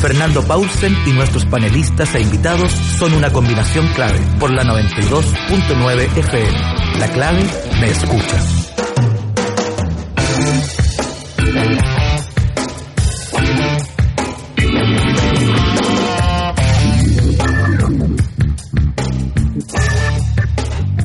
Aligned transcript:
Fernando 0.00 0.42
Paulsen 0.44 0.96
y 1.06 1.12
nuestros 1.12 1.44
panelistas 1.46 2.14
e 2.14 2.20
invitados 2.20 2.70
son 2.70 3.14
una 3.14 3.30
combinación 3.32 3.86
clave 3.88 4.20
por 4.38 4.50
la 4.50 4.62
92.9 4.62 6.16
FM. 6.16 6.58
La 6.98 7.08
clave 7.08 7.44
me 7.80 7.90
escucha. 7.90 8.68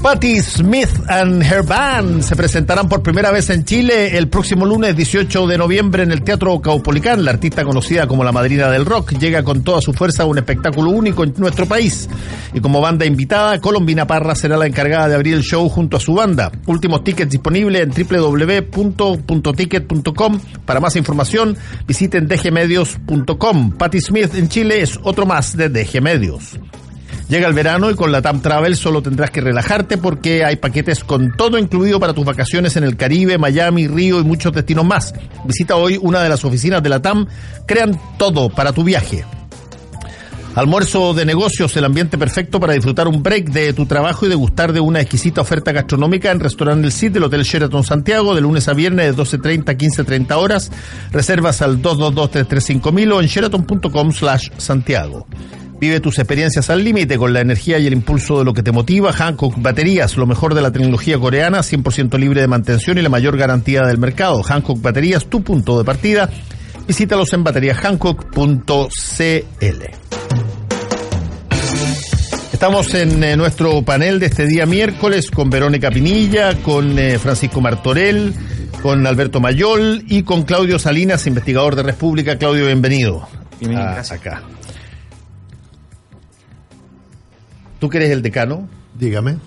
Patti 0.03 0.41
Smith 0.41 0.91
and 1.07 1.41
her 1.41 1.65
band 1.65 2.21
se 2.23 2.35
presentarán 2.35 2.89
por 2.89 3.01
primera 3.01 3.31
vez 3.31 3.49
en 3.49 3.63
Chile 3.63 4.17
el 4.17 4.27
próximo 4.27 4.65
lunes 4.65 4.97
18 4.97 5.47
de 5.47 5.57
noviembre 5.57 6.03
en 6.03 6.11
el 6.11 6.23
Teatro 6.23 6.59
Caupolicán. 6.59 7.23
La 7.23 7.31
artista 7.31 7.63
conocida 7.63 8.05
como 8.05 8.25
la 8.25 8.33
madrina 8.33 8.69
del 8.69 8.85
rock 8.85 9.13
llega 9.13 9.43
con 9.43 9.63
toda 9.63 9.79
su 9.79 9.93
fuerza 9.93 10.23
a 10.23 10.25
un 10.25 10.37
espectáculo 10.37 10.91
único 10.91 11.23
en 11.23 11.33
nuestro 11.37 11.67
país. 11.67 12.09
Y 12.53 12.59
como 12.59 12.81
banda 12.81 13.05
invitada, 13.05 13.61
Colombina 13.61 14.05
Parra 14.05 14.35
será 14.35 14.57
la 14.57 14.67
encargada 14.67 15.07
de 15.07 15.15
abrir 15.15 15.35
el 15.35 15.43
show 15.43 15.69
junto 15.69 15.95
a 15.95 16.01
su 16.01 16.15
banda. 16.15 16.51
Últimos 16.65 17.05
tickets 17.05 17.31
disponibles 17.31 17.83
en 17.83 17.91
www.ticket.com. 17.91 20.39
Para 20.65 20.81
más 20.81 20.97
información, 20.97 21.55
visiten 21.87 22.27
dgmedios.com. 22.27 23.77
Patti 23.77 24.01
Smith 24.01 24.35
en 24.35 24.49
Chile 24.49 24.81
es 24.81 24.99
otro 25.01 25.25
más 25.25 25.55
de 25.55 25.69
DG 25.69 26.01
Medios. 26.01 26.59
Llega 27.29 27.47
el 27.47 27.53
verano 27.53 27.89
y 27.89 27.95
con 27.95 28.11
la 28.11 28.21
TAM 28.21 28.41
Travel 28.41 28.75
solo 28.75 29.01
tendrás 29.01 29.31
que 29.31 29.41
relajarte 29.41 29.97
porque 29.97 30.43
hay 30.43 30.57
paquetes 30.57 31.03
con 31.03 31.31
todo 31.35 31.57
incluido 31.57 31.99
para 31.99 32.13
tus 32.13 32.25
vacaciones 32.25 32.75
en 32.75 32.83
el 32.83 32.97
Caribe, 32.97 33.37
Miami, 33.37 33.87
Río 33.87 34.19
y 34.19 34.23
muchos 34.23 34.51
destinos 34.51 34.85
más. 34.85 35.13
Visita 35.45 35.75
hoy 35.75 35.97
una 36.01 36.21
de 36.21 36.29
las 36.29 36.43
oficinas 36.43 36.83
de 36.83 36.89
la 36.89 37.01
TAM. 37.01 37.25
Crean 37.65 37.99
todo 38.17 38.49
para 38.49 38.73
tu 38.73 38.83
viaje. 38.83 39.25
Almuerzo 40.55 41.15
de 41.15 41.25
negocios, 41.25 41.75
el 41.77 41.85
ambiente 41.85 42.15
perfecto 42.15 42.59
para 42.59 42.73
disfrutar 42.73 43.07
un 43.07 43.23
break 43.23 43.49
de 43.49 43.73
tu 43.73 43.87
trabajo 43.87 44.27
y 44.27 44.29
degustar 44.29 44.71
de 44.71 44.79
una 44.79 45.01
exquisita 45.01 45.41
oferta 45.41 45.71
gastronómica 45.71 46.29
en 46.29 46.39
Restaurante 46.39 46.83
del 46.83 46.91
Cid 46.91 47.11
del 47.11 47.23
Hotel 47.23 47.41
Sheraton 47.41 47.83
Santiago 47.83 48.35
de 48.35 48.41
lunes 48.41 48.67
a 48.67 48.73
viernes 48.73 49.15
de 49.15 49.23
12.30 49.23 49.69
a 49.69 49.73
15.30 49.73 50.31
horas. 50.37 50.71
Reservas 51.11 51.63
al 51.63 51.81
222-335.000 51.81 53.13
o 53.13 53.21
en 53.21 53.27
sheraton.com 53.27 54.11
slash 54.11 54.49
Santiago. 54.57 55.25
Vive 55.79 55.99
tus 55.99 56.17
experiencias 56.19 56.69
al 56.69 56.83
límite 56.83 57.17
con 57.17 57.33
la 57.33 57.41
energía 57.41 57.77
y 57.77 57.87
el 57.87 57.93
impulso 57.93 58.39
de 58.39 58.45
lo 58.45 58.53
que 58.53 58.63
te 58.63 58.71
motiva. 58.71 59.11
Hankook 59.11 59.55
Baterías, 59.61 60.15
lo 60.15 60.25
mejor 60.25 60.53
de 60.55 60.61
la 60.61 60.71
tecnología 60.71 61.17
coreana, 61.19 61.59
100% 61.59 62.17
libre 62.17 62.39
de 62.41 62.47
mantención 62.47 62.97
y 62.97 63.01
la 63.01 63.09
mayor 63.09 63.35
garantía 63.37 63.81
del 63.81 63.97
mercado. 63.97 64.41
Hankook 64.47 64.81
Baterías, 64.81 65.25
tu 65.25 65.43
punto 65.43 65.77
de 65.77 65.83
partida. 65.83 66.29
Visítalos 66.87 67.33
en 67.33 67.43
bateriashankook.cl. 67.43 68.73
Estamos 72.53 72.93
en 72.93 73.21
eh, 73.23 73.35
nuestro 73.35 73.81
panel 73.83 74.19
de 74.21 74.27
este 74.27 74.45
día 74.47 74.65
miércoles 74.65 75.29
con 75.31 75.49
Verónica 75.49 75.89
Pinilla, 75.91 76.55
con 76.61 76.97
eh, 76.97 77.19
Francisco 77.19 77.59
Martorell, 77.59 78.33
con 78.81 79.05
Alberto 79.05 79.41
Mayol 79.41 80.03
y 80.07 80.23
con 80.23 80.43
Claudio 80.43 80.79
Salinas, 80.79 81.27
investigador 81.27 81.75
de 81.75 81.83
República. 81.83 82.37
Claudio, 82.37 82.65
bienvenido. 82.67 83.27
Bienvenido, 83.59 83.89
a- 83.89 83.99
acá. 83.99 84.43
Tú 87.83 87.89
que 87.89 87.97
eres 87.97 88.11
el 88.11 88.21
decano, 88.21 88.69
Dígame. 88.97 89.39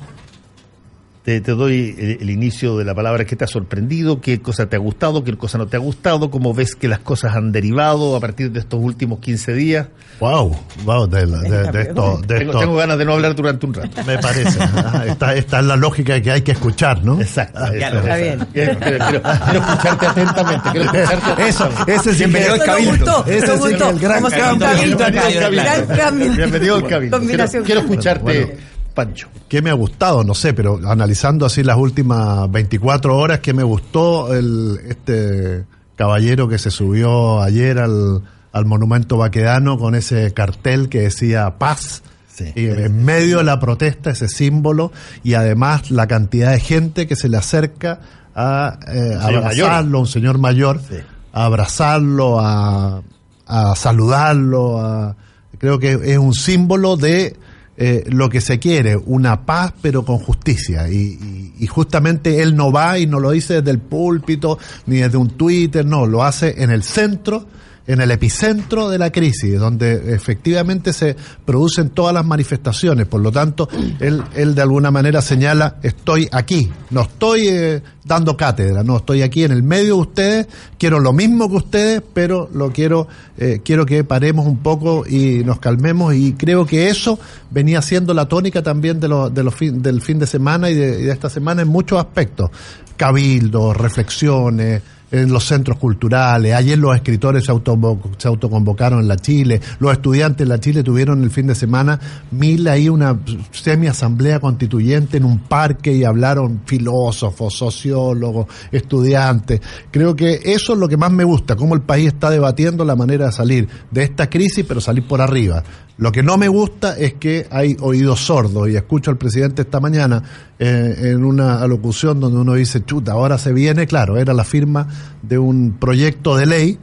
Te, 1.27 1.41
te 1.41 1.51
doy 1.53 1.93
el, 1.99 2.19
el 2.21 2.31
inicio 2.31 2.77
de 2.79 2.85
la 2.85 2.95
palabra. 2.95 3.25
¿Qué 3.25 3.35
te 3.35 3.43
ha 3.43 3.49
sorprendido? 3.49 4.21
¿Qué 4.21 4.41
cosa 4.41 4.67
te 4.69 4.77
ha 4.77 4.79
gustado? 4.79 5.25
¿Qué 5.25 5.37
cosa 5.37 5.59
no 5.59 5.67
te 5.67 5.77
ha 5.77 5.81
gustado? 5.81 6.31
¿Cómo 6.31 6.55
ves 6.55 6.77
que 6.77 6.87
las 6.87 7.01
cosas 7.01 7.35
han 7.35 7.51
derivado 7.51 8.15
a 8.15 8.21
partir 8.21 8.53
de 8.53 8.61
estos 8.61 8.79
últimos 8.81 9.19
15 9.19 9.53
días? 9.55 9.89
Wow, 10.21 10.57
wow, 10.85 11.09
de, 11.09 11.27
la- 11.27 11.39
de- 11.41 11.73
de 11.73 11.83
esto, 11.83 12.21
de 12.25 12.39
Tengo, 12.39 12.51
esto 12.53 12.59
tengo 12.61 12.77
ganas 12.77 12.97
de 12.97 13.05
no 13.05 13.15
hablar 13.15 13.35
durante 13.35 13.67
un 13.67 13.75
rato. 13.75 14.05
me 14.07 14.19
parece. 14.19 14.57
Ah, 14.61 15.03
esta, 15.05 15.35
esta 15.35 15.59
es 15.59 15.65
la 15.67 15.75
lógica 15.75 16.23
que 16.23 16.31
hay 16.31 16.43
que 16.43 16.53
escuchar, 16.53 17.05
¿no? 17.05 17.21
Exacto. 17.21 17.59
Ah, 17.61 17.71
eso, 17.75 17.99
está 17.99 18.19
exacto. 18.21 18.47
Quiero, 18.53 18.79
quiero- 18.79 18.99
quiero- 19.05 19.59
escucharte 19.67 20.07
atentamente. 20.07 20.69
Quiero 20.71 20.85
escucharte 20.93 21.49
Eso, 21.49 21.65
atentamente. 21.65 21.95
ese 21.97 22.13
sí 22.13 22.19
Bienvenido 22.19 22.53
al 22.55 22.63
cabildo. 22.65 23.25
Ese 23.27 23.37
es 23.55 23.65
el 23.65 23.99
gran 23.99 24.23
cabildo 24.23 24.59
Bienvenido 24.71 25.07
al 25.07 25.13
Gran 25.13 25.87
cabildo. 25.87 25.97
cambio. 25.97 26.33
Bienvenido 26.35 26.75
al 26.77 26.87
cabildo. 26.87 27.21
Quiero, 27.65 27.81
escucharte, 27.81 28.23
Bueno. 28.23 28.76
Pancho. 28.97 29.29
¿Qué 29.49 29.63
me 29.63 29.71
ha 29.71 29.75
gustado? 29.75 30.25
No 30.25 30.35
sé, 30.35 30.55
pero 30.55 30.81
analizando 30.89 31.47
así 31.47 31.63
las 31.63 31.77
últimas 31.77 32.51
24 32.51 33.17
horas, 33.17 33.39
¿qué 33.39 33.53
me 33.53 33.63
gustó 33.63 34.35
el, 34.35 34.81
este 34.89 35.65
caballero 35.95 36.49
que 36.49 36.59
se 36.59 36.71
subió 36.73 37.41
ayer 37.43 37.79
al, 37.79 38.23
al 38.53 38.65
monumento 38.65 39.19
vaquedano 39.19 39.79
con 39.79 39.95
ese 39.95 40.33
cartel 40.33 40.89
que 40.89 41.03
decía 41.03 41.59
paz? 41.59 42.03
Sí. 42.35 42.53
Y 42.57 42.67
en 42.67 43.05
medio 43.05 43.39
de 43.39 43.45
la 43.45 43.61
protesta, 43.61 44.11
ese 44.11 44.29
símbolo, 44.29 44.91
y 45.23 45.35
además 45.35 45.91
la 45.91 46.07
cantidad 46.07 46.51
de 46.53 46.61
gente 46.61 47.07
que 47.07 47.17
se 47.17 47.29
le 47.29 47.37
acerca 47.37 48.01
a 48.35 48.79
eh, 48.89 49.17
abrazarlo, 49.21 50.01
un 50.01 50.07
señor 50.07 50.39
mayor, 50.39 50.81
Sí. 50.89 50.97
a 51.33 51.45
abrazarlo, 51.45 52.41
a, 52.41 53.03
a 53.47 53.77
saludarlo, 53.77 54.81
a, 54.81 55.17
creo 55.59 55.79
que 55.79 55.93
es 56.03 56.19
un 56.19 56.35
símbolo 56.35 56.97
de 56.97 57.37
eh, 57.79 58.05
lo 58.09 58.29
que 58.29 58.41
se 58.41 58.59
quiere, 58.59 58.97
una 58.97 59.45
paz 59.45 59.73
pero 59.83 60.05
con 60.05 60.19
justicia. 60.19 60.89
Y, 60.89 60.95
y- 60.97 61.53
y 61.59 61.67
justamente 61.67 62.43
él 62.43 62.55
no 62.57 62.71
va 62.73 62.99
y 62.99 63.07
no 63.07 63.19
lo 63.21 63.31
dice 63.31 63.55
desde 63.55 63.71
el 63.71 63.79
púlpito 63.79 64.59
ni 64.87 64.97
desde 64.99 65.17
un 65.17 65.31
Twitter, 65.31 65.85
no, 65.87 66.07
lo 66.07 66.23
hace 66.25 66.63
en 66.63 66.71
el 66.71 66.83
centro, 66.83 67.47
en 67.87 68.01
el 68.01 68.11
epicentro 68.11 68.89
de 68.89 68.99
la 68.99 69.11
crisis, 69.11 69.59
donde 69.59 70.15
efectivamente 70.15 70.93
se 70.93 71.17
producen 71.45 71.91
todas 71.91 72.13
las 72.13 72.27
manifestaciones. 72.27 73.07
Por 73.07 73.21
lo 73.21 73.31
tanto, 73.31 73.69
él, 74.01 74.23
él 74.35 74.55
de 74.55 74.63
alguna 74.63 74.91
manera 74.91 75.23
señala, 75.23 75.77
estoy 75.83 76.29
aquí, 76.33 76.71
no 76.91 77.03
estoy 77.03 77.49
eh, 77.49 77.83
dando 78.05 78.37
cátedra, 78.37 78.83
no, 78.83 78.97
estoy 78.99 79.23
aquí 79.23 79.45
en 79.45 79.53
el 79.53 79.63
medio 79.63 79.95
de 79.97 80.01
ustedes, 80.01 80.49
quiero 80.79 81.01
lo 81.01 81.13
mismo 81.13 81.49
que 81.49 81.57
ustedes, 81.57 82.03
pero 82.13 82.49
lo 82.53 82.73
quiero, 82.73 83.07
eh, 83.37 83.61
quiero 83.65 83.87
que 83.87 84.05
paremos 84.05 84.47
un 84.47 84.59
poco 84.59 85.07
y 85.07 85.45
nos 85.45 85.61
calmemos 85.61 86.15
y 86.15 86.33
creo 86.33 86.67
que 86.67 86.89
eso 86.89 87.19
venía 87.51 87.83
siendo 87.83 88.15
la 88.15 88.27
tónica 88.27 88.63
también 88.63 88.99
de 89.01 89.09
los, 89.09 89.33
de 89.33 89.45
los 89.45 89.55
fin, 89.55 89.81
del 89.81 90.01
fin 90.03 90.19
de 90.19 90.27
semana 90.27 90.71
y 90.71 90.75
de 90.75 91.11
esta 91.11 91.31
semana 91.31 91.63
en 91.63 91.69
muchos 91.69 91.99
aspectos. 91.99 92.51
Cabildos, 92.97 93.77
reflexiones, 93.77 94.83
en 95.23 95.33
los 95.33 95.45
centros 95.45 95.79
culturales. 95.79 96.55
Ayer 96.55 96.79
los 96.79 96.95
escritores 96.95 97.45
se, 97.45 97.51
auto, 97.51 97.79
se 98.19 98.29
autoconvocaron 98.29 99.01
en 99.01 99.09
la 99.09 99.17
Chile. 99.17 99.61
Los 99.79 99.93
estudiantes 99.93 100.45
en 100.45 100.49
la 100.49 100.61
Chile 100.61 100.83
tuvieron 100.83 101.23
el 101.23 101.31
fin 101.31 101.47
de 101.47 101.55
semana 101.55 101.99
mil 102.31 102.67
ahí 102.69 102.89
una 102.89 103.19
semi-asamblea 103.51 104.41
constituyente 104.41 105.17
en 105.17 105.25
un 105.25 105.39
parque 105.41 105.93
y 105.93 106.05
hablaron 106.05 106.63
filósofos, 106.65 107.55
sociólogos, 107.55 108.47
estudiantes. 108.71 109.61
Creo 109.91 110.15
que 110.15 110.41
eso 110.45 110.73
es 110.73 110.79
lo 110.79 110.89
que 110.89 110.97
más 110.97 111.13
me 111.13 111.25
gusta, 111.25 111.57
cómo 111.57 111.75
el 111.75 111.83
país 111.83 112.09
está 112.09 112.31
debatiendo 112.31 112.85
la 112.85 112.97
manera 112.97 113.27
de 113.27 113.33
salir 113.33 113.69
de 113.91 114.03
esta 114.03 114.29
crisis, 114.29 114.65
pero 114.67 114.81
salir 114.81 115.07
por 115.07 115.21
arriba. 115.21 115.63
Lo 115.99 116.13
que 116.13 116.23
no 116.23 116.37
me 116.37 116.49
gusta 116.49 116.99
es 116.99 117.15
que 117.15 117.47
hay 117.51 117.77
oídos 117.81 118.21
sordos 118.21 118.69
y 118.69 118.77
escucho 118.77 119.11
al 119.11 119.17
presidente 119.17 119.63
esta 119.63 119.81
mañana 119.81 120.23
eh, 120.59 120.95
en 121.05 121.25
una 121.25 121.63
alocución 121.63 122.21
donde 122.21 122.39
uno 122.39 122.53
dice, 122.53 122.85
chuta, 122.85 123.13
ahora 123.13 123.39
se 123.39 123.55
viene, 123.55 123.87
claro, 123.87 124.19
era 124.19 124.35
la 124.35 124.45
firma 124.45 124.87
de 125.23 125.39
un 125.39 125.77
proyecto 125.81 126.37
de 126.37 126.47
ley 126.47 126.79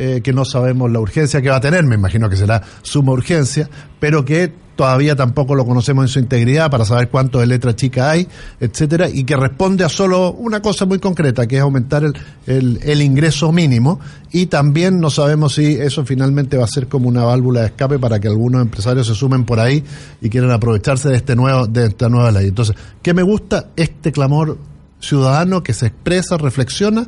eh, 0.00 0.22
que 0.22 0.32
no 0.32 0.46
sabemos 0.46 0.90
la 0.90 0.98
urgencia 0.98 1.42
que 1.42 1.50
va 1.50 1.56
a 1.56 1.60
tener, 1.60 1.84
me 1.84 1.94
imagino 1.94 2.30
que 2.30 2.36
será 2.36 2.62
suma 2.80 3.12
urgencia, 3.12 3.68
pero 3.98 4.24
que 4.24 4.50
todavía 4.74 5.14
tampoco 5.14 5.54
lo 5.54 5.66
conocemos 5.66 6.04
en 6.04 6.08
su 6.08 6.18
integridad 6.20 6.70
para 6.70 6.86
saber 6.86 7.10
cuánto 7.10 7.38
de 7.38 7.46
letra 7.46 7.76
chica 7.76 8.10
hay, 8.10 8.26
etcétera, 8.60 9.10
y 9.10 9.24
que 9.24 9.36
responde 9.36 9.84
a 9.84 9.90
solo 9.90 10.32
una 10.32 10.62
cosa 10.62 10.86
muy 10.86 10.98
concreta, 11.00 11.46
que 11.46 11.56
es 11.56 11.62
aumentar 11.62 12.02
el, 12.02 12.14
el, 12.46 12.80
el 12.82 13.02
ingreso 13.02 13.52
mínimo, 13.52 14.00
y 14.32 14.46
también 14.46 15.00
no 15.00 15.10
sabemos 15.10 15.56
si 15.56 15.74
eso 15.74 16.06
finalmente 16.06 16.56
va 16.56 16.64
a 16.64 16.66
ser 16.66 16.88
como 16.88 17.06
una 17.06 17.24
válvula 17.24 17.60
de 17.60 17.66
escape 17.66 17.98
para 17.98 18.18
que 18.20 18.28
algunos 18.28 18.62
empresarios 18.62 19.06
se 19.06 19.14
sumen 19.14 19.44
por 19.44 19.60
ahí 19.60 19.84
y 20.22 20.30
quieran 20.30 20.50
aprovecharse 20.50 21.10
de 21.10 21.16
este 21.16 21.36
nuevo, 21.36 21.66
de 21.66 21.88
esta 21.88 22.08
nueva 22.08 22.30
ley. 22.30 22.48
Entonces, 22.48 22.74
¿qué 23.02 23.12
me 23.12 23.22
gusta? 23.22 23.66
Este 23.76 24.12
clamor 24.12 24.56
ciudadano 24.98 25.62
que 25.62 25.74
se 25.74 25.88
expresa, 25.88 26.38
reflexiona, 26.38 27.06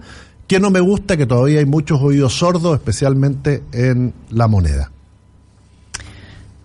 que 0.53 0.61
no 0.61 0.71
me 0.71 0.81
gusta 0.81 1.17
que 1.17 1.25
todavía 1.25 1.61
hay 1.61 1.65
muchos 1.65 1.99
oídos 2.03 2.35
sordos, 2.35 2.75
especialmente 2.75 3.63
en 3.73 4.13
la 4.29 4.49
moneda. 4.49 4.93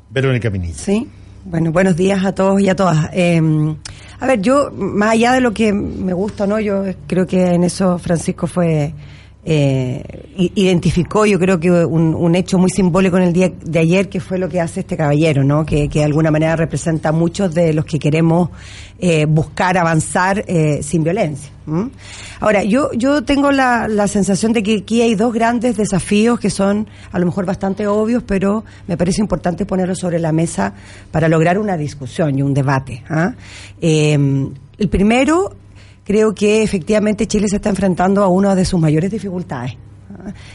Verónica 0.09 0.51
Pinilla. 0.51 0.75
Sí. 0.75 1.07
Bueno, 1.45 1.71
buenos 1.71 1.95
días 1.95 2.25
a 2.25 2.35
todos 2.35 2.59
y 2.59 2.67
a 2.67 2.75
todas. 2.75 3.09
Eh, 3.13 3.41
a 4.19 4.27
ver, 4.27 4.41
yo, 4.41 4.71
más 4.73 5.11
allá 5.11 5.31
de 5.31 5.39
lo 5.39 5.53
que 5.53 5.71
me 5.71 6.11
gusta 6.11 6.43
o 6.43 6.47
no, 6.47 6.59
yo 6.59 6.83
creo 7.07 7.25
que 7.25 7.53
en 7.53 7.63
eso 7.63 7.97
Francisco 7.97 8.45
fue 8.45 8.93
eh, 9.49 10.03
identificó, 10.55 11.25
yo 11.25 11.39
creo 11.39 11.57
que 11.57 11.71
un, 11.71 12.35
hecho 12.35 12.57
muy 12.57 12.69
simbólico 12.69 13.15
en 13.15 13.23
el 13.23 13.31
día 13.31 13.49
de 13.63 13.79
ayer, 13.79 14.09
que 14.09 14.19
fue 14.19 14.38
lo 14.38 14.49
que 14.49 14.59
hace 14.59 14.81
este 14.81 14.97
caballero, 14.97 15.41
¿no? 15.41 15.65
Que, 15.65 15.88
de 15.88 16.03
alguna 16.03 16.31
manera 16.31 16.57
representa 16.57 17.09
a 17.09 17.11
muchos 17.13 17.53
de 17.53 17.71
los 17.71 17.85
que 17.85 17.97
queremos 17.97 18.49
eh, 18.99 19.25
buscar 19.25 19.77
avanzar 19.77 20.44
eh, 20.47 20.83
sin 20.83 21.01
violencia. 21.01 21.49
Ahora, 22.41 22.63
yo, 22.63 22.91
yo 22.91 23.23
tengo 23.23 23.51
la, 23.53 23.88
la 23.88 24.09
sensación 24.09 24.51
de 24.51 24.63
que 24.63 24.79
aquí 24.79 25.01
hay 25.01 25.15
dos 25.15 25.33
grandes 25.33 25.77
desafíos 25.77 26.41
que 26.41 26.49
son 26.49 26.89
a 27.13 27.17
lo 27.17 27.25
mejor 27.25 27.45
bastante 27.45 27.88
obvios, 27.88 28.23
pero 28.27 28.65
me 28.85 28.97
parece 28.97 29.21
importante 29.21 29.65
ponerlos 29.65 29.99
sobre 29.99 30.19
la 30.19 30.33
mesa 30.33 30.73
para 31.09 31.29
lograr 31.29 31.57
una 31.57 31.77
discusión 31.77 32.38
y 32.38 32.41
un 32.41 32.53
debate. 32.53 33.01
¿ah? 33.09 33.33
el 33.79 34.89
primero 34.89 35.55
creo 36.07 36.33
que 36.33 36.63
efectivamente 36.63 37.27
Chile 37.27 37.50
se 37.50 37.57
está 37.57 37.68
enfrentando 37.68 38.24
a 38.24 38.30
una 38.30 38.56
de 38.56 38.63
sus 38.63 38.80
mayores 38.80 39.12
dificultades. 39.12 39.74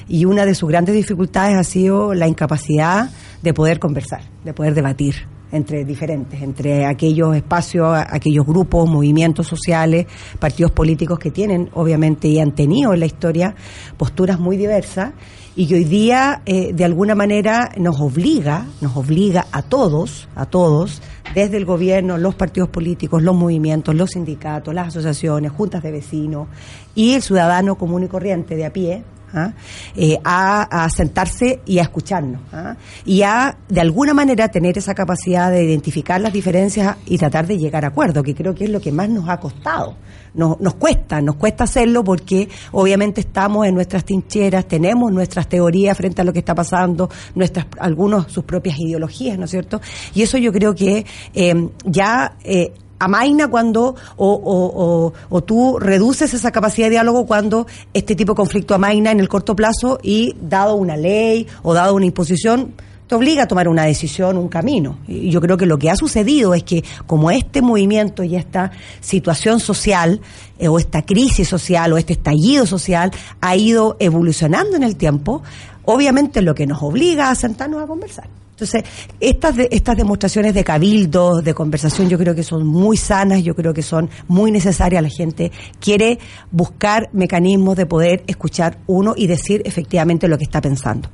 Y 0.09 0.25
una 0.25 0.47
de 0.47 0.55
sus 0.55 0.67
grandes 0.71 0.95
dificultades 0.95 1.57
ha 1.57 1.63
sido 1.63 2.15
la 2.15 2.27
incapacidad 2.27 3.11
de 3.43 3.53
poder 3.53 3.79
conversar, 3.79 4.23
de 4.45 4.55
poder 4.55 4.75
debatir 4.75 5.29
entre 5.53 5.85
diferentes, 5.85 6.41
entre 6.41 6.87
aquellos 6.87 7.37
espacios, 7.37 7.87
aquellos 7.95 8.47
grupos, 8.47 8.89
movimientos 8.89 9.47
sociales, 9.47 10.07
partidos 10.39 10.73
políticos 10.73 11.19
que 11.19 11.31
tienen, 11.31 11.69
obviamente, 11.75 12.29
y 12.29 12.41
han 12.41 12.55
tenido 12.55 12.95
en 12.95 13.01
la 13.01 13.07
historia 13.07 13.55
posturas 13.99 14.41
muy 14.41 14.57
diversas 14.57 15.13
y 15.55 15.67
que 15.67 15.75
hoy 15.75 15.85
día, 15.85 16.43
eh, 16.47 16.73
de 16.73 16.85
alguna 16.85 17.15
manera, 17.15 17.73
nos 17.77 18.01
obliga, 18.01 18.67
nos 18.81 18.97
obliga 18.97 19.47
a 19.53 19.63
todos, 19.63 20.29
a 20.35 20.47
todos, 20.47 21.03
desde 21.35 21.59
el 21.59 21.65
gobierno, 21.65 22.19
los 22.19 22.35
partidos 22.35 22.71
políticos, 22.71 23.23
los 23.23 23.35
movimientos, 23.35 23.95
los 23.95 24.11
sindicatos, 24.11 24.75
las 24.75 24.89
asociaciones, 24.89 25.53
juntas 25.53 25.83
de 25.83 25.93
vecinos 25.93 26.49
y 26.95 27.15
el 27.15 27.23
ciudadano 27.23 27.77
común 27.77 28.05
y 28.05 28.09
corriente 28.09 28.57
de 28.57 28.65
a 28.65 28.73
pie, 28.73 29.05
¿ah? 29.33 29.53
eh, 29.97 30.19
a, 30.25 30.89
sentarse 30.91 31.61
y 31.67 31.79
a 31.79 31.83
escucharnos 31.83 32.41
¿ah? 32.53 32.77
y 33.05 33.23
a 33.23 33.57
de 33.69 33.81
alguna 33.81 34.15
manera 34.15 34.49
tener 34.49 34.79
esa 34.79 34.95
capacidad 34.95 35.51
de 35.51 35.65
identificar 35.65 36.21
las 36.21 36.33
diferencias 36.33 36.97
y 37.07 37.19
tratar 37.19 37.47
de 37.47 37.59
llegar 37.59 37.85
a 37.85 37.89
acuerdo, 37.89 38.23
que 38.23 38.35
creo 38.35 38.55
que 38.55 38.65
es 38.65 38.71
lo 38.71 38.81
que 38.81 38.93
más 38.93 39.09
nos 39.09 39.29
ha 39.29 39.39
costado. 39.39 39.97
Nos, 40.35 40.59
nos 40.61 40.75
cuesta, 40.75 41.21
nos 41.21 41.37
cuesta 41.37 41.65
hacerlo 41.65 42.03
porque 42.03 42.49
obviamente 42.73 43.21
estamos 43.21 43.67
en 43.67 43.75
nuestras 43.75 44.05
trincheras, 44.05 44.67
tenemos 44.67 45.13
nuestras 45.13 45.47
teorías 45.47 45.95
frente 45.95 46.23
a 46.23 46.25
lo 46.25 46.33
que 46.33 46.39
está 46.39 46.55
pasando, 46.55 47.11
nuestras 47.35 47.67
algunos 47.79 48.33
sus 48.33 48.45
propias 48.45 48.79
ideologías, 48.79 49.39
¿no 49.39 49.45
es 49.45 49.51
cierto? 49.51 49.83
Y 50.15 50.23
eso 50.23 50.39
yo 50.39 50.51
creo 50.51 50.75
que 50.75 51.05
eh, 51.35 51.69
ya 51.85 52.37
eh, 52.45 52.73
amaina 53.05 53.49
cuando 53.49 53.97
o, 54.17 55.13
o, 55.31 55.41
tú 55.43 55.79
reduces 55.79 56.35
esa 56.35 56.51
capacidad 56.51 56.87
de 56.87 56.93
diálogo 56.93 57.27
cuando 57.27 57.67
este 57.93 58.15
tipo 58.15 58.33
de 58.33 58.37
conflicto 58.37 58.75
amaina 58.75 59.11
en 59.11 59.21
el 59.21 59.29
corto 59.29 59.57
plazo 59.57 59.99
y 60.03 60.35
dado 60.41 60.77
una 60.77 60.97
ley 60.97 61.47
o 61.63 61.75
dado 61.75 61.95
una 61.95 62.07
imposición 62.07 62.75
te 63.07 63.17
obliga 63.17 63.43
a 63.43 63.47
tomar 63.47 63.69
una 63.69 63.85
decisión, 63.85 64.39
un 64.39 64.49
camino. 64.49 64.99
Y 65.07 65.29
yo 65.29 65.43
creo 65.43 65.59
que 65.59 65.67
lo 65.67 65.79
que 65.79 65.91
ha 65.91 65.97
sucedido 65.97 66.55
es 66.55 66.63
que 66.63 66.83
como 67.07 67.31
este 67.31 67.61
movimiento 67.61 68.23
y 68.23 68.37
esta 68.37 68.71
situación 69.01 69.61
social 69.61 70.23
eh, 70.59 70.69
o 70.69 70.79
esta 70.79 71.03
crisis 71.03 71.47
social 71.47 71.93
o 71.93 71.99
este 71.99 72.15
estallido 72.15 72.65
social 72.65 73.11
ha 73.43 73.55
ido 73.55 73.97
evolucionando 73.99 74.77
en 74.77 74.83
el 74.83 74.97
tiempo, 74.97 75.43
obviamente 75.85 76.41
lo 76.41 76.55
que 76.55 76.67
nos 76.67 76.83
obliga 76.83 77.29
a 77.29 77.35
sentarnos 77.35 77.83
a 77.83 77.87
conversar. 77.87 78.42
Entonces, 78.53 78.85
estas, 79.19 79.57
estas 79.71 79.97
demostraciones 79.97 80.55
de 80.55 80.63
cabildo, 80.63 81.41
de 81.41 81.55
conversación, 81.55 82.09
yo 82.09 82.19
creo 82.19 82.35
que 82.35 82.45
son 82.45 82.67
muy 82.67 82.97
sanas, 82.97 83.43
yo 83.43 83.55
creo 83.55 83.75
que 83.75 83.83
son 83.83 84.09
muy 84.29 84.53
necesarias. 84.53 85.03
La 85.03 85.09
gente 85.09 85.51
quiere 85.81 86.19
buscar 86.51 87.09
mecanismos 87.13 87.77
de 87.77 87.87
poder 87.87 88.23
escuchar 88.27 88.79
uno 88.87 89.15
y 89.17 89.27
decir 89.27 89.63
efectivamente 89.65 90.29
lo 90.29 90.39
que 90.39 90.45
está 90.45 90.61
pensando. 90.61 91.09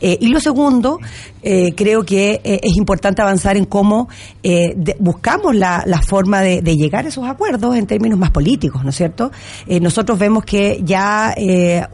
Eh, 0.00 0.18
y 0.20 0.28
lo 0.28 0.40
segundo, 0.40 0.98
eh, 1.42 1.72
creo 1.74 2.04
que 2.04 2.40
eh, 2.44 2.60
es 2.62 2.76
importante 2.76 3.22
avanzar 3.22 3.56
en 3.56 3.64
cómo 3.64 4.08
buscamos 4.98 5.54
la, 5.54 5.84
forma 6.06 6.40
de, 6.40 6.60
llegar 6.76 7.04
a 7.04 7.08
esos 7.08 7.26
acuerdos 7.26 7.76
en 7.76 7.86
términos 7.86 8.18
más 8.18 8.30
políticos, 8.30 8.84
¿no 8.84 8.90
es 8.90 8.96
cierto? 8.96 9.32
nosotros 9.80 10.18
vemos 10.18 10.44
que 10.44 10.80
ya 10.84 11.34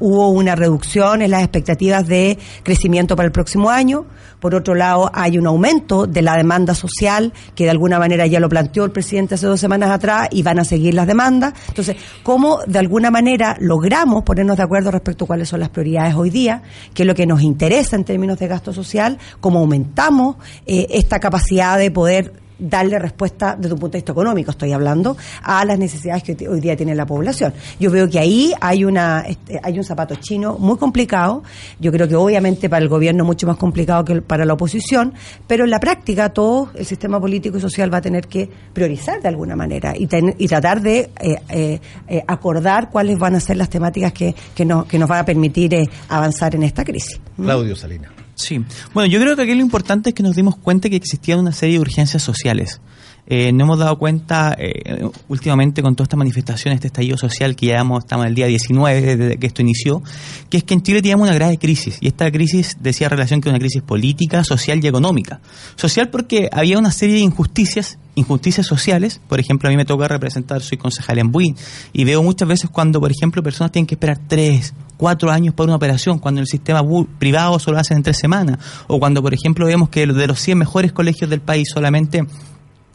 hubo 0.00 0.29
una 0.29 0.55
reducción 0.55 1.23
en 1.23 1.31
las 1.31 1.43
expectativas 1.43 2.06
de 2.06 2.38
crecimiento 2.62 3.17
para 3.17 3.26
el 3.26 3.32
próximo 3.32 3.70
año. 3.70 4.05
Por 4.43 4.56
otro 4.56 4.75
lado, 4.75 5.08
hay 5.14 5.38
un 5.38 5.46
aumento 5.46 6.06
de 6.08 6.20
la 6.20 6.37
demanda 6.37 6.75
social, 6.75 7.32
que 7.55 7.62
de 7.62 7.70
alguna 7.70 8.00
manera 8.00 8.26
ya 8.26 8.40
lo 8.40 8.49
planteó 8.49 8.84
el 8.84 8.90
presidente 8.90 9.37
hace 9.37 9.46
dos 9.46 9.61
semanas 9.61 9.90
atrás, 9.90 10.29
y 10.32 10.43
van 10.43 10.58
a 10.58 10.64
seguir 10.64 10.94
las 10.94 11.06
demandas. 11.06 11.55
Entonces, 11.69 11.96
¿cómo 12.25 12.58
de 12.67 12.81
alguna 12.81 13.12
manera 13.12 13.56
logramos 13.61 14.25
ponernos 14.25 14.56
de 14.56 14.64
acuerdo 14.64 14.90
respecto 14.90 15.25
a 15.25 15.29
cuáles 15.29 15.49
son 15.49 15.61
las 15.61 15.69
prioridades 15.69 16.17
hoy 16.17 16.31
día, 16.31 16.62
qué 16.93 17.05
es 17.05 17.06
lo 17.06 17.14
que 17.14 17.25
nos 17.25 17.40
interesa? 17.40 17.81
En 17.93 18.05
términos 18.05 18.38
de 18.38 18.49
gasto 18.49 18.73
social, 18.73 19.19
cómo 19.40 19.58
aumentamos 19.58 20.37
eh, 20.67 20.87
esta 20.90 21.19
capacidad 21.19 21.79
de 21.79 21.90
poder 21.90 22.42
darle 22.62 22.99
respuesta 22.99 23.56
desde 23.59 23.75
un 23.75 23.81
punto 23.81 23.93
de 23.93 23.99
vista 23.99 24.12
económico, 24.12 24.50
estoy 24.50 24.73
hablando, 24.73 25.17
a 25.43 25.64
las 25.64 25.79
necesidades 25.79 26.23
que 26.23 26.49
hoy 26.49 26.61
día 26.61 26.76
tiene 26.76 26.94
la 26.94 27.06
población. 27.06 27.53
Yo 27.79 27.91
veo 27.91 28.09
que 28.09 28.19
ahí 28.19 28.53
hay 28.61 28.85
una 28.85 29.20
este, 29.26 29.61
hay 29.62 29.79
un 29.79 29.85
zapato 29.85 30.14
chino 30.17 30.56
muy 30.59 30.76
complicado, 30.79 31.43
yo 31.81 31.91
creo 31.93 32.09
que 32.09 32.17
obviamente 32.17 32.69
para 32.69 32.82
el 32.82 32.88
gobierno 32.88 33.25
mucho 33.25 33.47
más 33.47 33.56
complicado 33.56 34.05
que 34.05 34.23
para 34.23 34.44
la 34.44 34.55
oposición, 34.55 35.14
pero 35.47 35.64
en 35.64 35.70
la 35.70 35.81
práctica 35.81 36.31
todo 36.31 36.70
el 36.75 36.87
sistema 36.87 37.20
político 37.20 37.59
y 37.59 37.61
social 37.61 37.93
va 37.93 37.99
a 37.99 38.03
tener 38.03 38.29
que 38.29 38.49
priorizar 38.73 39.20
de 39.20 39.29
alguna 39.29 39.56
manera 39.56 39.94
y, 39.97 40.08
y 40.38 40.49
tratar 40.49 40.81
de 40.81 41.11
eh, 41.20 41.37
eh, 41.49 41.81
eh, 42.08 42.25
acordar 42.26 42.91
cuáles 42.91 43.19
van 43.19 43.35
a 43.35 43.41
ser 43.41 43.56
las 43.56 43.69
temáticas 43.69 44.12
que, 44.12 44.35
que, 44.55 44.65
nos, 44.65 44.87
que 44.87 44.99
nos 44.99 45.08
van 45.08 45.20
a 45.20 45.25
permitir 45.25 45.88
avanzar 46.08 46.55
en 46.55 46.65
esta 46.65 46.85
crisis. 46.85 47.20
Claudio 47.37 47.75
Salinas. 47.75 48.22
Sí. 48.43 48.65
Bueno, 48.93 49.09
yo 49.11 49.21
creo 49.21 49.37
que 49.37 49.43
aquí 49.43 49.55
lo 49.55 49.61
importante 49.61 50.11
es 50.11 50.15
que 50.15 50.23
nos 50.23 50.37
dimos 50.37 50.56
cuenta 50.56 50.91
que 50.91 50.97
existían 50.97 51.39
una 51.39 51.53
serie 51.53 51.77
de 51.77 51.81
urgencias 51.81 52.23
sociales. 52.23 52.81
Eh, 53.27 53.53
nos 53.53 53.67
hemos 53.67 53.79
dado 53.79 53.97
cuenta 53.99 54.56
eh, 54.59 55.09
últimamente 55.29 55.81
con 55.81 55.94
toda 55.94 56.06
esta 56.06 56.17
manifestación, 56.17 56.75
este 56.75 56.89
estallido 56.89 57.17
social 57.17 57.55
que 57.55 57.67
ya 57.67 57.77
estamos 57.77 58.05
en 58.11 58.25
el 58.25 58.35
día 58.35 58.47
19 58.47 59.17
desde 59.17 59.37
que 59.37 59.47
esto 59.47 59.62
inició, 59.62 60.03
que 60.50 60.56
es 60.59 60.65
que 60.65 60.75
en 60.75 60.83
Chile 60.83 61.00
teníamos 61.03 61.29
una 61.29 61.35
grave 61.35 61.56
crisis. 61.56 61.99
Y 62.00 62.09
esta 62.09 62.31
crisis 62.33 62.79
decía 62.81 63.09
relación 63.09 63.41
que 63.41 63.49
una 63.49 63.61
crisis 63.61 63.83
política, 63.83 64.43
social 64.43 64.85
y 64.85 64.89
económica. 64.89 65.41
Social 65.77 66.09
porque 66.09 66.49
había 66.53 66.79
una 66.79 66.91
serie 66.91 67.17
de 67.17 67.21
injusticias 67.23 67.99
injusticias 68.15 68.67
sociales, 68.67 69.23
por 69.27 69.41
ejemplo, 69.41 69.69
a 69.69 69.71
mí 69.71 69.77
me 69.77 69.87
toca 69.87 70.06
representar, 70.06 70.61
soy 70.61 70.77
concejal 70.77 71.19
en 71.19 71.33
Buin, 71.33 71.56
y 71.94 72.05
veo 72.05 72.23
muchas 72.23 72.47
veces 72.47 72.69
cuando, 72.69 73.00
por 73.00 73.11
ejemplo, 73.11 73.43
personas 73.43 73.73
tienen 73.73 73.87
que 73.87 73.94
esperar 73.94 74.19
tres, 74.29 74.75
cuatro 75.03 75.33
años 75.33 75.53
por 75.53 75.67
una 75.67 75.75
operación, 75.75 76.21
cuando 76.21 76.41
el 76.41 76.47
sistema 76.47 76.81
privado 77.19 77.59
solo 77.59 77.77
hacen 77.77 77.97
en 77.97 78.05
tres 78.05 78.19
semanas, 78.19 78.59
o 78.87 79.01
cuando, 79.01 79.21
por 79.21 79.35
ejemplo, 79.35 79.67
vemos 79.67 79.89
que 79.89 80.07
de 80.07 80.27
los 80.29 80.39
100 80.39 80.59
mejores 80.59 80.93
colegios 80.93 81.29
del 81.29 81.41
país 81.41 81.69
solamente 81.75 82.25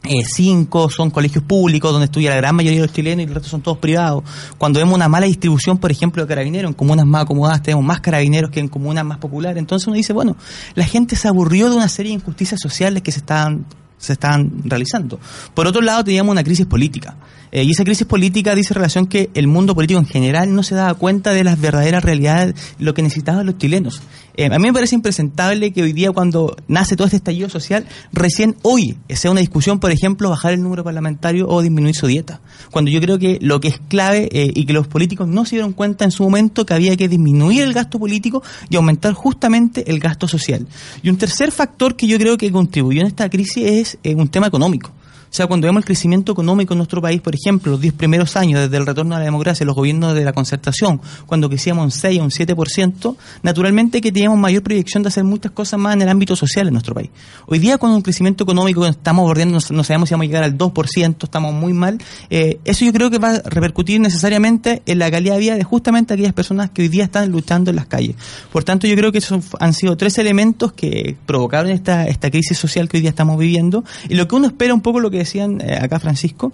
eh, 0.05 0.23
cinco 0.23 0.89
son 0.89 1.09
colegios 1.09 1.43
públicos 1.43 1.91
donde 1.91 2.05
estudia 2.05 2.29
la 2.29 2.37
gran 2.37 2.55
mayoría 2.55 2.79
de 2.79 2.87
los 2.87 2.95
chilenos 2.95 3.25
y 3.25 3.27
el 3.27 3.33
resto 3.33 3.49
son 3.49 3.59
todos 3.59 3.79
privados. 3.79 4.23
Cuando 4.57 4.79
vemos 4.79 4.95
una 4.95 5.09
mala 5.09 5.25
distribución, 5.25 5.79
por 5.79 5.91
ejemplo, 5.91 6.23
de 6.23 6.29
carabineros, 6.29 6.69
en 6.69 6.75
comunas 6.75 7.05
más 7.05 7.23
acomodadas 7.23 7.61
tenemos 7.61 7.83
más 7.83 7.99
carabineros 7.99 8.51
que 8.51 8.61
en 8.61 8.69
comunas 8.69 9.03
más 9.03 9.17
populares. 9.17 9.57
Entonces 9.57 9.85
uno 9.85 9.97
dice, 9.97 10.13
bueno, 10.13 10.37
la 10.75 10.85
gente 10.85 11.17
se 11.17 11.27
aburrió 11.27 11.69
de 11.69 11.75
una 11.75 11.89
serie 11.89 12.11
de 12.11 12.19
injusticias 12.19 12.61
sociales 12.61 13.03
que 13.03 13.11
se 13.11 13.19
estaban 13.19 13.65
se 13.97 14.13
estaban 14.13 14.51
realizando. 14.63 15.19
Por 15.53 15.67
otro 15.67 15.81
lado, 15.81 16.03
teníamos 16.03 16.31
una 16.31 16.43
crisis 16.43 16.65
política. 16.65 17.15
Eh, 17.51 17.63
y 17.63 17.71
esa 17.71 17.83
crisis 17.83 18.05
política 18.05 18.55
dice 18.55 18.73
relación 18.73 19.07
que 19.07 19.29
el 19.33 19.47
mundo 19.47 19.73
político 19.73 19.99
en 19.99 20.05
general 20.05 20.53
no 20.53 20.63
se 20.63 20.75
daba 20.75 20.93
cuenta 20.95 21.31
de 21.31 21.43
las 21.43 21.59
verdaderas 21.59 22.03
realidades, 22.03 22.55
lo 22.77 22.93
que 22.93 23.01
necesitaban 23.01 23.45
los 23.45 23.57
chilenos. 23.57 24.01
Eh, 24.35 24.45
a 24.45 24.59
mí 24.59 24.67
me 24.67 24.73
parece 24.73 24.95
impresentable 24.95 25.71
que 25.71 25.81
hoy 25.81 25.93
día, 25.93 26.11
cuando 26.11 26.55
nace 26.67 26.95
todo 26.95 27.07
este 27.07 27.17
estallido 27.17 27.49
social, 27.49 27.87
recién 28.11 28.55
hoy 28.61 28.97
sea 29.09 29.31
una 29.31 29.39
discusión, 29.39 29.79
por 29.79 29.91
ejemplo, 29.91 30.29
bajar 30.29 30.53
el 30.53 30.61
número 30.61 30.83
parlamentario 30.83 31.47
o 31.47 31.61
disminuir 31.61 31.95
su 31.95 32.05
dieta. 32.05 32.39
Cuando 32.69 32.91
yo 32.91 33.01
creo 33.01 33.17
que 33.17 33.39
lo 33.41 33.59
que 33.59 33.69
es 33.69 33.79
clave 33.87 34.29
eh, 34.31 34.51
y 34.53 34.65
que 34.65 34.73
los 34.73 34.87
políticos 34.87 35.27
no 35.27 35.45
se 35.45 35.55
dieron 35.55 35.73
cuenta 35.73 36.05
en 36.05 36.11
su 36.11 36.21
momento 36.23 36.65
que 36.65 36.75
había 36.75 36.95
que 36.95 37.07
disminuir 37.07 37.63
el 37.63 37.73
gasto 37.73 37.97
político 37.97 38.43
y 38.69 38.75
aumentar 38.75 39.13
justamente 39.13 39.89
el 39.89 39.99
gasto 39.99 40.27
social. 40.27 40.67
Y 41.01 41.09
un 41.09 41.17
tercer 41.17 41.51
factor 41.51 41.95
que 41.95 42.05
yo 42.05 42.19
creo 42.19 42.37
que 42.37 42.51
contribuyó 42.51 43.01
en 43.01 43.07
esta 43.07 43.29
crisis 43.29 43.63
es 43.65 43.86
un 44.03 44.27
tema 44.29 44.47
económico. 44.47 44.91
O 45.29 45.33
sea, 45.37 45.47
cuando 45.47 45.67
vemos 45.67 45.81
el 45.81 45.85
crecimiento 45.85 46.31
económico 46.31 46.73
en 46.73 46.79
nuestro 46.79 47.01
país, 47.01 47.21
por 47.21 47.35
ejemplo, 47.35 47.71
los 47.73 47.81
10 47.81 47.93
primeros 47.93 48.35
años 48.35 48.61
desde 48.61 48.77
el 48.77 48.85
retorno 48.85 49.15
a 49.15 49.19
la 49.19 49.25
democracia, 49.25 49.65
los 49.65 49.75
gobiernos 49.75 50.13
de 50.15 50.23
la 50.23 50.33
concertación, 50.33 51.01
cuando 51.25 51.49
crecíamos 51.49 51.85
un 51.85 51.91
6 51.91 52.19
o 52.19 52.23
un 52.23 52.29
7%, 52.29 53.15
naturalmente 53.43 54.01
que 54.01 54.11
teníamos 54.11 54.39
mayor 54.39 54.63
proyección 54.63 55.03
de 55.03 55.09
hacer 55.09 55.23
muchas 55.23 55.51
cosas 55.51 55.79
más 55.79 55.95
en 55.95 56.01
el 56.01 56.09
ámbito 56.09 56.35
social 56.35 56.67
en 56.67 56.73
nuestro 56.73 56.95
país. 56.95 57.09
Hoy 57.45 57.59
día, 57.59 57.77
con 57.77 57.91
un 57.91 58.01
crecimiento 58.01 58.43
económico 58.43 58.85
estamos 58.85 59.25
bordeando, 59.25 59.59
no, 59.69 59.83
sabemos 59.83 60.09
si 60.09 60.13
vamos 60.13 60.23
a 60.23 60.27
llegar 60.27 60.43
al 60.43 60.57
2%, 60.57 61.23
estamos 61.23 61.53
muy 61.53 61.73
mal, 61.73 61.97
eh, 62.29 62.59
eso 62.65 62.85
yo 62.85 62.93
creo 62.93 63.09
que 63.09 63.19
va 63.19 63.31
a 63.31 63.41
repercutir 63.45 63.99
necesariamente 63.99 64.81
en 64.85 64.99
la 64.99 65.11
calidad 65.11 65.35
de 65.35 65.39
vida 65.39 65.55
de 65.55 65.63
justamente 65.63 66.13
aquellas 66.13 66.33
personas 66.33 66.69
que 66.69 66.83
hoy 66.83 66.87
día 66.87 67.03
están 67.03 67.31
luchando 67.31 67.69
en 67.69 67.75
las 67.75 67.87
calles. 67.87 68.15
Por 68.51 68.63
tanto, 68.63 68.87
yo 68.87 68.95
creo 68.95 69.11
que 69.11 69.17
esos 69.19 69.43
han 69.59 69.73
sido 69.73 69.97
tres 69.97 70.17
elementos 70.17 70.73
que 70.73 71.15
provocaron 71.25 71.71
esta, 71.71 72.07
esta 72.07 72.29
crisis 72.29 72.57
social 72.57 72.87
que 72.87 72.97
hoy 72.97 73.01
día 73.01 73.09
estamos 73.09 73.37
viviendo 73.37 73.83
y 74.09 74.15
lo 74.15 74.27
que 74.27 74.35
uno 74.35 74.47
espera 74.47 74.73
un 74.73 74.81
poco 74.81 74.99
lo 74.99 75.11
que 75.11 75.16
decían 75.19 75.61
eh, 75.61 75.77
acá 75.81 75.99
Francisco, 75.99 76.51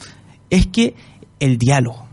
es 0.49 0.67
que 0.67 0.95
el 1.39 1.57
diálogo. 1.57 2.05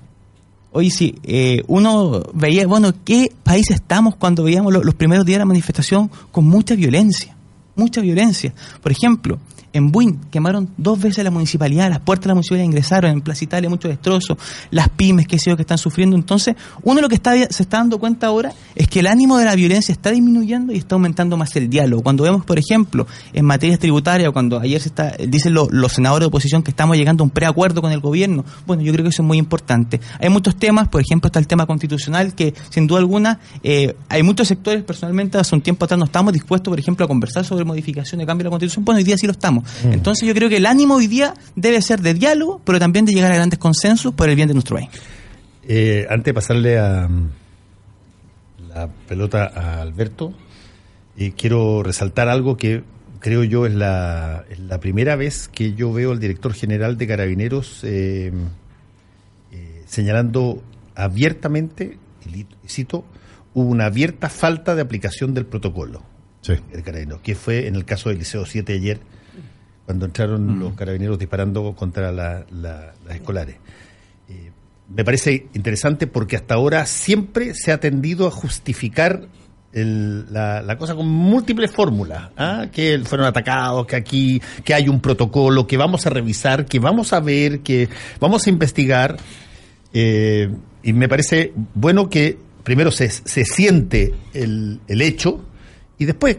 Hoy 0.73 0.91
sí, 0.91 1.17
eh, 1.25 1.63
uno 1.67 2.23
veía, 2.33 2.67
bueno, 2.67 2.93
¿qué 3.05 3.33
país 3.43 3.71
estamos 3.71 4.15
cuando 4.15 4.45
veíamos 4.45 4.73
los 4.73 4.95
primeros 4.95 5.27
días 5.27 5.37
de 5.37 5.41
la 5.41 5.47
manifestación 5.47 6.11
con 6.31 6.47
mucha 6.47 6.77
violencia? 6.77 7.37
Mucha 7.75 8.01
violencia. 8.01 8.55
Por 8.81 8.93
ejemplo, 8.93 9.39
en 9.73 9.93
Buin 9.93 10.19
quemaron 10.31 10.69
dos 10.77 11.01
veces 11.01 11.25
la 11.25 11.31
municipalidad, 11.31 11.89
las 11.91 12.01
puertas 12.01 12.25
de 12.25 12.29
la 12.29 12.35
municipalidad 12.35 12.65
ingresaron, 12.65 13.11
en 13.11 13.21
Plaza 13.21 13.45
Italia 13.45 13.71
muchos 13.71 13.91
destrozos, 13.91 14.37
las 14.71 14.89
pymes 14.89 15.27
que 15.27 15.39
sé 15.39 15.55
que 15.57 15.63
están 15.63 15.79
sufriendo. 15.79 16.17
Entonces, 16.17 16.57
uno 16.83 17.01
lo 17.01 17.09
que 17.09 17.15
está, 17.15 17.35
se 17.35 17.63
está 17.63 17.79
dando 17.79 17.99
cuenta 17.99 18.29
ahora 18.29 18.53
es 18.75 18.89
que 18.89 19.01
el 19.01 19.07
ánimo 19.07 19.39
de 19.39 19.45
la 19.45 19.55
violencia 19.55 19.93
está 19.93 20.11
disminuyendo 20.11 20.73
y 20.73 20.77
está 20.79 20.95
aumentando 20.95 21.37
más 21.37 21.55
el 21.57 21.69
diálogo. 21.69 22.03
Cuando 22.03 22.25
vemos, 22.25 22.45
por 22.45 22.59
ejemplo, 22.59 23.07
en 23.33 23.45
materias 23.45 23.79
tributarias, 23.79 24.31
cuando 24.33 24.59
ayer 24.59 24.81
se 24.81 24.89
está, 24.89 25.13
dicen 25.29 25.55
los, 25.55 25.69
senadores 25.93 26.25
de 26.25 26.29
oposición 26.29 26.63
que 26.63 26.71
estamos 26.71 26.97
llegando 26.97 27.23
a 27.23 27.27
un 27.27 27.31
preacuerdo 27.31 27.83
con 27.83 27.93
el 27.93 28.01
gobierno, 28.01 28.45
bueno, 28.67 28.83
yo 28.83 28.93
creo 28.93 29.05
que 29.05 29.11
eso 29.11 29.23
es 29.23 29.27
muy 29.27 29.39
importante. 29.39 30.01
Hay 30.21 30.29
muchos 30.29 30.57
temas, 30.57 30.89
por 30.89 31.01
ejemplo, 31.01 31.29
está 31.29 31.39
el 31.39 31.47
tema 31.47 31.67
constitucional, 31.67 32.35
que 32.35 32.55
sin 32.71 32.87
duda 32.87 33.01
alguna 33.01 33.41
eh, 33.63 33.95
hay 34.09 34.23
muchos 34.23 34.49
sectores, 34.49 34.83
personalmente, 34.85 35.39
hace 35.39 35.55
un 35.55 35.63
tiempo 35.63 35.85
atrás 35.85 35.99
no 35.99 36.05
estamos 36.05 36.33
dispuestos, 36.33 36.71
por 36.71 36.79
ejemplo, 36.79 37.05
a 37.05 37.09
conversar 37.09 37.45
sobre 37.45 37.65
modificación 37.65 38.19
de 38.21 38.27
cambio 38.27 38.45
de 38.45 38.49
la 38.49 38.51
constitución. 38.51 38.85
Bueno, 38.85 38.99
hoy 38.99 39.05
día 39.05 39.17
sí 39.17 39.27
lo 39.27 39.33
estamos. 39.33 39.60
Mm. 39.85 39.93
Entonces 39.93 40.27
yo 40.27 40.35
creo 40.35 40.49
que 40.49 40.57
el 40.57 40.67
ánimo 40.67 40.97
hoy 40.97 41.07
día 41.07 41.35
debe 41.57 41.81
ser 41.83 42.01
de 42.01 42.15
diálogo, 42.15 42.61
pero 42.65 42.79
también 42.79 43.05
de 43.05 43.13
llegar 43.13 43.33
a 43.33 43.37
grandes 43.37 43.59
consensos 43.59 44.15
por 44.15 44.29
el 44.29 44.37
bien 44.37 44.49
de 44.49 44.55
nuestro 44.55 44.77
país. 44.77 44.89
Eh, 45.67 46.07
antes 46.09 46.27
de 46.27 46.35
pasarle 46.35 46.79
a 46.79 47.09
la 48.69 48.89
pelota 49.09 49.51
a 49.55 49.83
Alberto, 49.83 50.33
eh, 51.17 51.33
quiero 51.37 51.83
resaltar 51.83 52.29
algo 52.29 52.57
que 52.57 52.83
creo 53.21 53.45
yo 53.45 53.67
es 53.67 53.75
la, 53.75 54.45
primera 54.81 55.17
vez 55.17 55.49
que 55.49 55.75
yo 55.75 55.93
veo 55.93 56.13
al 56.13 56.21
director 56.21 56.55
general 56.55 56.97
de 56.97 57.07
Carabineros 57.07 57.81
eh, 57.85 58.33
señalando 59.87 60.63
abiertamente, 60.95 61.99
y 62.33 62.47
cito, 62.69 63.05
hubo 63.55 63.69
una 63.69 63.87
abierta 63.87 64.29
falta 64.29 64.75
de 64.75 64.83
aplicación 64.83 65.35
del 65.35 65.47
protocolo 65.47 66.03
sí. 66.43 66.55
que 67.23 67.35
fue 67.35 67.67
en 67.67 67.75
el 67.75 67.85
caso 67.85 68.09
del 68.09 68.19
Liceo 68.19 68.47
7 68.47 68.73
ayer, 68.73 69.01
cuando 69.91 70.07
entraron 70.07 70.61
los 70.61 70.75
carabineros 70.75 71.19
disparando 71.19 71.75
contra 71.75 72.13
las 72.13 72.45
escolares. 73.13 73.57
Eh, 74.29 74.53
me 74.89 75.05
parece 75.05 75.49
interesante 75.53 76.07
porque 76.07 76.37
hasta 76.37 76.55
ahora 76.55 76.87
siempre 76.87 77.55
se 77.55 77.73
ha 77.73 77.81
tendido 77.81 78.29
a 78.29 78.31
justificar 78.31 79.27
la, 79.73 80.77
cosa 80.79 80.95
con 80.95 81.09
múltiples 81.09 81.73
fórmulas, 81.73 82.31
¿ah? 82.37 82.69
que 82.71 83.01
fueron 83.03 83.27
atacados, 83.27 83.85
que 83.85 83.97
aquí, 83.97 84.41
que 84.63 84.75
hay 84.75 84.89
un 84.89 85.01
protocolo, 85.01 85.67
que 85.67 85.77
vamos 85.77 86.07
a 86.07 86.11
revisar, 86.11 86.67
que 86.67 86.79
vamos 86.79 87.13
a 87.13 87.19
ver, 87.19 87.59
que 87.63 87.89
vamos 88.21 88.47
a 88.47 88.51
investigar. 88.51 89.17
Eh, 89.93 90.49
y 90.85 90.93
me 90.93 91.09
parece 91.09 91.53
bueno 91.75 92.09
que 92.09 92.39
primero 92.63 92.93
se, 92.93 93.11
se 93.11 93.45
siente 93.45 94.15
el, 94.35 94.79
el 94.87 95.03
hecho, 95.03 95.41
y 95.99 96.05
después 96.05 96.39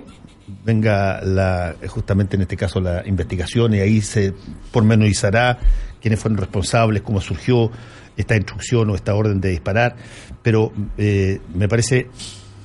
venga 0.64 1.22
la, 1.22 1.76
justamente 1.88 2.36
en 2.36 2.44
este 2.44 2.58
caso 2.58 2.80
la 2.80 3.08
investigación 3.08 3.74
y 3.74 3.80
ahí 3.80 4.02
se 4.02 4.34
pormenorizará 4.72 5.60
quiénes 6.02 6.20
fueron 6.20 6.38
responsables, 6.38 7.02
cómo 7.02 7.22
surgió 7.22 7.72
esta 8.18 8.36
instrucción 8.36 8.90
o 8.90 8.96
esta 8.96 9.16
orden 9.16 9.40
de 9.40 9.50
disparar, 9.50 9.96
pero 10.42 10.72
eh, 10.98 11.40
me 11.54 11.68
parece 11.68 12.10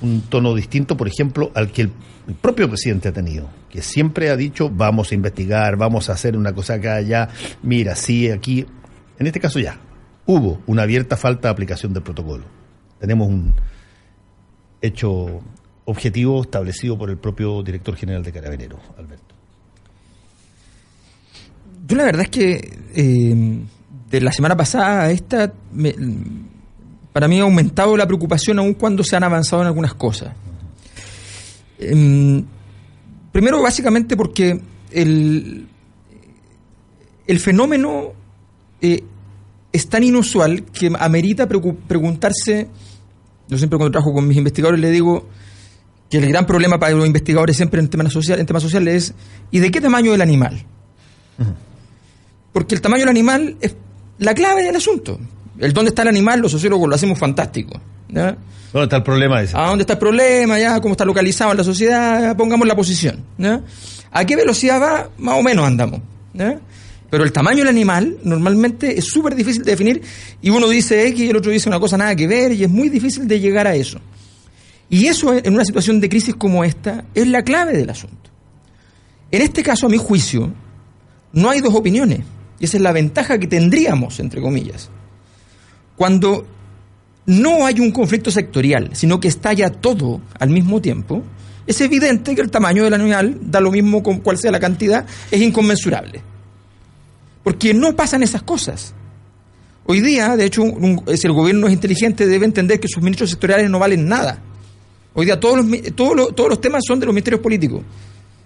un 0.01 0.21
tono 0.21 0.53
distinto, 0.53 0.95
por 0.97 1.07
ejemplo, 1.07 1.51
al 1.55 1.71
que 1.71 1.83
el, 1.83 1.91
propio 2.41 2.67
presidente 2.67 3.07
ha 3.07 3.13
tenido, 3.13 3.49
que 3.69 3.81
siempre 3.81 4.29
ha 4.29 4.35
dicho 4.35 4.69
vamos 4.69 5.11
a 5.11 5.15
investigar, 5.15 5.77
vamos 5.77 6.09
a 6.09 6.13
hacer 6.13 6.35
una 6.35 6.53
cosa 6.53 6.73
acá, 6.73 6.95
allá, 6.95 7.29
mira, 7.63 7.95
sí, 7.95 8.29
aquí, 8.29 8.65
en 9.17 9.27
este 9.27 9.39
caso 9.39 9.59
ya, 9.59 9.79
hubo 10.25 10.61
una 10.67 10.83
abierta 10.83 11.15
falta 11.15 11.47
de 11.47 11.53
aplicación 11.53 11.93
del 11.93 12.03
protocolo. 12.03 12.43
Tenemos 12.99 13.29
un 13.29 13.53
hecho 14.81 15.41
objetivo 15.87 16.41
establecido 16.41 16.97
por 16.97 17.09
el 17.09 17.17
propio 17.17 17.63
director 17.63 17.95
general 17.95 18.21
de 18.21 18.33
Carabineros, 18.33 18.79
Alberto. 18.97 19.35
Yo 21.87 21.95
la 21.95 22.03
verdad 22.03 22.23
es 22.23 22.29
que 22.29 22.77
eh, 22.93 23.59
de 24.09 24.21
la 24.21 24.33
semana 24.33 24.57
pasada 24.57 25.03
a 25.03 25.11
esta, 25.11 25.53
para 27.13 27.29
mí 27.29 27.39
ha 27.39 27.43
aumentado 27.43 27.95
la 27.95 28.05
preocupación 28.05 28.59
aún 28.59 28.73
cuando 28.73 29.01
se 29.01 29.15
han 29.15 29.23
avanzado 29.23 29.61
en 29.61 29.67
algunas 29.69 29.93
cosas. 29.93 30.33
Em, 31.79 32.43
primero, 33.31 33.61
básicamente 33.61 34.17
porque 34.17 34.59
el, 34.91 35.67
el 37.27 37.39
fenómeno 37.39 38.11
eh, 38.81 39.03
es 39.71 39.87
tan 39.87 40.03
inusual 40.03 40.65
que 40.65 40.91
amerita 40.99 41.47
preguntarse, 41.47 42.67
yo 43.47 43.57
siempre 43.57 43.77
cuando 43.77 43.93
trabajo 43.93 44.13
con 44.13 44.27
mis 44.27 44.37
investigadores 44.37 44.81
le 44.81 44.91
digo, 44.91 45.29
que 46.09 46.17
el 46.17 46.27
gran 46.27 46.45
problema 46.45 46.79
para 46.79 46.93
los 46.93 47.05
investigadores 47.05 47.57
siempre 47.57 47.79
en 47.79 47.89
temas, 47.89 48.11
social, 48.11 48.39
en 48.39 48.45
temas 48.45 48.63
sociales 48.63 48.95
es 48.95 49.13
¿y 49.51 49.59
de 49.59 49.71
qué 49.71 49.81
tamaño 49.81 50.13
el 50.13 50.21
animal? 50.21 50.65
Porque 52.53 52.75
el 52.75 52.81
tamaño 52.81 53.01
del 53.01 53.09
animal 53.09 53.57
es 53.61 53.75
la 54.19 54.33
clave 54.33 54.63
del 54.63 54.75
asunto. 54.75 55.19
El 55.59 55.73
dónde 55.73 55.89
está 55.89 56.03
el 56.03 56.07
animal, 56.07 56.39
los 56.39 56.51
sociólogos 56.51 56.87
lo 56.87 56.95
hacemos 56.95 57.19
fantástico. 57.19 57.79
¿Dónde 58.73 58.83
está 58.83 58.97
el 58.97 59.03
problema 59.03 59.41
ese? 59.41 59.57
¿A 59.57 59.67
dónde 59.67 59.83
está 59.83 59.93
el 59.93 59.99
problema? 59.99 60.59
¿Ya? 60.59 60.79
¿Cómo 60.79 60.93
está 60.93 61.05
localizado 61.05 61.51
en 61.51 61.57
la 61.57 61.63
sociedad? 61.63 62.35
Pongamos 62.37 62.67
la 62.67 62.75
posición. 62.75 63.23
¿A 64.11 64.25
qué 64.25 64.35
velocidad 64.35 64.81
va? 64.81 65.09
Más 65.17 65.35
o 65.39 65.43
menos 65.43 65.65
andamos. 65.65 66.01
Pero 67.09 67.23
el 67.23 67.31
tamaño 67.31 67.59
del 67.59 67.69
animal 67.69 68.17
normalmente 68.23 68.97
es 68.97 69.05
súper 69.05 69.35
difícil 69.35 69.63
de 69.63 69.71
definir 69.71 70.01
y 70.41 70.49
uno 70.49 70.67
dice 70.67 71.07
X 71.07 71.21
y 71.21 71.29
el 71.29 71.37
otro 71.37 71.51
dice 71.51 71.69
una 71.69 71.79
cosa 71.79 71.97
nada 71.97 72.15
que 72.15 72.27
ver 72.27 72.51
y 72.51 72.63
es 72.63 72.69
muy 72.69 72.89
difícil 72.89 73.27
de 73.27 73.39
llegar 73.39 73.65
a 73.67 73.75
eso. 73.75 73.99
Y 74.89 75.07
eso 75.07 75.33
en 75.33 75.53
una 75.53 75.65
situación 75.65 75.99
de 75.99 76.09
crisis 76.09 76.35
como 76.35 76.63
esta 76.63 77.05
es 77.13 77.27
la 77.27 77.43
clave 77.43 77.77
del 77.77 77.89
asunto. 77.89 78.29
En 79.31 79.41
este 79.41 79.61
caso, 79.61 79.87
a 79.87 79.89
mi 79.89 79.97
juicio, 79.97 80.53
no 81.33 81.49
hay 81.49 81.59
dos 81.59 81.75
opiniones. 81.75 82.21
Y 82.59 82.65
esa 82.65 82.77
es 82.77 82.83
la 82.83 82.93
ventaja 82.93 83.37
que 83.37 83.47
tendríamos, 83.47 84.19
entre 84.19 84.41
comillas. 84.41 84.89
Cuando 85.95 86.47
no 87.25 87.65
hay 87.65 87.79
un 87.79 87.91
conflicto 87.91 88.31
sectorial, 88.31 88.91
sino 88.93 89.19
que 89.19 89.27
estalla 89.27 89.69
todo 89.69 90.21
al 90.39 90.49
mismo 90.49 90.81
tiempo, 90.81 91.23
es 91.67 91.81
evidente 91.81 92.33
que 92.33 92.41
el 92.41 92.49
tamaño 92.49 92.85
del 92.85 92.93
animal, 92.93 93.37
da 93.41 93.59
lo 93.59 93.71
mismo 93.71 94.01
con 94.01 94.19
cuál 94.19 94.37
sea 94.37 94.51
la 94.51 94.59
cantidad, 94.59 95.05
es 95.29 95.41
inconmensurable. 95.41 96.21
Porque 97.43 97.73
no 97.73 97.95
pasan 97.95 98.23
esas 98.23 98.43
cosas. 98.43 98.93
Hoy 99.85 99.99
día, 99.99 100.37
de 100.37 100.45
hecho, 100.45 100.63
si 101.15 101.27
el 101.27 101.33
gobierno 101.33 101.67
es 101.67 101.73
inteligente, 101.73 102.25
debe 102.25 102.45
entender 102.45 102.79
que 102.79 102.87
sus 102.87 103.03
ministros 103.03 103.29
sectoriales 103.29 103.69
no 103.69 103.79
valen 103.79 104.07
nada. 104.07 104.41
Hoy 105.19 105.25
día 105.25 105.39
todos 105.39 105.65
los, 105.65 105.95
todos 105.95 106.15
los, 106.15 106.35
todos 106.35 106.47
los 106.47 106.61
temas 106.61 106.83
son 106.87 106.99
de 106.99 107.07
los 107.07 107.13
ministerios 107.13 107.41
políticos. 107.41 107.81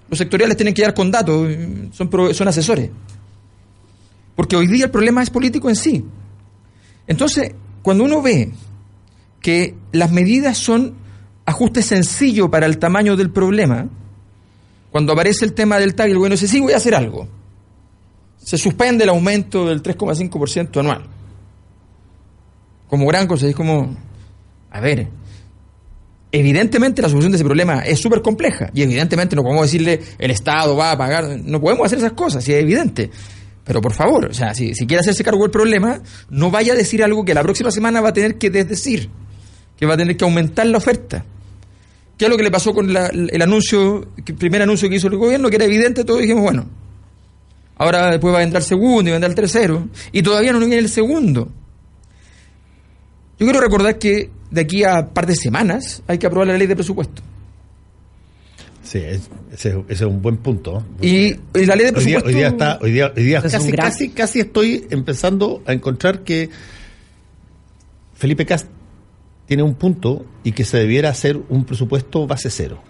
Los 0.10 0.18
sectoriales 0.18 0.56
tienen 0.56 0.74
que 0.74 0.82
dar 0.82 0.94
con 0.94 1.12
datos, 1.12 1.50
son, 1.92 2.10
son 2.34 2.48
asesores. 2.48 2.90
Porque 4.38 4.56
hoy 4.56 4.68
día 4.68 4.86
el 4.86 4.90
problema 4.92 5.22
es 5.22 5.30
político 5.30 5.68
en 5.68 5.76
sí. 5.76 6.06
Entonces, 7.08 7.52
cuando 7.82 8.06
uno 8.06 8.22
ve 8.22 8.54
que 9.42 9.76
las 9.92 10.14
medidas 10.14 10.58
son 10.58 10.94
ajustes 11.46 11.88
sencillos 11.88 12.48
para 12.50 12.68
el 12.68 12.78
tamaño 12.78 13.18
del 13.18 13.32
problema, 13.32 13.90
cuando 14.92 15.12
aparece 15.12 15.44
el 15.44 15.52
tema 15.52 15.78
del 15.78 15.94
TAG, 15.94 16.08
el 16.08 16.20
gobierno 16.20 16.36
dice, 16.36 16.48
sí, 16.48 16.62
voy 16.62 16.72
a 16.72 16.78
hacer 16.78 16.96
algo. 16.96 17.28
Se 18.38 18.58
suspende 18.58 19.04
el 19.04 19.10
aumento 19.10 19.68
del 19.68 19.84
3,5% 19.84 20.80
anual. 20.80 21.04
Como 22.88 23.08
gran 23.08 23.28
cosa, 23.28 23.46
es 23.46 23.56
como, 23.58 23.94
a 24.70 24.80
ver, 24.80 25.10
Evidentemente 26.34 27.02
la 27.02 27.10
solución 27.10 27.32
de 27.32 27.36
ese 27.36 27.44
problema 27.44 27.80
es 27.80 28.00
súper 28.00 28.22
compleja 28.22 28.72
y 28.74 28.84
evidentemente 28.84 29.36
no 29.36 29.44
podemos 29.44 29.64
decirle 29.64 30.00
el 30.18 30.32
Estado 30.32 30.78
va 30.78 30.92
a 30.92 30.98
pagar, 30.98 31.40
no 31.44 31.60
podemos 31.60 31.86
hacer 31.86 31.98
esas 31.98 32.14
cosas, 32.14 32.44
si 32.44 32.54
es 32.54 32.62
evidente. 32.62 33.12
Pero 33.66 33.82
por 33.82 33.94
favor, 33.94 34.26
o 34.26 34.34
sea, 34.34 34.54
si, 34.54 34.74
quiere 34.74 35.02
hacerse 35.02 35.24
cargo 35.24 35.42
del 35.42 35.52
problema, 35.52 36.02
no 36.30 36.50
vaya 36.50 36.74
a 36.74 36.76
decir 36.76 37.04
algo 37.04 37.26
que 37.26 37.34
la 37.34 37.44
próxima 37.44 37.70
semana 37.70 38.02
va 38.02 38.10
a 38.10 38.14
tener 38.14 38.38
que 38.38 38.50
desdecir, 38.50 39.10
que 39.78 39.86
va 39.86 39.96
a 39.96 39.98
tener 39.98 40.16
que 40.16 40.24
aumentar 40.24 40.66
la 40.68 40.78
oferta. 40.78 41.26
¿Qué 42.18 42.26
es 42.26 42.32
lo 42.32 42.38
que 42.38 42.44
le 42.44 42.52
pasó 42.52 42.74
con 42.74 42.90
el 42.90 43.42
anuncio, 43.42 44.08
el 44.26 44.36
primer 44.36 44.62
anuncio 44.62 44.90
que 44.90 44.96
hizo 44.96 45.08
el 45.08 45.18
gobierno, 45.18 45.50
que 45.50 45.58
era 45.58 45.66
evidente, 45.66 46.04
todos 46.06 46.22
dijimos, 46.22 46.44
bueno, 46.44 46.66
ahora 47.78 48.10
después 48.12 48.34
va 48.34 48.40
a 48.40 48.44
entrar 48.44 48.62
el 48.62 48.68
segundo 48.68 49.10
y 49.10 49.12
va 49.12 49.16
a 49.16 49.18
entrar 49.18 49.32
el 49.32 49.36
tercero, 49.36 49.90
y 50.12 50.22
todavía 50.22 50.54
no 50.54 50.60
viene 50.60 50.78
el 50.78 50.90
segundo. 50.90 51.52
Yo 53.38 53.46
quiero 53.46 53.60
recordar 53.60 53.98
que 53.98 54.30
de 54.52 54.62
aquí 54.62 54.84
a 54.84 55.00
un 55.00 55.10
par 55.10 55.26
de 55.26 55.36
semanas 55.36 56.04
hay 56.08 56.18
que 56.18 56.28
aprobar 56.28 56.48
la 56.48 56.58
ley 56.58 56.68
de 56.68 56.76
presupuesto. 56.76 57.22
Sí, 58.84 59.00
ese, 59.54 59.84
es 59.88 60.02
un 60.02 60.22
buen 60.22 60.38
punto. 60.38 60.86
Y, 61.02 61.36
la 61.54 61.76
ley 61.76 61.86
de 61.86 61.94
presupuesto. 61.94 62.28
Hoy 62.28 62.36
día, 62.36 62.48
está, 62.50 62.78
hoy 62.82 62.92
día, 62.92 63.14
hoy 63.16 63.24
día 63.24 63.42
casi, 63.42 63.72
casi, 63.72 64.10
casi 64.10 64.40
estoy 64.42 64.86
empezando 64.90 65.64
a 65.66 65.72
encontrar 65.72 66.24
que 66.24 66.50
Felipe 68.14 68.46
Cast 68.46 68.68
tiene 69.48 69.64
un 69.64 69.76
punto 69.76 70.26
y 70.44 70.52
que 70.52 70.66
se 70.66 70.78
debiera 70.78 71.10
hacer 71.10 71.40
un 71.50 71.64
presupuesto 71.64 72.28
base 72.28 72.50
cero. 72.50 72.84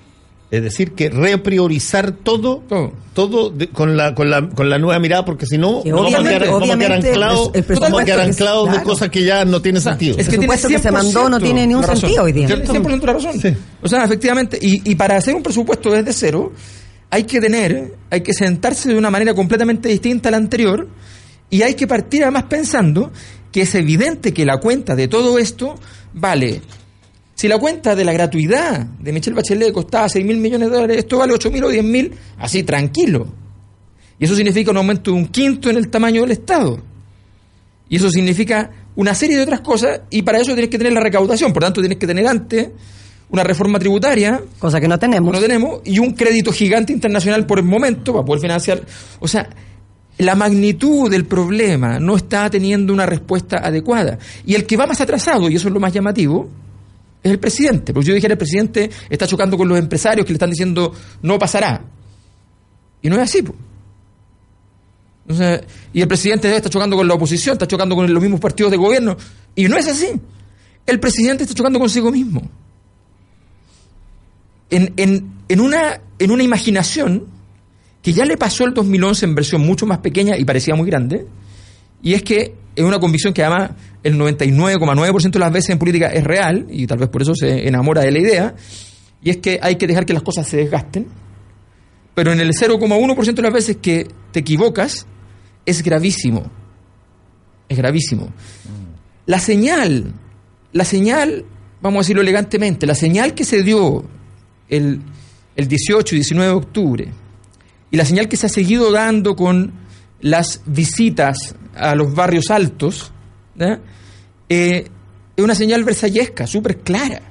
Es 0.52 0.62
decir, 0.62 0.92
que 0.92 1.10
repriorizar 1.10 2.12
todo, 2.12 2.58
Todo. 2.68 2.92
todo 3.14 3.50
de- 3.52 3.70
con, 3.70 3.96
la, 3.96 4.14
con, 4.14 4.30
la, 4.30 4.50
con 4.50 4.70
la 4.70 4.78
nueva 4.78 5.00
mirada, 5.00 5.24
porque 5.24 5.46
si 5.46 5.58
no, 5.58 5.82
nos 5.86 5.86
vamos 5.86 6.14
a 6.14 6.18
quedar, 6.24 6.46
vamos 6.46 6.62
a 6.62 6.66
quedar 6.76 6.76
obviamente 6.76 7.08
anclados, 7.10 7.52
el 7.54 7.64
presupuesto 7.64 7.82
vamos 7.84 8.02
a 8.02 8.06
quedar 8.06 8.20
que- 8.20 8.30
anclados 8.32 8.72
de 8.74 8.84
cosas 8.84 9.10
que 9.10 9.24
ya 9.24 9.46
no 9.46 9.62
tienen 9.62 9.82
sentido. 9.82 10.18
Es 10.18 10.28
que 10.28 10.36
El 10.36 10.40
presupuesto 10.42 10.68
que 10.68 10.80
se 10.80 10.92
mandó 10.92 11.30
no 11.30 11.38
100% 11.40 11.42
tiene 11.44 11.68
ni 11.68 11.74
un 11.74 11.82
la 11.82 11.88
razón. 11.88 12.02
sentido 12.02 12.24
hoy 12.26 12.32
día. 12.34 12.48
Tiene 12.48 12.66
100% 12.66 13.06
la 13.06 13.14
razón. 13.14 13.40
Sí. 13.42 13.54
O 13.82 13.88
sea, 13.88 14.04
efectivamente, 14.04 14.60
y, 14.62 14.92
y 14.92 14.96
para 14.96 15.16
hacer 15.16 15.34
un 15.36 15.42
presupuesto 15.42 15.90
desde 15.90 16.12
cero, 16.12 16.52
hay 17.10 17.24
que 17.24 17.40
tener, 17.40 17.94
hay 18.10 18.20
que 18.22 18.34
sentarse 18.34 18.90
de 18.90 18.98
una 18.98 19.10
manera 19.10 19.34
completamente 19.34 19.88
distinta 19.88 20.28
a 20.28 20.32
la 20.32 20.38
anterior, 20.38 20.86
y 21.50 21.62
hay 21.62 21.76
que 21.76 21.88
partir 21.88 22.24
además 22.24 22.44
pensando 22.50 23.10
que 23.54 23.62
es 23.62 23.74
evidente 23.76 24.34
que 24.34 24.46
la 24.46 24.58
cuenta 24.58 24.96
de 24.96 25.08
todo 25.08 25.40
esto 25.40 25.76
vale. 26.14 26.62
Si 27.42 27.48
la 27.48 27.58
cuenta 27.58 27.96
de 27.96 28.06
la 28.06 28.14
gratuidad 28.14 28.86
de 28.86 29.12
Michelle 29.12 29.36
Bachelet 29.36 29.74
costaba 29.74 30.08
6 30.08 30.24
mil 30.24 30.38
millones 30.38 30.70
de 30.70 30.76
dólares, 30.76 30.98
esto 31.00 31.18
vale 31.18 31.34
8 31.34 31.50
mil 31.50 31.64
o 31.64 31.70
10 31.70 31.84
mil, 31.84 32.12
así 32.38 32.62
tranquilo. 32.62 33.34
Y 34.20 34.26
eso 34.26 34.36
significa 34.36 34.70
un 34.70 34.78
aumento 34.78 35.10
de 35.10 35.18
un 35.18 35.26
quinto 35.26 35.68
en 35.72 35.78
el 35.78 35.90
tamaño 35.90 36.22
del 36.22 36.34
Estado. 36.34 36.80
Y 37.90 37.96
eso 37.96 38.12
significa 38.12 38.70
una 38.96 39.16
serie 39.16 39.38
de 39.38 39.42
otras 39.42 39.62
cosas, 39.62 40.02
y 40.12 40.22
para 40.22 40.38
eso 40.38 40.54
tienes 40.54 40.70
que 40.70 40.78
tener 40.78 40.94
la 40.94 41.00
recaudación. 41.00 41.52
Por 41.52 41.64
tanto, 41.64 41.82
tienes 41.82 41.98
que 41.98 42.06
tener 42.06 42.28
antes 42.28 42.70
una 43.32 43.44
reforma 43.44 43.80
tributaria, 43.80 44.40
Cosa 44.60 44.80
que 44.80 44.88
no 44.88 45.00
tenemos. 45.00 45.34
no 45.34 45.40
tenemos, 45.40 45.82
y 45.84 45.98
un 45.98 46.14
crédito 46.14 46.52
gigante 46.52 46.94
internacional 46.94 47.48
por 47.48 47.58
el 47.58 47.66
momento 47.66 48.14
para 48.14 48.24
poder 48.24 48.42
financiar. 48.42 48.84
O 49.20 49.28
sea, 49.28 49.50
la 50.20 50.36
magnitud 50.36 51.10
del 51.10 51.26
problema 51.26 51.98
no 51.98 52.18
está 52.18 52.52
teniendo 52.52 52.94
una 52.94 53.08
respuesta 53.08 53.58
adecuada. 53.64 54.20
Y 54.46 54.54
el 54.54 54.68
que 54.68 54.78
va 54.78 54.86
más 54.86 55.02
atrasado, 55.02 55.50
y 55.50 55.56
eso 55.56 55.70
es 55.70 55.74
lo 55.74 55.80
más 55.80 55.92
llamativo, 55.92 56.48
es 57.24 57.32
el 57.32 57.40
presidente. 57.40 57.94
Porque 57.94 58.10
yo 58.10 58.14
dijera, 58.14 58.34
el 58.34 58.38
presidente 58.38 58.90
está 59.10 59.28
chocando 59.28 59.58
con 59.58 59.68
los 59.68 59.78
empresarios 59.78 60.26
que 60.26 60.32
le 60.32 60.36
están 60.36 60.50
diciendo 60.50 60.94
no 61.22 61.38
pasará. 61.38 61.82
Y 63.02 63.10
no 63.10 63.16
es 63.16 63.22
así. 63.22 63.42
po. 63.42 63.54
Entonces, 65.28 65.62
y 65.94 66.02
el 66.02 66.08
presidente 66.08 66.54
está 66.56 66.70
chocando 66.70 66.96
con 66.96 67.08
la 67.08 67.14
oposición, 67.14 67.54
está 67.54 67.68
chocando 67.68 67.96
con 67.96 68.12
los 68.12 68.22
mismos 68.22 68.40
partidos 68.40 68.72
de 68.72 68.78
gobierno. 68.78 69.18
Y 69.56 69.68
no 69.68 69.78
es 69.78 69.88
así. 69.88 70.08
El 70.86 71.00
presidente 71.00 71.44
está 71.44 71.56
chocando 71.56 71.80
consigo 71.80 72.12
mismo. 72.12 72.42
En, 74.70 74.94
en, 74.98 75.32
en, 75.48 75.60
una, 75.60 76.02
en 76.18 76.32
una 76.32 76.44
imaginación 76.44 77.28
que 78.02 78.14
ya 78.14 78.26
le 78.26 78.38
pasó 78.38 78.66
el 78.66 78.74
2011 78.74 79.26
en 79.26 79.36
versión 79.36 79.62
mucho 79.62 79.86
más 79.86 80.00
pequeña 80.00 80.38
y 80.38 80.46
parecía 80.46 80.76
muy 80.76 80.90
grande, 80.90 81.28
y 82.02 82.14
es 82.14 82.24
que 82.24 82.56
es 82.76 82.84
una 82.84 83.00
convicción 83.00 83.34
que 83.34 83.44
además 83.44 83.72
el 84.04 84.18
99,9% 84.18 85.32
de 85.32 85.40
las 85.40 85.52
veces 85.52 85.72
en 85.72 85.80
política 85.80 86.08
es 86.08 86.24
real, 86.24 86.68
y 86.70 86.88
tal 86.88 86.98
vez 86.98 87.10
por 87.10 87.22
eso 87.22 87.36
se 87.36 87.68
enamora 87.68 88.02
de 88.02 88.12
la 88.12 88.20
idea, 88.20 88.56
y 89.24 89.30
es 89.30 89.38
que 89.38 89.60
hay 89.62 89.76
que 89.76 89.88
dejar 89.88 90.06
que 90.06 90.14
las 90.14 90.24
cosas 90.24 90.48
se 90.48 90.58
desgasten, 90.58 91.08
pero 92.16 92.32
en 92.32 92.40
el 92.40 92.52
0,1% 92.52 93.34
de 93.34 93.42
las 93.42 93.54
veces 93.54 93.78
que 93.82 94.08
te 94.32 94.40
equivocas 94.40 95.06
es 95.66 95.84
gravísimo. 95.84 96.44
Es 97.70 97.78
gravísimo. 97.78 98.30
La 99.26 99.40
señal, 99.40 100.14
la 100.74 100.84
señal, 100.84 101.46
vamos 101.82 102.00
a 102.00 102.02
decirlo 102.02 102.22
elegantemente, 102.22 102.86
la 102.86 102.96
señal 102.96 103.34
que 103.34 103.46
se 103.46 103.64
dio 103.64 104.04
el, 104.68 105.02
el 105.56 105.68
18 105.68 106.16
y 106.16 106.18
19 106.18 106.52
de 106.52 106.58
octubre 106.58 107.12
y 107.92 107.98
la 107.98 108.06
señal 108.06 108.28
que 108.28 108.38
se 108.38 108.48
ha 108.48 108.50
seguido 108.50 108.92
dando 108.92 109.36
con 109.36 109.74
las 110.22 110.62
visitas 110.66 111.56
a 111.76 111.96
los 111.96 112.14
barrios 112.14 112.50
altos. 112.50 113.12
Eh, 114.50 114.88
es 115.36 115.44
una 115.44 115.56
señal 115.56 115.84
versallesca, 115.84 116.48
súper 116.48 116.80
clara. 116.80 117.22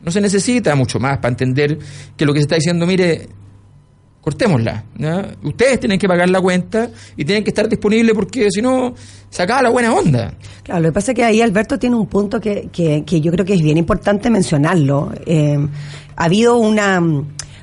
No 0.00 0.10
se 0.10 0.20
necesita 0.20 0.74
mucho 0.74 0.98
más 0.98 1.18
para 1.18 1.30
entender 1.30 1.78
que 2.16 2.26
lo 2.26 2.32
que 2.32 2.40
se 2.40 2.44
está 2.44 2.56
diciendo, 2.56 2.86
mire, 2.86 3.28
cortémosla. 4.20 4.84
Ustedes 5.42 5.80
tienen 5.80 5.98
que 5.98 6.08
pagar 6.08 6.30
la 6.30 6.40
cuenta 6.40 6.90
y 7.16 7.24
tienen 7.24 7.44
que 7.44 7.50
estar 7.50 7.68
disponibles 7.68 8.14
porque 8.14 8.48
si 8.50 8.62
no, 8.62 8.94
se 9.28 9.42
acaba 9.42 9.62
la 9.62 9.70
buena 9.70 9.92
onda. 9.92 10.34
Claro, 10.62 10.80
lo 10.80 10.88
que 10.88 10.92
pasa 10.92 11.12
es 11.12 11.16
que 11.16 11.24
ahí 11.24 11.40
Alberto 11.40 11.78
tiene 11.78 11.96
un 11.96 12.06
punto 12.06 12.40
que, 12.40 12.68
que, 12.72 13.04
que 13.04 13.20
yo 13.20 13.30
creo 13.32 13.44
que 13.44 13.54
es 13.54 13.62
bien 13.62 13.78
importante 13.78 14.30
mencionarlo. 14.30 15.12
Eh, 15.26 15.58
ha 16.16 16.24
habido 16.24 16.56
una, 16.56 17.00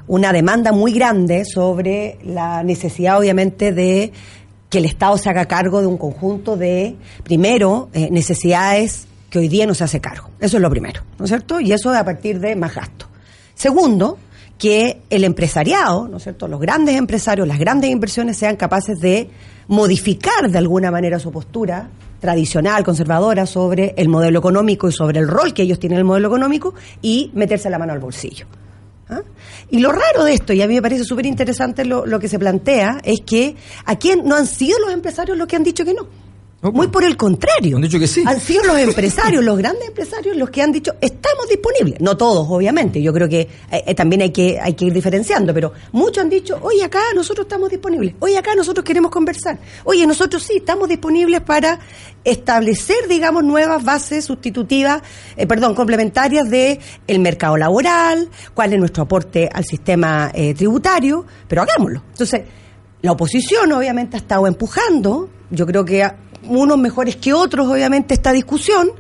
una 0.08 0.34
demanda 0.34 0.72
muy 0.72 0.92
grande 0.92 1.46
sobre 1.46 2.20
la 2.26 2.64
necesidad, 2.64 3.20
obviamente, 3.20 3.72
de 3.72 4.12
que 4.70 4.78
el 4.78 4.86
Estado 4.86 5.18
se 5.18 5.30
haga 5.30 5.46
cargo 5.46 5.82
de 5.82 5.88
un 5.88 5.98
conjunto 5.98 6.56
de, 6.56 6.96
primero, 7.24 7.90
eh, 7.94 8.10
necesidades 8.12 9.08
que 9.30 9.40
hoy 9.40 9.48
día 9.48 9.66
no 9.66 9.74
se 9.74 9.84
hace 9.84 10.00
cargo. 10.00 10.30
Eso 10.40 10.58
es 10.58 10.62
lo 10.62 10.70
primero, 10.70 11.02
¿no 11.18 11.26
es 11.26 11.30
cierto? 11.30 11.60
Y 11.60 11.72
eso 11.72 11.92
a 11.92 12.04
partir 12.04 12.40
de 12.40 12.56
más 12.56 12.74
gasto. 12.74 13.08
Segundo, 13.56 14.18
que 14.58 15.02
el 15.10 15.24
empresariado, 15.24 16.08
¿no 16.08 16.18
es 16.18 16.24
cierto? 16.24 16.48
Los 16.48 16.60
grandes 16.60 16.96
empresarios, 16.96 17.48
las 17.48 17.60
grandes 17.60 17.90
inversiones 17.90 18.38
sean 18.38 18.58
capaces 18.58 19.00
de 19.00 19.30
modificar 19.68 20.50
de 20.50 20.58
alguna 20.58 20.92
manera 20.92 21.20
su 21.20 21.32
postura 21.32 21.90
tradicional, 22.20 22.84
conservadora, 22.84 23.46
sobre 23.46 23.94
el 23.98 24.10
modelo 24.10 24.40
económico 24.40 24.90
y 24.90 24.92
sobre 24.92 25.20
el 25.20 25.28
rol 25.28 25.54
que 25.54 25.64
ellos 25.64 25.80
tienen 25.80 25.98
en 25.98 26.00
el 26.00 26.06
modelo 26.06 26.28
económico 26.28 26.74
y 27.02 27.32
meterse 27.34 27.70
la 27.70 27.80
mano 27.80 27.94
al 27.94 28.00
bolsillo. 28.00 28.46
Y 29.72 29.80
lo 29.80 29.92
raro 29.92 30.24
de 30.24 30.34
esto, 30.34 30.54
y 30.54 30.62
a 30.62 30.68
mí 30.68 30.76
me 30.76 30.82
parece 30.82 31.04
súper 31.04 31.26
interesante 31.26 31.86
lo, 31.86 32.06
lo 32.06 32.20
que 32.20 32.28
se 32.28 32.40
plantea, 32.40 33.02
es 33.04 33.22
que 33.22 33.56
aquí 33.86 34.12
no 34.24 34.36
han 34.36 34.48
sido 34.48 34.80
los 34.80 34.92
empresarios 34.92 35.38
los 35.38 35.48
que 35.48 35.56
han 35.56 35.64
dicho 35.64 35.86
que 35.86 35.94
no. 35.94 36.08
Muy 36.62 36.88
por 36.88 37.04
el 37.04 37.16
contrario. 37.16 37.78
Han 37.78 37.84
dicho 37.84 38.00
que 38.00 38.08
sí. 38.08 38.24
Han 38.26 38.40
sido 38.40 38.64
los 38.64 38.78
empresarios, 38.80 39.44
los 39.44 39.58
grandes 39.58 39.88
empresarios, 39.88 40.36
los 40.36 40.50
que 40.50 40.62
han 40.62 40.72
dicho, 40.72 40.94
estamos 41.00 41.48
disponibles. 41.48 42.02
No 42.02 42.18
todos, 42.18 42.48
obviamente. 42.50 43.02
Yo 43.02 43.14
creo 43.14 43.30
que 43.30 43.42
eh, 43.72 43.84
eh, 43.86 43.96
también 43.96 44.22
hay 44.22 44.32
que, 44.32 44.60
hay 44.60 44.74
que 44.74 44.86
ir 44.86 44.94
diferenciando, 44.94 45.54
pero 45.54 45.72
muchos 45.94 46.24
han 46.24 46.30
dicho, 46.30 46.60
oye, 46.62 46.84
acá 46.84 47.00
nosotros 47.16 47.46
estamos 47.46 47.70
disponibles. 47.70 48.16
Oye, 48.20 48.38
acá 48.38 48.56
nosotros 48.56 48.84
queremos 48.84 49.12
conversar. 49.12 49.58
Oye, 49.86 50.06
nosotros 50.06 50.44
sí, 50.44 50.58
estamos 50.58 50.90
disponibles 50.90 51.42
para 51.42 51.80
establecer, 52.24 53.08
digamos, 53.08 53.44
nuevas 53.44 53.84
bases 53.84 54.26
sustitutivas, 54.26 55.02
eh, 55.36 55.48
perdón, 55.48 55.76
complementarias 55.76 56.50
de 56.50 56.80
el 57.08 57.20
mercado 57.20 57.58
laboral, 57.58 58.30
cuál 58.54 58.74
es 58.74 58.80
nuestro 58.80 59.04
aporte 59.04 59.50
al 59.52 59.66
sistema 59.66 60.32
eh, 60.34 60.54
tributario, 60.54 61.26
pero 61.48 61.62
hagámoslo. 61.62 62.04
Entonces, 62.12 62.42
la 63.02 63.14
oposición 63.14 63.72
obviamente 63.72 64.18
ha 64.18 64.20
estado 64.20 64.46
empujando, 64.46 65.30
yo 65.50 65.66
creo 65.66 65.86
que 65.86 66.04
unos 66.48 66.78
mejores 66.78 67.16
que 67.16 67.34
otros, 67.34 67.68
obviamente, 67.68 68.14
esta 68.14 68.32
discusión. 68.32 68.92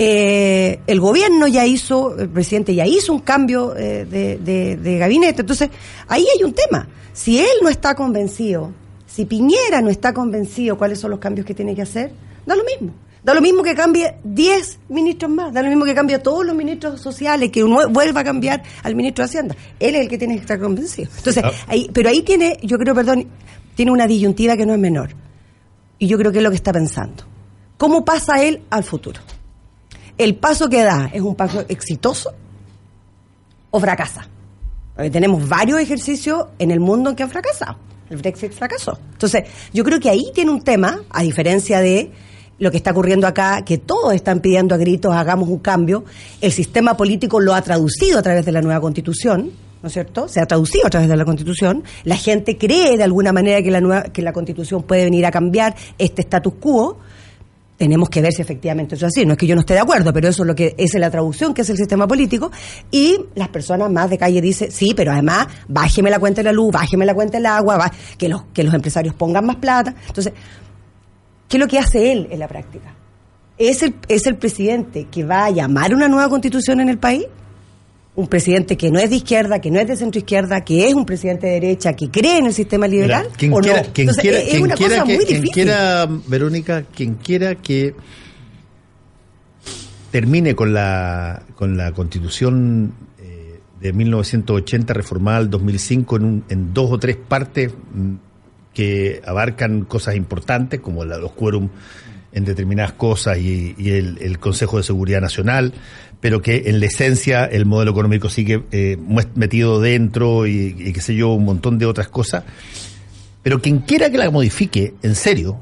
Eh, 0.00 0.78
el 0.86 1.00
gobierno 1.00 1.48
ya 1.48 1.66
hizo, 1.66 2.16
el 2.16 2.28
presidente 2.28 2.74
ya 2.74 2.86
hizo 2.86 3.12
un 3.12 3.20
cambio 3.20 3.76
eh, 3.76 4.04
de, 4.08 4.38
de- 4.38 4.76
de 4.76 4.98
gabinete. 4.98 5.40
Entonces, 5.40 5.70
ahí 6.06 6.24
hay 6.36 6.44
un 6.44 6.52
tema. 6.52 6.88
Si 7.12 7.38
él 7.40 7.48
no 7.62 7.68
está 7.68 7.96
convencido, 7.96 8.70
si 9.06 9.24
Piñera 9.24 9.80
no 9.82 9.90
está 9.90 10.14
convencido 10.14 10.78
cuáles 10.78 11.00
son 11.00 11.10
los 11.10 11.18
cambios 11.18 11.44
que 11.46 11.54
tiene 11.54 11.74
que 11.74 11.82
hacer, 11.82 12.12
da 12.46 12.54
lo 12.54 12.62
mismo. 12.64 12.94
Da 13.24 13.34
lo 13.34 13.40
mismo 13.42 13.64
que 13.64 13.74
cambie 13.74 14.14
10 14.22 14.78
ministros 14.90 15.30
más, 15.32 15.52
da 15.52 15.60
lo 15.62 15.68
mismo 15.68 15.84
que 15.84 15.94
cambie 15.94 16.14
a 16.14 16.22
todos 16.22 16.46
los 16.46 16.54
ministros 16.54 17.00
sociales, 17.00 17.50
que 17.50 17.64
uno 17.64 17.88
vuelva 17.90 18.20
a 18.20 18.24
cambiar 18.24 18.62
al 18.84 18.94
ministro 18.94 19.24
de 19.24 19.26
Hacienda. 19.26 19.56
Él 19.80 19.96
es 19.96 20.02
el 20.02 20.08
que 20.08 20.16
tiene 20.16 20.34
que 20.36 20.42
estar 20.42 20.60
convencido. 20.60 21.10
Entonces, 21.16 21.42
Ah. 21.44 21.50
ahí, 21.66 21.90
pero 21.92 22.08
ahí 22.08 22.22
tiene, 22.22 22.56
yo 22.62 22.78
creo, 22.78 22.94
perdón, 22.94 23.26
tiene 23.74 23.90
una 23.90 24.06
disyuntiva 24.06 24.56
que 24.56 24.64
no 24.64 24.72
es 24.74 24.78
menor. 24.78 25.10
Y 25.98 26.06
yo 26.06 26.18
creo 26.18 26.32
que 26.32 26.38
es 26.38 26.44
lo 26.44 26.50
que 26.50 26.56
está 26.56 26.72
pensando. 26.72 27.24
¿Cómo 27.76 28.04
pasa 28.04 28.42
él 28.42 28.62
al 28.70 28.84
futuro? 28.84 29.20
¿El 30.16 30.36
paso 30.36 30.68
que 30.68 30.82
da 30.82 31.10
es 31.12 31.22
un 31.22 31.34
paso 31.34 31.64
exitoso 31.68 32.32
o 33.70 33.80
fracasa? 33.80 34.26
Porque 34.94 35.10
tenemos 35.10 35.48
varios 35.48 35.78
ejercicios 35.78 36.46
en 36.58 36.72
el 36.72 36.80
mundo 36.80 37.10
en 37.10 37.16
que 37.16 37.22
han 37.22 37.30
fracasado. 37.30 37.78
El 38.10 38.16
Brexit 38.16 38.52
fracasó. 38.52 38.98
Entonces, 39.12 39.44
yo 39.72 39.84
creo 39.84 40.00
que 40.00 40.10
ahí 40.10 40.30
tiene 40.34 40.50
un 40.50 40.62
tema, 40.62 41.02
a 41.10 41.22
diferencia 41.22 41.80
de 41.80 42.10
lo 42.58 42.70
que 42.70 42.78
está 42.78 42.90
ocurriendo 42.90 43.26
acá, 43.26 43.62
que 43.64 43.78
todos 43.78 44.14
están 44.14 44.40
pidiendo 44.40 44.74
a 44.74 44.78
gritos, 44.78 45.14
hagamos 45.14 45.48
un 45.48 45.58
cambio. 45.58 46.04
El 46.40 46.50
sistema 46.50 46.96
político 46.96 47.38
lo 47.38 47.54
ha 47.54 47.62
traducido 47.62 48.18
a 48.18 48.22
través 48.22 48.44
de 48.44 48.52
la 48.52 48.62
nueva 48.62 48.80
constitución, 48.80 49.52
¿no 49.82 49.86
es 49.86 49.92
cierto? 49.92 50.28
Se 50.28 50.40
ha 50.40 50.46
traducido 50.46 50.86
a 50.86 50.90
través 50.90 51.08
de 51.08 51.16
la 51.16 51.24
constitución. 51.24 51.84
La 52.04 52.16
gente 52.16 52.56
cree 52.56 52.96
de 52.96 53.04
alguna 53.04 53.32
manera 53.32 53.62
que 53.62 53.70
la, 53.70 53.80
nueva, 53.80 54.02
que 54.04 54.22
la 54.22 54.32
constitución 54.32 54.82
puede 54.82 55.04
venir 55.04 55.26
a 55.26 55.30
cambiar 55.30 55.74
este 55.98 56.22
status 56.22 56.54
quo 56.60 56.98
tenemos 57.78 58.10
que 58.10 58.20
ver 58.20 58.32
si 58.32 58.42
efectivamente 58.42 58.96
eso 58.96 59.06
es 59.06 59.12
así. 59.16 59.24
No 59.24 59.32
es 59.32 59.38
que 59.38 59.46
yo 59.46 59.54
no 59.54 59.60
esté 59.60 59.74
de 59.74 59.80
acuerdo, 59.80 60.12
pero 60.12 60.28
eso 60.28 60.42
es 60.42 60.46
lo 60.48 60.54
que 60.54 60.74
es 60.76 60.92
la 60.94 61.10
traducción 61.10 61.54
que 61.54 61.62
es 61.62 61.70
el 61.70 61.76
sistema 61.76 62.06
político. 62.06 62.50
Y 62.90 63.18
las 63.36 63.48
personas 63.48 63.90
más 63.90 64.10
de 64.10 64.18
calle 64.18 64.40
dicen, 64.40 64.70
sí, 64.70 64.92
pero 64.96 65.12
además, 65.12 65.46
bájeme 65.68 66.10
la 66.10 66.18
cuenta 66.18 66.40
de 66.40 66.46
la 66.46 66.52
luz, 66.52 66.72
bájeme 66.72 67.06
la 67.06 67.14
cuenta 67.14 67.38
del 67.38 67.46
agua, 67.46 67.90
que, 68.18 68.28
los, 68.28 68.42
que 68.52 68.64
los 68.64 68.74
empresarios 68.74 69.14
pongan 69.14 69.46
más 69.46 69.56
plata. 69.56 69.94
Entonces, 70.08 70.32
¿qué 71.48 71.56
es 71.56 71.60
lo 71.60 71.68
que 71.68 71.78
hace 71.78 72.10
él 72.10 72.26
en 72.30 72.40
la 72.40 72.48
práctica? 72.48 72.94
¿Es 73.56 73.82
el, 73.84 73.94
¿Es 74.08 74.26
el 74.26 74.36
presidente 74.36 75.06
que 75.10 75.24
va 75.24 75.46
a 75.46 75.50
llamar 75.50 75.94
una 75.94 76.08
nueva 76.08 76.28
constitución 76.28 76.80
en 76.80 76.88
el 76.88 76.98
país? 76.98 77.26
Un 78.18 78.26
presidente 78.26 78.76
que 78.76 78.90
no 78.90 78.98
es 78.98 79.10
de 79.10 79.16
izquierda, 79.16 79.60
que 79.60 79.70
no 79.70 79.78
es 79.78 79.86
de 79.86 79.94
centro 79.96 80.18
izquierda, 80.18 80.64
que 80.64 80.88
es 80.88 80.94
un 80.94 81.06
presidente 81.06 81.46
de 81.46 81.52
derecha, 81.60 81.92
que 81.94 82.10
cree 82.10 82.38
en 82.38 82.46
el 82.46 82.52
sistema 82.52 82.88
liberal. 82.88 83.22
Mira, 83.26 83.36
quien 83.36 83.52
¿o 83.52 83.56
no? 83.56 83.62
quiera, 83.62 83.82
quien 83.84 84.08
Entonces, 84.08 84.22
quiera, 84.22 84.38
es- 84.40 84.50
quien 84.50 84.62
una 84.64 84.74
quiera 84.74 84.94
cosa 84.96 85.04
que, 85.06 85.14
muy 85.16 85.24
quien 85.24 85.40
difícil. 85.42 85.54
quiera, 85.54 86.08
Verónica, 86.26 86.82
quien 86.94 87.14
quiera 87.14 87.54
que 87.54 87.94
termine 90.10 90.54
con 90.54 90.72
la 90.72 91.42
con 91.54 91.76
la 91.76 91.92
constitución 91.92 92.92
eh, 93.20 93.60
de 93.80 93.92
1980 93.92 94.94
reformada 94.94 95.38
al 95.38 95.50
2005 95.50 96.16
en, 96.16 96.24
un- 96.24 96.44
en 96.48 96.74
dos 96.74 96.90
o 96.90 96.98
tres 96.98 97.16
partes 97.16 97.72
mm, 97.94 98.14
que 98.74 99.20
abarcan 99.26 99.82
cosas 99.84 100.16
importantes 100.16 100.80
como 100.80 101.04
la, 101.04 101.18
los 101.18 101.32
quórum 101.32 101.68
en 102.32 102.44
determinadas 102.44 102.92
cosas 102.92 103.38
y, 103.38 103.74
y 103.78 103.90
el, 103.90 104.18
el 104.20 104.38
Consejo 104.38 104.76
de 104.76 104.82
Seguridad 104.82 105.20
Nacional, 105.20 105.72
pero 106.20 106.42
que 106.42 106.64
en 106.66 106.80
la 106.80 106.86
esencia 106.86 107.44
el 107.44 107.64
modelo 107.66 107.92
económico 107.92 108.28
sigue 108.28 108.64
eh, 108.72 108.96
metido 109.34 109.80
dentro 109.80 110.46
y, 110.46 110.74
y 110.78 110.92
qué 110.92 111.00
sé 111.00 111.14
yo, 111.14 111.30
un 111.30 111.44
montón 111.44 111.78
de 111.78 111.86
otras 111.86 112.08
cosas. 112.08 112.44
Pero 113.42 113.60
quien 113.62 113.78
quiera 113.78 114.10
que 114.10 114.18
la 114.18 114.30
modifique, 114.30 114.94
en 115.02 115.14
serio, 115.14 115.60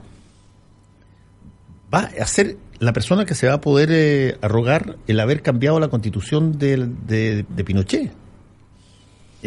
va 1.92 2.10
a 2.20 2.26
ser 2.26 2.56
la 2.78 2.92
persona 2.92 3.24
que 3.24 3.34
se 3.34 3.46
va 3.46 3.54
a 3.54 3.60
poder 3.60 3.88
eh, 3.92 4.36
arrogar 4.42 4.96
el 5.06 5.20
haber 5.20 5.42
cambiado 5.42 5.78
la 5.80 5.88
constitución 5.88 6.58
de, 6.58 6.88
de- 7.06 7.44
de 7.48 7.64
Pinochet. 7.64 8.12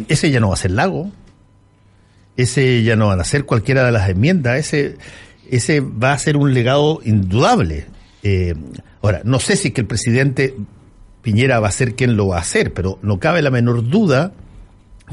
Ese 0.08 0.32
ya 0.32 0.40
no 0.40 0.48
va 0.50 0.54
a 0.54 0.58
ser 0.58 0.72
Lago, 0.72 1.12
ese 2.38 2.84
ya 2.84 2.96
no 2.96 3.08
van 3.08 3.20
a 3.20 3.24
ser 3.24 3.46
cualquiera 3.46 3.84
de 3.86 3.92
las 3.92 4.10
enmiendas, 4.10 4.58
ese, 4.58 4.96
ese 5.50 5.82
va 5.82 6.14
a 6.14 6.20
ser 6.20 6.38
un 6.38 6.54
legado 6.54 7.02
indudable. 7.04 7.88
Eh, 8.24 8.56
ahora, 9.02 9.22
no 9.26 9.40
sé 9.40 9.56
si 9.58 9.70
es 9.70 9.74
que 9.74 9.82
el 9.82 9.88
presidente 9.88 10.56
Piñera 11.22 11.60
va 11.60 11.68
a 11.68 11.72
ser 11.72 11.96
quien 11.96 12.16
lo 12.16 12.28
va 12.28 12.38
a 12.38 12.42
hacer, 12.42 12.74
pero 12.74 13.00
no 13.02 13.20
cabe 13.20 13.42
la 13.42 13.52
menor 13.52 13.88
duda 13.90 14.32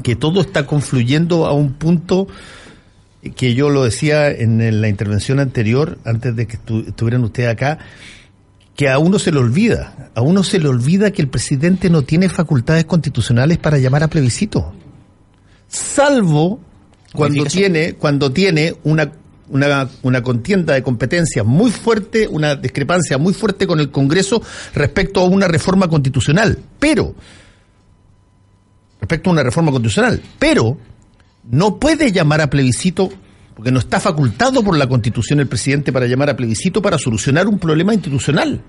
que 0.03 0.15
todo 0.15 0.41
está 0.41 0.65
confluyendo 0.65 1.45
a 1.45 1.53
un 1.53 1.73
punto 1.73 2.27
que 3.35 3.55
yo 3.55 3.69
lo 3.69 3.83
decía 3.83 4.29
en 4.29 4.79
la 4.81 4.87
intervención 4.87 5.39
anterior, 5.39 5.97
antes 6.05 6.35
de 6.35 6.47
que 6.47 6.57
estu- 6.57 6.87
estuvieran 6.87 7.23
ustedes 7.23 7.49
acá, 7.49 7.79
que 8.75 8.89
a 8.89 8.99
uno 8.99 9.17
se 9.19 9.31
le 9.31 9.39
olvida, 9.39 10.11
a 10.15 10.21
uno 10.21 10.43
se 10.43 10.59
le 10.59 10.67
olvida 10.69 11.11
que 11.11 11.21
el 11.23 11.27
presidente 11.27 11.89
no 11.89 12.03
tiene 12.03 12.29
facultades 12.29 12.85
constitucionales 12.85 13.57
para 13.57 13.79
llamar 13.79 14.03
a 14.03 14.07
plebiscito, 14.07 14.71
salvo 15.67 16.59
cuando 17.13 17.43
tiene, 17.45 17.93
cuando 17.93 18.31
tiene 18.31 18.75
una, 18.83 19.11
una, 19.49 20.21
contienda 20.21 20.73
de 20.73 20.83
competencias 20.83 21.45
muy 21.45 21.71
fuerte, 21.71 22.27
una 22.27 22.55
discrepancia 22.55 23.17
muy 23.17 23.33
fuerte 23.33 23.67
con 23.67 23.79
el 23.79 23.91
Congreso 23.91 24.41
respecto 24.73 25.21
a 25.21 25.25
una 25.25 25.47
reforma 25.47 25.87
constitucional, 25.87 26.57
pero 26.79 27.15
respecto 28.99 29.29
a 29.29 29.33
una 29.33 29.43
reforma 29.43 29.71
constitucional, 29.71 30.21
pero 30.39 30.77
no 31.49 31.77
puede 31.77 32.11
llamar 32.11 32.41
a 32.41 32.49
plebiscito 32.49 33.09
porque 33.55 33.71
no 33.71 33.79
está 33.79 33.99
facultado 33.99 34.63
por 34.63 34.77
la 34.77 34.87
Constitución 34.87 35.39
el 35.39 35.47
presidente 35.47 35.91
para 35.91 36.05
llamar 36.05 36.29
a 36.29 36.35
plebiscito 36.35 36.79
para 36.79 36.99
solucionar 36.99 37.47
un 37.47 37.57
problema 37.57 37.91
institucional. 37.91 38.61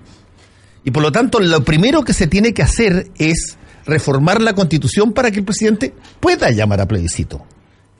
Y 0.83 0.89
por 0.89 1.03
lo 1.03 1.11
tanto, 1.11 1.39
lo 1.39 1.63
primero 1.63 2.03
que 2.03 2.13
se 2.13 2.25
tiene 2.25 2.55
que 2.55 2.63
hacer 2.63 3.11
es 3.19 3.57
reformar 3.85 4.41
la 4.41 4.53
Constitución 4.53 5.13
para 5.13 5.29
que 5.29 5.39
el 5.39 5.45
presidente 5.45 5.93
pueda 6.19 6.49
llamar 6.49 6.81
a 6.81 6.87
plebiscito. 6.87 7.45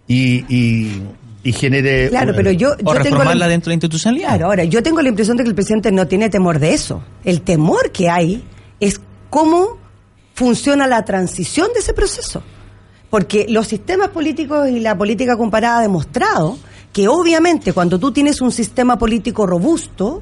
Y, 0.07 0.89
y 1.43 1.53
genere... 1.53 2.09
Claro, 2.09 2.29
una- 2.29 2.37
pero 2.37 2.51
yo, 2.51 2.71
O 2.83 2.93
yo 2.95 3.01
tengo 3.01 3.23
la, 3.23 3.47
dentro 3.47 3.69
de 3.69 3.71
la 3.71 3.73
institucionalidad. 3.75 4.27
Claro, 4.29 4.45
ahora, 4.47 4.63
yo 4.65 4.83
tengo 4.83 5.01
la 5.01 5.09
impresión 5.09 5.37
de 5.37 5.43
que 5.43 5.49
el 5.49 5.55
presidente 5.55 5.91
no 5.91 6.07
tiene 6.07 6.29
temor 6.29 6.59
de 6.59 6.73
eso. 6.73 7.03
El 7.23 7.41
temor 7.41 7.91
que 7.91 8.09
hay 8.09 8.43
es 8.79 8.99
cómo 9.29 9.77
funciona 10.33 10.87
la 10.87 11.03
transición 11.05 11.67
de 11.73 11.79
ese 11.79 11.93
proceso. 11.93 12.43
Porque 13.09 13.45
los 13.49 13.67
sistemas 13.67 14.09
políticos 14.09 14.69
y 14.69 14.79
la 14.79 14.97
política 14.97 15.35
comparada 15.37 15.79
ha 15.79 15.81
demostrado 15.81 16.57
que 16.93 17.07
obviamente 17.07 17.73
cuando 17.73 17.99
tú 17.99 18.11
tienes 18.11 18.41
un 18.41 18.51
sistema 18.51 18.97
político 18.97 19.45
robusto, 19.47 20.21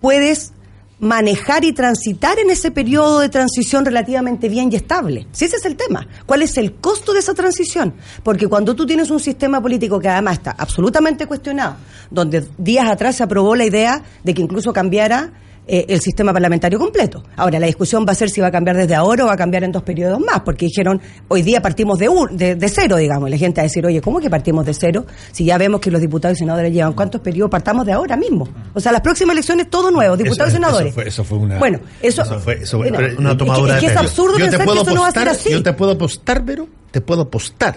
puedes 0.00 0.52
manejar 0.98 1.64
y 1.64 1.72
transitar 1.72 2.38
en 2.38 2.50
ese 2.50 2.70
periodo 2.70 3.20
de 3.20 3.28
transición 3.28 3.84
relativamente 3.84 4.48
bien 4.48 4.72
y 4.72 4.76
estable. 4.76 5.26
Si 5.32 5.44
ese 5.44 5.56
es 5.56 5.64
el 5.66 5.76
tema, 5.76 6.06
¿cuál 6.24 6.42
es 6.42 6.56
el 6.56 6.74
costo 6.74 7.12
de 7.12 7.18
esa 7.20 7.34
transición? 7.34 7.94
Porque 8.22 8.48
cuando 8.48 8.74
tú 8.74 8.86
tienes 8.86 9.10
un 9.10 9.20
sistema 9.20 9.60
político 9.60 10.00
que 10.00 10.08
además 10.08 10.38
está 10.38 10.52
absolutamente 10.52 11.26
cuestionado, 11.26 11.76
donde 12.10 12.46
días 12.56 12.88
atrás 12.88 13.16
se 13.16 13.22
aprobó 13.22 13.54
la 13.54 13.66
idea 13.66 14.02
de 14.24 14.34
que 14.34 14.42
incluso 14.42 14.72
cambiara 14.72 15.32
eh, 15.68 15.84
el 15.88 16.00
sistema 16.00 16.32
parlamentario 16.32 16.78
completo. 16.78 17.24
Ahora, 17.36 17.58
la 17.58 17.66
discusión 17.66 18.04
va 18.08 18.12
a 18.12 18.14
ser 18.14 18.30
si 18.30 18.40
va 18.40 18.46
a 18.48 18.50
cambiar 18.50 18.76
desde 18.76 18.94
ahora 18.94 19.24
o 19.24 19.26
va 19.26 19.32
a 19.32 19.36
cambiar 19.36 19.64
en 19.64 19.72
dos 19.72 19.82
periodos 19.82 20.20
más, 20.20 20.40
porque 20.40 20.66
dijeron, 20.66 21.00
hoy 21.28 21.42
día 21.42 21.60
partimos 21.60 21.98
de, 21.98 22.08
un- 22.08 22.36
de, 22.36 22.54
de 22.54 22.68
cero, 22.68 22.96
digamos. 22.96 23.28
Y 23.28 23.32
La 23.32 23.38
gente 23.38 23.60
va 23.60 23.62
a 23.62 23.64
decir, 23.64 23.84
oye, 23.84 24.00
¿cómo 24.00 24.20
que 24.20 24.30
partimos 24.30 24.64
de 24.64 24.74
cero? 24.74 25.04
Si 25.32 25.44
ya 25.44 25.58
vemos 25.58 25.80
que 25.80 25.90
los 25.90 26.00
diputados 26.00 26.36
y 26.36 26.40
senadores 26.40 26.72
llevan 26.72 26.92
cuántos 26.92 27.20
periodos, 27.20 27.50
partamos 27.50 27.84
de 27.84 27.92
ahora 27.92 28.16
mismo. 28.16 28.48
O 28.74 28.80
sea, 28.80 28.92
las 28.92 29.00
próximas 29.00 29.34
elecciones, 29.34 29.68
todo 29.68 29.90
nuevo, 29.90 30.16
diputados 30.16 30.52
y 30.52 30.56
eso 30.56 30.64
senadores. 30.64 30.94
fue- 30.94 31.08
eso 31.08 31.24
fue 31.24 31.38
una- 31.38 31.58
Bueno, 31.58 31.80
eso, 32.00 32.22
eso 32.22 32.38
fue- 32.38 32.62
eso 32.62 32.78
bueno, 32.78 32.98
una 32.98 33.06
es 33.08 33.16
que- 33.16 33.38
tomadura 33.38 33.74
es 33.74 33.80
que, 33.80 33.86
de 33.88 33.92
es 33.92 33.98
absurdo 33.98 34.38
yo 34.38 34.44
te 34.44 34.50
pensar 34.50 34.60
que 34.60 34.64
puedo 34.66 34.82
eso 34.82 34.94
no 34.94 35.00
va 35.02 35.08
a 35.08 35.12
ser 35.12 35.28
así. 35.28 35.50
yo 35.50 35.62
te 35.62 35.72
puedo 35.72 35.92
apostar, 35.92 36.44
pero 36.44 36.68
te 36.92 37.00
puedo 37.00 37.22
apostar 37.22 37.76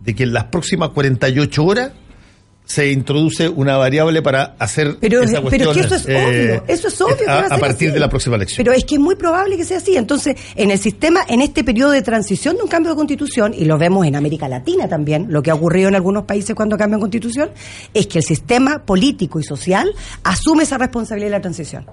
de 0.00 0.14
que 0.14 0.22
en 0.24 0.32
las 0.32 0.44
próximas 0.44 0.90
48 0.90 1.64
horas 1.64 1.92
se 2.64 2.90
introduce 2.90 3.48
una 3.48 3.76
variable 3.76 4.22
para 4.22 4.54
hacer 4.58 4.96
Pero, 5.00 5.22
esa 5.22 5.42
pero 5.42 5.72
es 5.72 5.76
que 5.76 5.86
cuestión, 5.86 5.86
eso 5.86 5.94
es 5.96 6.08
eh, 6.08 6.60
obvio, 6.60 6.64
eso 6.66 6.88
es 6.88 7.00
obvio. 7.00 7.16
que 7.16 7.24
a, 7.24 7.34
va 7.34 7.40
a 7.42 7.54
a 7.54 7.58
partir 7.58 7.88
así. 7.88 7.94
de 7.94 8.00
la 8.00 8.08
próxima 8.08 8.36
elección. 8.36 8.64
Pero 8.64 8.72
es 8.76 8.84
que 8.84 8.94
es 8.94 9.00
muy 9.00 9.16
probable 9.16 9.56
que 9.56 9.64
sea 9.64 9.78
así. 9.78 9.96
Entonces, 9.96 10.36
en 10.54 10.70
el 10.70 10.78
sistema, 10.78 11.20
en 11.28 11.42
este 11.42 11.62
periodo 11.62 11.90
de 11.90 12.02
transición 12.02 12.56
de 12.56 12.62
un 12.62 12.68
cambio 12.68 12.92
de 12.92 12.96
constitución, 12.96 13.54
y 13.54 13.66
lo 13.66 13.76
vemos 13.76 14.06
en 14.06 14.16
América 14.16 14.48
Latina 14.48 14.88
también, 14.88 15.26
lo 15.28 15.42
que 15.42 15.50
ha 15.50 15.54
ocurrido 15.54 15.88
en 15.88 15.94
algunos 15.94 16.24
países 16.24 16.54
cuando 16.56 16.78
cambian 16.78 17.00
constitución, 17.00 17.50
es 17.92 18.06
que 18.06 18.18
el 18.18 18.24
sistema 18.24 18.84
político 18.84 19.38
y 19.38 19.44
social 19.44 19.92
asume 20.22 20.62
esa 20.62 20.78
responsabilidad 20.78 21.26
de 21.28 21.36
la 21.36 21.40
transición. 21.42 21.84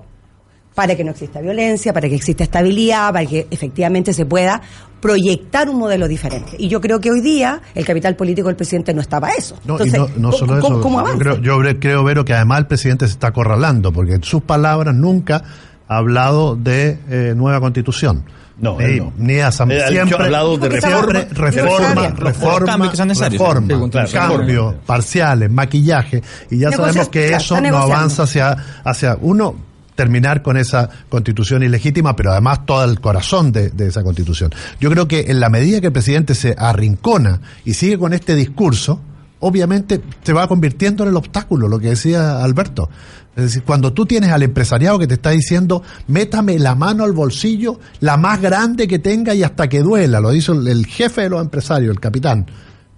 Para 0.75 0.95
que 0.95 1.03
no 1.03 1.11
exista 1.11 1.41
violencia, 1.41 1.91
para 1.93 2.07
que 2.07 2.15
exista 2.15 2.43
estabilidad, 2.43 3.11
para 3.11 3.25
que 3.25 3.45
efectivamente 3.51 4.13
se 4.13 4.25
pueda 4.25 4.61
proyectar 5.01 5.69
un 5.69 5.79
modelo 5.79 6.07
diferente. 6.07 6.51
Y 6.57 6.67
yo 6.69 6.79
creo 6.79 6.99
que 7.01 7.11
hoy 7.11 7.21
día 7.21 7.61
el 7.75 7.85
capital 7.85 8.15
político 8.15 8.47
del 8.47 8.55
presidente 8.55 8.93
no 8.93 9.01
está 9.01 9.19
para 9.19 9.33
eso. 9.33 9.55
No, 9.65 9.73
Entonces, 9.73 9.95
y 9.95 9.97
no, 9.97 10.07
no 10.07 10.13
¿cómo- 10.29 10.31
solo 10.31 10.59
cómo- 10.61 10.75
eso. 10.75 10.81
cómo 10.81 10.95
yo 10.97 10.99
avanza? 11.01 11.19
creo, 11.19 11.37
yo 11.41 11.57
cre- 11.57 11.77
creo, 11.79 12.03
Vero, 12.03 12.23
que 12.23 12.33
además 12.33 12.59
el 12.59 12.67
presidente 12.67 13.05
se 13.07 13.13
está 13.13 13.27
acorralando, 13.27 13.91
porque 13.91 14.13
en 14.13 14.23
sus 14.23 14.43
palabras 14.43 14.95
nunca 14.95 15.43
ha 15.87 15.97
hablado 15.97 16.55
de 16.55 16.99
eh, 17.09 17.33
nueva 17.35 17.59
constitución. 17.59 18.23
No, 18.59 18.77
ni, 18.77 18.97
no. 18.99 19.11
ni 19.17 19.39
asamblea. 19.39 19.89
Dicho- 19.89 19.93
Siempre, 20.05 20.17
ha 20.17 20.25
hablado 20.25 20.57
de 20.57 20.69
reforma, 20.69 21.13
reforma, 21.31 21.31
reforma, 21.33 22.07
reforma, 22.09 22.91
Sí, 22.91 24.11
claro, 24.11 24.35
cambios 24.35 24.47
reforma. 24.65 24.81
parciales, 24.85 25.49
maquillaje, 25.51 26.21
y 26.51 26.59
ya 26.59 26.71
sabemos 26.71 27.09
que 27.09 27.33
eso 27.33 27.59
no 27.59 27.75
avanza 27.77 28.23
hacia, 28.23 28.55
hacia 28.85 29.17
uno 29.19 29.55
terminar 30.01 30.41
con 30.41 30.57
esa 30.57 30.89
constitución 31.09 31.61
ilegítima, 31.61 32.15
pero 32.15 32.31
además 32.31 32.65
todo 32.65 32.83
el 32.85 32.99
corazón 32.99 33.51
de, 33.51 33.69
de 33.69 33.85
esa 33.85 34.01
constitución. 34.01 34.49
Yo 34.79 34.89
creo 34.89 35.07
que 35.07 35.25
en 35.27 35.39
la 35.39 35.49
medida 35.49 35.79
que 35.79 35.87
el 35.87 35.93
presidente 35.93 36.33
se 36.33 36.55
arrincona 36.57 37.39
y 37.65 37.75
sigue 37.75 37.99
con 37.99 38.11
este 38.11 38.33
discurso, 38.33 38.99
obviamente 39.41 40.01
se 40.23 40.33
va 40.33 40.47
convirtiendo 40.47 41.03
en 41.03 41.09
el 41.09 41.17
obstáculo, 41.17 41.67
lo 41.67 41.77
que 41.77 41.89
decía 41.89 42.43
Alberto. 42.43 42.89
Es 43.35 43.43
decir, 43.43 43.61
cuando 43.63 43.93
tú 43.93 44.07
tienes 44.07 44.31
al 44.31 44.41
empresariado 44.41 44.97
que 44.97 45.05
te 45.05 45.13
está 45.13 45.29
diciendo, 45.29 45.83
métame 46.07 46.57
la 46.57 46.73
mano 46.73 47.03
al 47.03 47.11
bolsillo, 47.11 47.79
la 47.99 48.17
más 48.17 48.41
grande 48.41 48.87
que 48.87 48.97
tenga 48.97 49.35
y 49.35 49.43
hasta 49.43 49.69
que 49.69 49.81
duela, 49.81 50.19
lo 50.19 50.33
hizo 50.33 50.53
el, 50.53 50.67
el 50.67 50.87
jefe 50.87 51.21
de 51.21 51.29
los 51.29 51.41
empresarios, 51.41 51.91
el 51.91 51.99
capitán. 51.99 52.47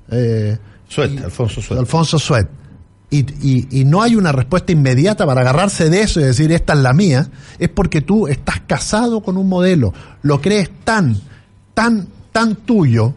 Eh, 0.09 0.57
Suet, 0.87 1.21
Alfonso 1.21 1.61
Suet. 1.61 1.79
Alfonso 1.81 2.17
Suet. 2.17 2.47
Y, 3.13 3.25
y- 3.47 3.67
y 3.81 3.85
no 3.85 4.01
hay 4.01 4.15
una 4.15 4.31
respuesta 4.31 4.71
inmediata 4.71 5.25
para 5.25 5.41
agarrarse 5.41 5.89
de 5.89 6.01
eso 6.01 6.19
y 6.19 6.23
decir 6.23 6.51
esta 6.51 6.73
es 6.73 6.79
la 6.79 6.93
mía, 6.93 7.27
es 7.59 7.69
porque 7.69 8.01
tú 8.01 8.27
estás 8.27 8.61
casado 8.65 9.21
con 9.21 9.37
un 9.37 9.47
modelo, 9.47 9.93
lo 10.23 10.41
crees 10.41 10.69
tan, 10.83 11.15
tan, 11.75 12.07
tan 12.31 12.55
tuyo, 12.55 13.13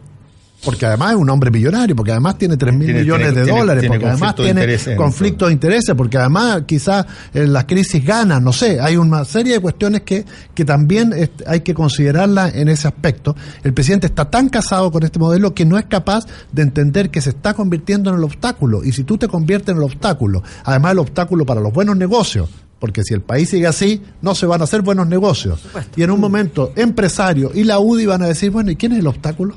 porque 0.67 0.85
además 0.85 1.11
es 1.13 1.17
un 1.17 1.29
hombre 1.29 1.49
millonario, 1.49 1.95
porque 1.95 2.11
además 2.11 2.37
tiene 2.37 2.57
3 2.57 2.73
mil 2.75 2.87
millones 3.01 3.27
tiene- 3.27 3.39
de 3.39 3.45
tiene- 3.45 3.59
dólares, 3.59 3.81
tiene 3.81 3.95
porque 3.95 4.05
además 4.09 4.29
tiene 4.43 4.59
conflicto 4.97 5.45
de 5.47 5.53
intereses, 5.53 5.95
porque 5.95 6.17
además 6.17 6.61
quizás 6.65 7.05
en 7.33 7.53
las 7.53 7.63
crisis 7.65 8.05
ganan, 8.05 8.43
no 8.43 8.51
sé, 8.53 8.79
hay 8.81 8.97
una 8.97 9.23
serie 9.25 9.53
de 9.53 9.59
cuestiones 9.61 10.01
que, 10.01 10.25
que 10.53 10.65
también 10.65 11.13
hay 11.47 11.61
que 11.61 11.73
considerarlas 11.73 12.53
en 12.55 12.67
ese 12.67 12.87
aspecto. 12.87 13.35
El 13.63 13.73
presidente 13.73 14.07
está 14.07 14.29
tan 14.29 14.49
casado 14.49 14.91
con 14.91 15.03
este 15.03 15.17
modelo 15.19 15.53
que 15.53 15.65
no 15.65 15.77
es 15.77 15.85
capaz 15.85 16.25
de 16.51 16.61
entender 16.61 17.09
que 17.09 17.21
se 17.21 17.29
está 17.29 17.53
convirtiendo 17.53 18.09
en 18.09 18.17
el 18.17 18.23
obstáculo. 18.23 18.83
Y 18.83 18.91
si 18.91 19.03
tú 19.05 19.17
te 19.17 19.27
conviertes 19.27 19.69
en 19.69 19.77
el 19.77 19.83
obstáculo, 19.83 20.43
además 20.65 20.91
el 20.91 20.99
obstáculo 20.99 21.45
para 21.45 21.61
los 21.61 21.71
buenos 21.71 21.95
negocios, 21.95 22.49
porque 22.79 23.03
si 23.03 23.13
el 23.13 23.21
país 23.21 23.49
sigue 23.49 23.65
así, 23.67 24.01
no 24.21 24.35
se 24.35 24.45
van 24.45 24.61
a 24.61 24.65
hacer 24.65 24.81
buenos 24.83 25.07
negocios. 25.07 25.61
Y 25.95 26.03
en 26.03 26.11
un 26.11 26.19
momento, 26.19 26.73
empresarios 26.75 27.55
y 27.55 27.63
la 27.63 27.79
UDI 27.79 28.05
van 28.05 28.21
a 28.21 28.27
decir, 28.27 28.51
bueno, 28.51 28.69
¿y 28.69 28.75
quién 28.75 28.91
es 28.91 28.99
el 28.99 29.07
obstáculo? 29.07 29.55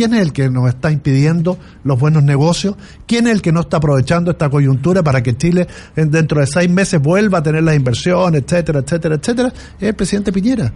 ¿Quién 0.00 0.14
es 0.14 0.22
el 0.22 0.32
que 0.32 0.48
nos 0.48 0.66
está 0.66 0.90
impidiendo 0.90 1.58
los 1.84 2.00
buenos 2.00 2.22
negocios? 2.22 2.74
¿Quién 3.06 3.26
es 3.26 3.34
el 3.34 3.42
que 3.42 3.52
no 3.52 3.60
está 3.60 3.76
aprovechando 3.76 4.30
esta 4.30 4.48
coyuntura 4.48 5.02
para 5.02 5.22
que 5.22 5.36
Chile 5.36 5.66
en- 5.94 6.10
dentro 6.10 6.40
de 6.40 6.46
seis 6.46 6.70
meses 6.70 7.02
vuelva 7.02 7.36
a 7.36 7.42
tener 7.42 7.62
las 7.62 7.76
inversiones, 7.76 8.40
etcétera, 8.44 8.78
etcétera, 8.78 9.16
etcétera? 9.16 9.48
Es 9.78 9.88
el 9.88 9.94
presidente 9.94 10.32
Piñera. 10.32 10.72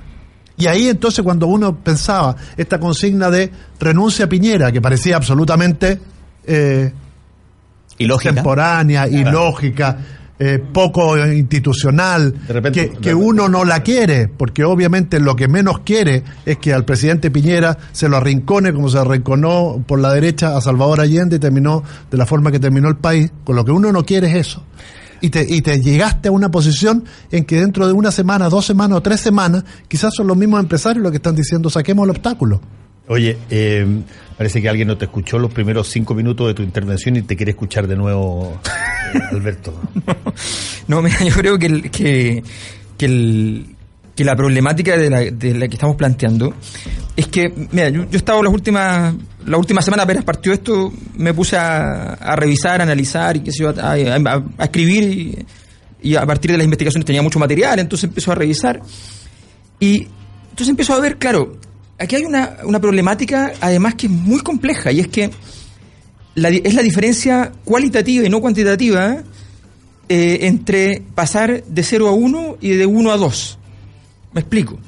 Y 0.58 0.66
ahí 0.66 0.88
entonces 0.88 1.24
cuando 1.24 1.46
uno 1.46 1.74
pensaba 1.74 2.36
esta 2.54 2.78
consigna 2.78 3.30
de 3.30 3.50
renuncia 3.80 4.26
a 4.26 4.28
Piñera, 4.28 4.70
que 4.70 4.82
parecía 4.82 5.16
absolutamente 5.16 5.98
eh, 6.46 6.92
Y 7.96 8.04
lógica. 8.04 8.34
temporánea, 8.34 9.08
ilógica, 9.08 9.96
eh, 10.38 10.58
poco 10.72 11.16
institucional, 11.26 12.34
repente- 12.48 12.90
que, 12.90 12.96
que 12.98 13.14
uno 13.14 13.48
no 13.48 13.64
la 13.64 13.82
quiere, 13.82 14.28
porque 14.28 14.64
obviamente 14.64 15.20
lo 15.20 15.36
que 15.36 15.48
menos 15.48 15.80
quiere 15.80 16.24
es 16.44 16.58
que 16.58 16.72
al 16.72 16.84
presidente 16.84 17.30
Piñera 17.30 17.78
se 17.92 18.08
lo 18.08 18.16
arrincone 18.16 18.72
como 18.72 18.88
se 18.88 18.98
arrinconó 18.98 19.82
por 19.86 20.00
la 20.00 20.12
derecha 20.12 20.56
a 20.56 20.60
Salvador 20.60 21.00
Allende 21.00 21.36
y 21.36 21.38
terminó 21.38 21.82
de 22.10 22.16
la 22.18 22.26
forma 22.26 22.50
que 22.50 22.58
terminó 22.58 22.88
el 22.88 22.96
país. 22.96 23.30
Con 23.44 23.56
lo 23.56 23.64
que 23.64 23.70
uno 23.72 23.92
no 23.92 24.04
quiere 24.04 24.28
es 24.30 24.46
eso. 24.48 24.64
Y 25.20 25.30
te, 25.30 25.46
y 25.48 25.62
te 25.62 25.80
llegaste 25.80 26.28
a 26.28 26.32
una 26.32 26.50
posición 26.50 27.04
en 27.30 27.44
que 27.44 27.58
dentro 27.60 27.86
de 27.86 27.92
una 27.92 28.10
semana, 28.10 28.48
dos 28.48 28.66
semanas 28.66 28.98
o 28.98 29.02
tres 29.02 29.20
semanas, 29.20 29.64
quizás 29.88 30.12
son 30.14 30.26
los 30.26 30.36
mismos 30.36 30.60
empresarios 30.60 31.02
los 31.02 31.12
que 31.12 31.16
están 31.16 31.34
diciendo 31.34 31.70
saquemos 31.70 32.04
el 32.04 32.10
obstáculo. 32.10 32.60
Oye, 33.06 33.36
eh, 33.50 33.86
parece 34.38 34.62
que 34.62 34.68
alguien 34.68 34.88
no 34.88 34.96
te 34.96 35.04
escuchó 35.04 35.38
los 35.38 35.52
primeros 35.52 35.88
cinco 35.88 36.14
minutos 36.14 36.46
de 36.46 36.54
tu 36.54 36.62
intervención 36.62 37.16
y 37.16 37.22
te 37.22 37.36
quiere 37.36 37.50
escuchar 37.52 37.86
de 37.86 37.96
nuevo, 37.96 38.58
eh, 39.14 39.18
Alberto. 39.32 39.78
No, 40.88 41.02
mira, 41.02 41.18
yo 41.24 41.34
creo 41.34 41.58
que, 41.58 41.66
el- 41.66 41.90
que, 41.90 42.42
que, 42.96 43.04
el- 43.06 43.66
que 44.16 44.24
la 44.24 44.34
problemática 44.34 44.96
de 44.96 45.10
la, 45.10 45.20
de 45.20 45.54
la 45.54 45.68
que 45.68 45.74
estamos 45.74 45.96
planteando 45.96 46.54
es 47.16 47.26
que, 47.26 47.52
mira, 47.72 47.90
yo, 47.90 48.04
he 48.10 48.16
estado 48.16 48.42
las 48.42 48.52
últimas, 48.52 49.14
la 49.44 49.58
última 49.58 49.82
semana 49.82 50.04
apenas 50.04 50.24
partió 50.24 50.52
esto, 50.52 50.90
me 51.16 51.34
puse 51.34 51.56
a, 51.58 52.14
a 52.14 52.36
revisar, 52.36 52.80
a 52.80 52.84
analizar 52.84 53.36
y 53.36 53.40
qué 53.40 53.52
sé 53.52 53.64
yo, 53.64 53.68
a, 53.70 53.92
a- 53.92 54.42
a 54.58 54.64
escribir 54.64 55.02
y, 55.04 55.46
y 56.10 56.16
a 56.16 56.24
partir 56.24 56.52
de 56.52 56.56
las 56.58 56.64
investigaciones 56.64 57.04
tenía 57.04 57.20
mucho 57.22 57.38
material, 57.38 57.78
entonces 57.80 58.08
empezó 58.08 58.32
a 58.32 58.34
revisar 58.34 58.80
y 59.78 60.06
entonces 60.44 60.68
empezó 60.68 60.94
a 60.94 61.00
ver, 61.00 61.18
claro, 61.18 61.56
aquí 61.98 62.16
hay 62.16 62.24
una, 62.24 62.58
una 62.64 62.80
problemática 62.80 63.52
además 63.60 63.94
que 63.94 64.06
es 64.06 64.12
muy 64.12 64.40
compleja 64.40 64.92
y 64.92 65.00
es 65.00 65.08
que 65.08 65.30
es 66.36 66.74
la 66.74 66.82
diferencia 66.82 67.52
cualitativa 67.64 68.26
y 68.26 68.28
no 68.28 68.40
cuantitativa 68.40 69.22
eh, 70.08 70.38
entre 70.42 71.02
pasar 71.14 71.64
de 71.64 71.82
0 71.82 72.08
a 72.08 72.12
1 72.12 72.58
y 72.60 72.70
de 72.70 72.84
1 72.84 73.10
a 73.10 73.16
2. 73.16 73.58
Me 74.32 74.40
explico. 74.40 74.78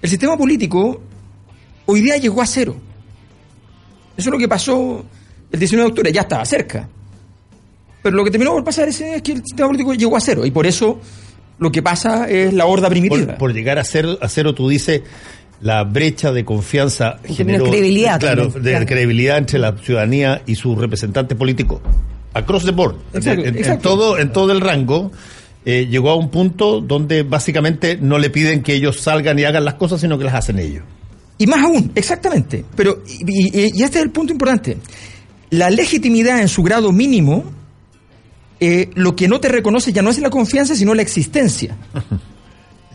El 0.00 0.08
sistema 0.08 0.36
político 0.36 1.02
hoy 1.84 2.00
día 2.00 2.16
llegó 2.16 2.40
a 2.40 2.46
cero. 2.46 2.76
Eso 4.16 4.30
es 4.30 4.32
lo 4.32 4.38
que 4.38 4.48
pasó 4.48 5.04
el 5.50 5.58
19 5.58 5.84
de 5.84 5.90
octubre, 5.90 6.12
ya 6.12 6.22
estaba 6.22 6.44
cerca. 6.46 6.88
Pero 8.02 8.16
lo 8.16 8.24
que 8.24 8.30
terminó 8.30 8.52
por 8.52 8.64
pasar 8.64 8.88
es, 8.88 9.00
es 9.00 9.20
que 9.20 9.32
el 9.32 9.42
sistema 9.44 9.68
político 9.68 9.92
llegó 9.92 10.16
a 10.16 10.20
cero 10.20 10.46
y 10.46 10.50
por 10.50 10.66
eso 10.66 11.00
lo 11.58 11.70
que 11.70 11.82
pasa 11.82 12.28
es 12.28 12.54
la 12.54 12.64
horda 12.64 12.88
primitiva. 12.88 13.26
Por, 13.26 13.38
por 13.38 13.52
llegar 13.52 13.78
a 13.78 13.84
cero, 13.84 14.16
a 14.22 14.28
cero, 14.28 14.54
tú 14.54 14.68
dices, 14.68 15.02
la 15.62 15.84
brecha 15.84 16.32
de 16.32 16.44
confianza 16.44 17.18
de 17.22 17.34
credibilidad 17.34 18.18
claro, 18.20 18.42
también, 18.44 18.62
de 18.64 18.70
claro. 18.70 18.86
credibilidad 18.86 19.38
entre 19.38 19.58
la 19.58 19.76
ciudadanía 19.78 20.42
y 20.46 20.54
sus 20.56 20.76
representantes 20.76 21.36
políticos. 21.38 21.80
Across 22.34 22.64
the 22.64 22.70
board. 22.72 22.96
Exacto, 23.14 23.44
en, 23.46 23.78
todo, 23.80 24.18
en 24.18 24.32
todo 24.32 24.52
el 24.52 24.60
rango. 24.60 25.10
eh, 25.64 25.86
llegó 25.88 26.10
a 26.10 26.16
un 26.16 26.30
punto 26.30 26.80
donde 26.80 27.22
básicamente 27.22 27.96
no 28.00 28.18
le 28.18 28.30
piden 28.30 28.62
que 28.62 28.74
ellos 28.74 28.98
salgan 29.00 29.38
y 29.38 29.44
hagan 29.44 29.64
las 29.64 29.74
cosas, 29.74 30.00
sino 30.00 30.18
que 30.18 30.24
las 30.24 30.34
hacen 30.34 30.58
ellos. 30.58 30.82
Y 31.38 31.46
más 31.46 31.62
aún, 31.64 31.92
exactamente. 31.94 32.64
Pero, 32.74 33.02
y, 33.06 33.22
y- 33.66 33.72
y 33.74 33.82
este 33.82 33.98
es 33.98 34.04
el 34.04 34.10
punto 34.10 34.32
importante. 34.32 34.78
La 35.50 35.70
legitimidad 35.70 36.40
en 36.40 36.48
su 36.48 36.62
grado 36.62 36.90
mínimo, 36.92 37.44
eh, 38.60 38.90
lo 38.94 39.14
que 39.14 39.28
no 39.28 39.38
te 39.40 39.48
reconoce 39.48 39.92
ya 39.92 40.02
no 40.02 40.10
es 40.10 40.18
la 40.18 40.30
confianza, 40.30 40.74
sino 40.74 40.94
la 40.94 41.02
existencia. 41.02 41.76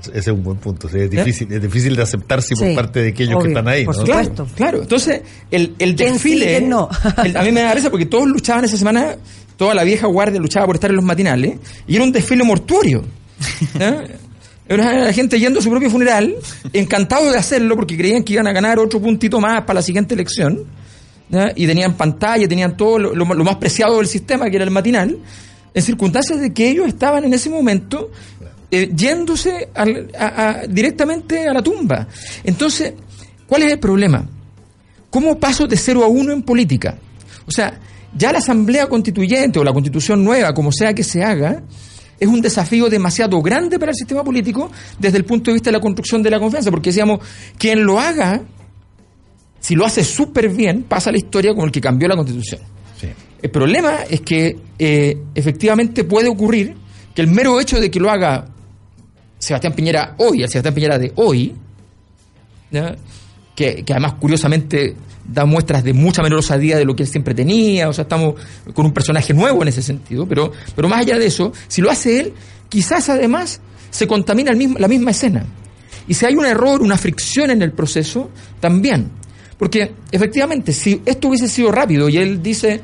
Ese 0.01 0.17
es 0.19 0.27
un 0.27 0.43
buen 0.43 0.57
punto. 0.57 0.87
sí, 0.89 0.97
es, 0.99 1.09
difícil, 1.09 1.51
es 1.51 1.61
difícil 1.61 1.95
de 1.95 2.03
aceptarse 2.03 2.55
por 2.55 2.67
Sí, 2.67 2.75
parte 2.75 3.01
de 3.01 3.09
aquellos 3.09 3.41
que 3.41 3.49
están 3.49 3.67
ahí. 3.67 3.85
por 3.85 3.95
¿no? 3.97 4.05
supuesto. 4.05 4.47
Claro. 4.55 4.81
Entonces, 4.81 5.21
el, 5.51 5.75
el 5.79 5.95
¿Quién 5.95 6.09
sí, 6.09 6.13
desfile. 6.13 6.45
quién 6.45 6.69
no? 6.69 6.89
el- 7.25 7.35
a 7.37 7.41
mí 7.43 7.51
me 7.51 7.61
da 7.61 7.73
risa 7.73 7.89
porque 7.89 8.05
todos 8.05 8.27
luchaban 8.27 8.63
esa 8.65 8.77
semana, 8.77 9.15
toda 9.57 9.73
la 9.73 9.83
vieja 9.83 10.07
guardia 10.07 10.39
luchaba 10.39 10.65
por 10.65 10.75
estar 10.75 10.89
en 10.89 10.95
los 10.97 11.05
matinales, 11.05 11.57
y 11.87 11.95
era 11.95 12.03
un 12.03 12.11
desfile 12.11 12.43
mortuorio. 12.43 13.03
¿ya? 13.79 14.03
Era 14.69 14.93
la 15.05 15.13
gente 15.13 15.39
yendo 15.39 15.59
a 15.59 15.63
su 15.63 15.69
propio 15.69 15.89
funeral, 15.89 16.35
encantado 16.73 17.31
de 17.31 17.37
hacerlo 17.37 17.77
porque 17.77 17.95
creían 17.95 18.21
que 18.23 18.33
iban 18.33 18.47
a 18.47 18.51
ganar 18.51 18.79
otro 18.79 18.99
puntito 18.99 19.39
más 19.39 19.61
para 19.61 19.75
la 19.75 19.81
siguiente 19.81 20.13
elección. 20.13 20.65
Y 21.55 21.65
tenían 21.67 21.93
pantalla, 21.95 22.47
tenían 22.49 22.75
todo 22.75 22.99
lo, 22.99 23.15
lo- 23.15 23.33
lo 23.33 23.43
más 23.45 23.55
preciado 23.55 23.95
del 23.97 24.07
sistema, 24.07 24.49
que 24.49 24.57
era 24.57 24.65
el 24.65 24.71
matinal, 24.71 25.17
en 25.73 25.81
circunstancias 25.81 26.41
de 26.41 26.53
que 26.53 26.69
ellos 26.69 26.85
estaban 26.85 27.23
en 27.23 27.33
ese 27.33 27.49
momento 27.49 28.11
eh, 28.71 28.89
yéndose 28.95 29.69
al- 29.73 30.09
a- 30.17 30.49
a- 30.61 30.67
directamente 30.67 31.47
a 31.47 31.53
la 31.53 31.61
tumba. 31.61 32.07
Entonces, 32.43 32.93
¿cuál 33.47 33.63
es 33.63 33.71
el 33.73 33.79
problema? 33.79 34.27
¿Cómo 35.09 35.39
paso 35.39 35.67
de 35.67 35.77
0 35.77 36.03
a 36.03 36.07
1 36.07 36.33
en 36.33 36.43
política? 36.43 36.97
O 37.47 37.51
sea, 37.51 37.79
ya 38.15 38.31
la 38.31 38.39
asamblea 38.39 38.87
constituyente 38.87 39.59
o 39.59 39.63
la 39.63 39.71
constitución 39.73 40.23
nueva, 40.23 40.53
como 40.53 40.71
sea 40.71 40.93
que 40.93 41.03
se 41.03 41.23
haga, 41.23 41.63
es 42.19 42.27
un 42.27 42.41
desafío 42.41 42.89
demasiado 42.89 43.41
grande 43.41 43.77
para 43.79 43.91
el 43.91 43.95
sistema 43.95 44.23
político 44.23 44.71
desde 44.99 45.17
el 45.17 45.23
punto 45.25 45.51
de 45.51 45.53
vista 45.55 45.69
de 45.69 45.77
la 45.77 45.79
construcción 45.81 46.23
de 46.23 46.31
la 46.31 46.39
confianza, 46.39 46.71
porque 46.71 46.89
decíamos, 46.89 47.19
quien 47.57 47.83
lo 47.85 47.99
haga, 47.99 48.41
si 49.59 49.75
lo 49.75 49.85
hace 49.85 50.03
súper 50.03 50.49
bien, 50.49 50.83
pasa 50.83 51.09
a 51.09 51.13
la 51.13 51.19
historia 51.19 51.53
como 51.53 51.65
el 51.65 51.71
que 51.71 51.79
cambió 51.81 52.07
la 52.07 52.15
constitución. 52.15 52.61
Sí. 52.99 53.07
El 53.41 53.51
problema 53.51 53.97
es 54.09 54.21
que 54.21 54.57
eh, 54.79 55.17
efectivamente 55.35 56.03
puede 56.03 56.27
ocurrir 56.27 56.75
que 57.13 57.21
el 57.21 57.27
mero 57.27 57.59
hecho 57.59 57.79
de 57.79 57.91
que 57.91 57.99
lo 57.99 58.09
haga 58.09 58.47
Sebastián 59.39 59.73
Piñera 59.73 60.15
hoy, 60.17 60.43
el 60.43 60.49
Sebastián 60.49 60.73
Piñera 60.73 60.99
de 60.99 61.11
hoy. 61.15 61.55
Que, 63.55 63.83
además 63.89 64.15
curiosamente 64.19 64.95
da 65.27 65.45
muestras 65.45 65.83
de 65.83 65.93
mucha 65.93 66.21
menor 66.21 66.39
osadía 66.39 66.77
de 66.77 66.85
lo 66.85 66.95
que 66.95 67.03
él 67.03 67.09
siempre 67.09 67.33
tenía, 67.33 67.89
o 67.89 67.93
sea, 67.93 68.03
estamos 68.03 68.35
con 68.73 68.85
un 68.85 68.93
personaje 68.93 69.33
nuevo 69.33 69.61
en 69.61 69.67
ese 69.67 69.81
sentido, 69.81 70.25
pero, 70.25 70.51
pero 70.75 70.87
más 70.87 71.01
allá 71.01 71.17
de 71.17 71.25
eso, 71.25 71.51
si 71.67 71.81
lo 71.81 71.89
hace 71.89 72.19
él, 72.19 72.33
quizás 72.69 73.09
además 73.09 73.59
se 73.89 74.07
contamina 74.07 74.53
la 74.53 74.87
misma 74.87 75.11
escena. 75.11 75.45
Y 76.07 76.13
si 76.13 76.25
hay 76.25 76.35
un 76.35 76.45
error, 76.45 76.81
una 76.81 76.97
fricción 76.97 77.51
en 77.51 77.61
el 77.61 77.73
proceso, 77.73 78.29
también. 78.59 79.09
Porque 79.57 79.93
efectivamente, 80.11 80.71
si 80.71 81.01
esto 81.05 81.27
hubiese 81.27 81.47
sido 81.47 81.71
rápido 81.71 82.07
y 82.07 82.17
él 82.17 82.41
dice, 82.41 82.81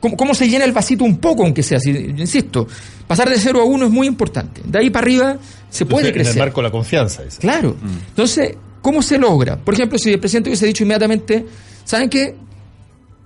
¿Cómo, 0.00 0.16
cómo 0.16 0.34
se 0.34 0.48
llena 0.48 0.64
el 0.64 0.72
vasito 0.72 1.04
un 1.04 1.18
poco, 1.18 1.42
aunque 1.44 1.62
sea 1.62 1.78
así? 1.78 1.90
Insisto, 1.90 2.66
pasar 3.06 3.28
de 3.28 3.36
0 3.38 3.60
a 3.60 3.64
1 3.64 3.86
es 3.86 3.90
muy 3.92 4.06
importante. 4.06 4.60
De 4.64 4.78
ahí 4.78 4.90
para 4.90 5.04
arriba 5.04 5.36
se 5.70 5.86
puede 5.86 6.08
Entonces, 6.08 6.14
En 6.14 6.20
el 6.20 6.26
crecer. 6.26 6.38
marco 6.40 6.60
de 6.60 6.68
la 6.68 6.70
confianza. 6.70 7.22
ese. 7.24 7.38
Claro. 7.40 7.76
Entonces, 8.10 8.54
¿cómo 8.80 9.02
se 9.02 9.18
logra? 9.18 9.56
Por 9.56 9.74
ejemplo, 9.74 9.98
si 9.98 10.10
el 10.12 10.20
presidente 10.20 10.50
hubiese 10.50 10.66
dicho 10.66 10.84
inmediatamente, 10.84 11.44
¿saben 11.84 12.08
qué? 12.08 12.34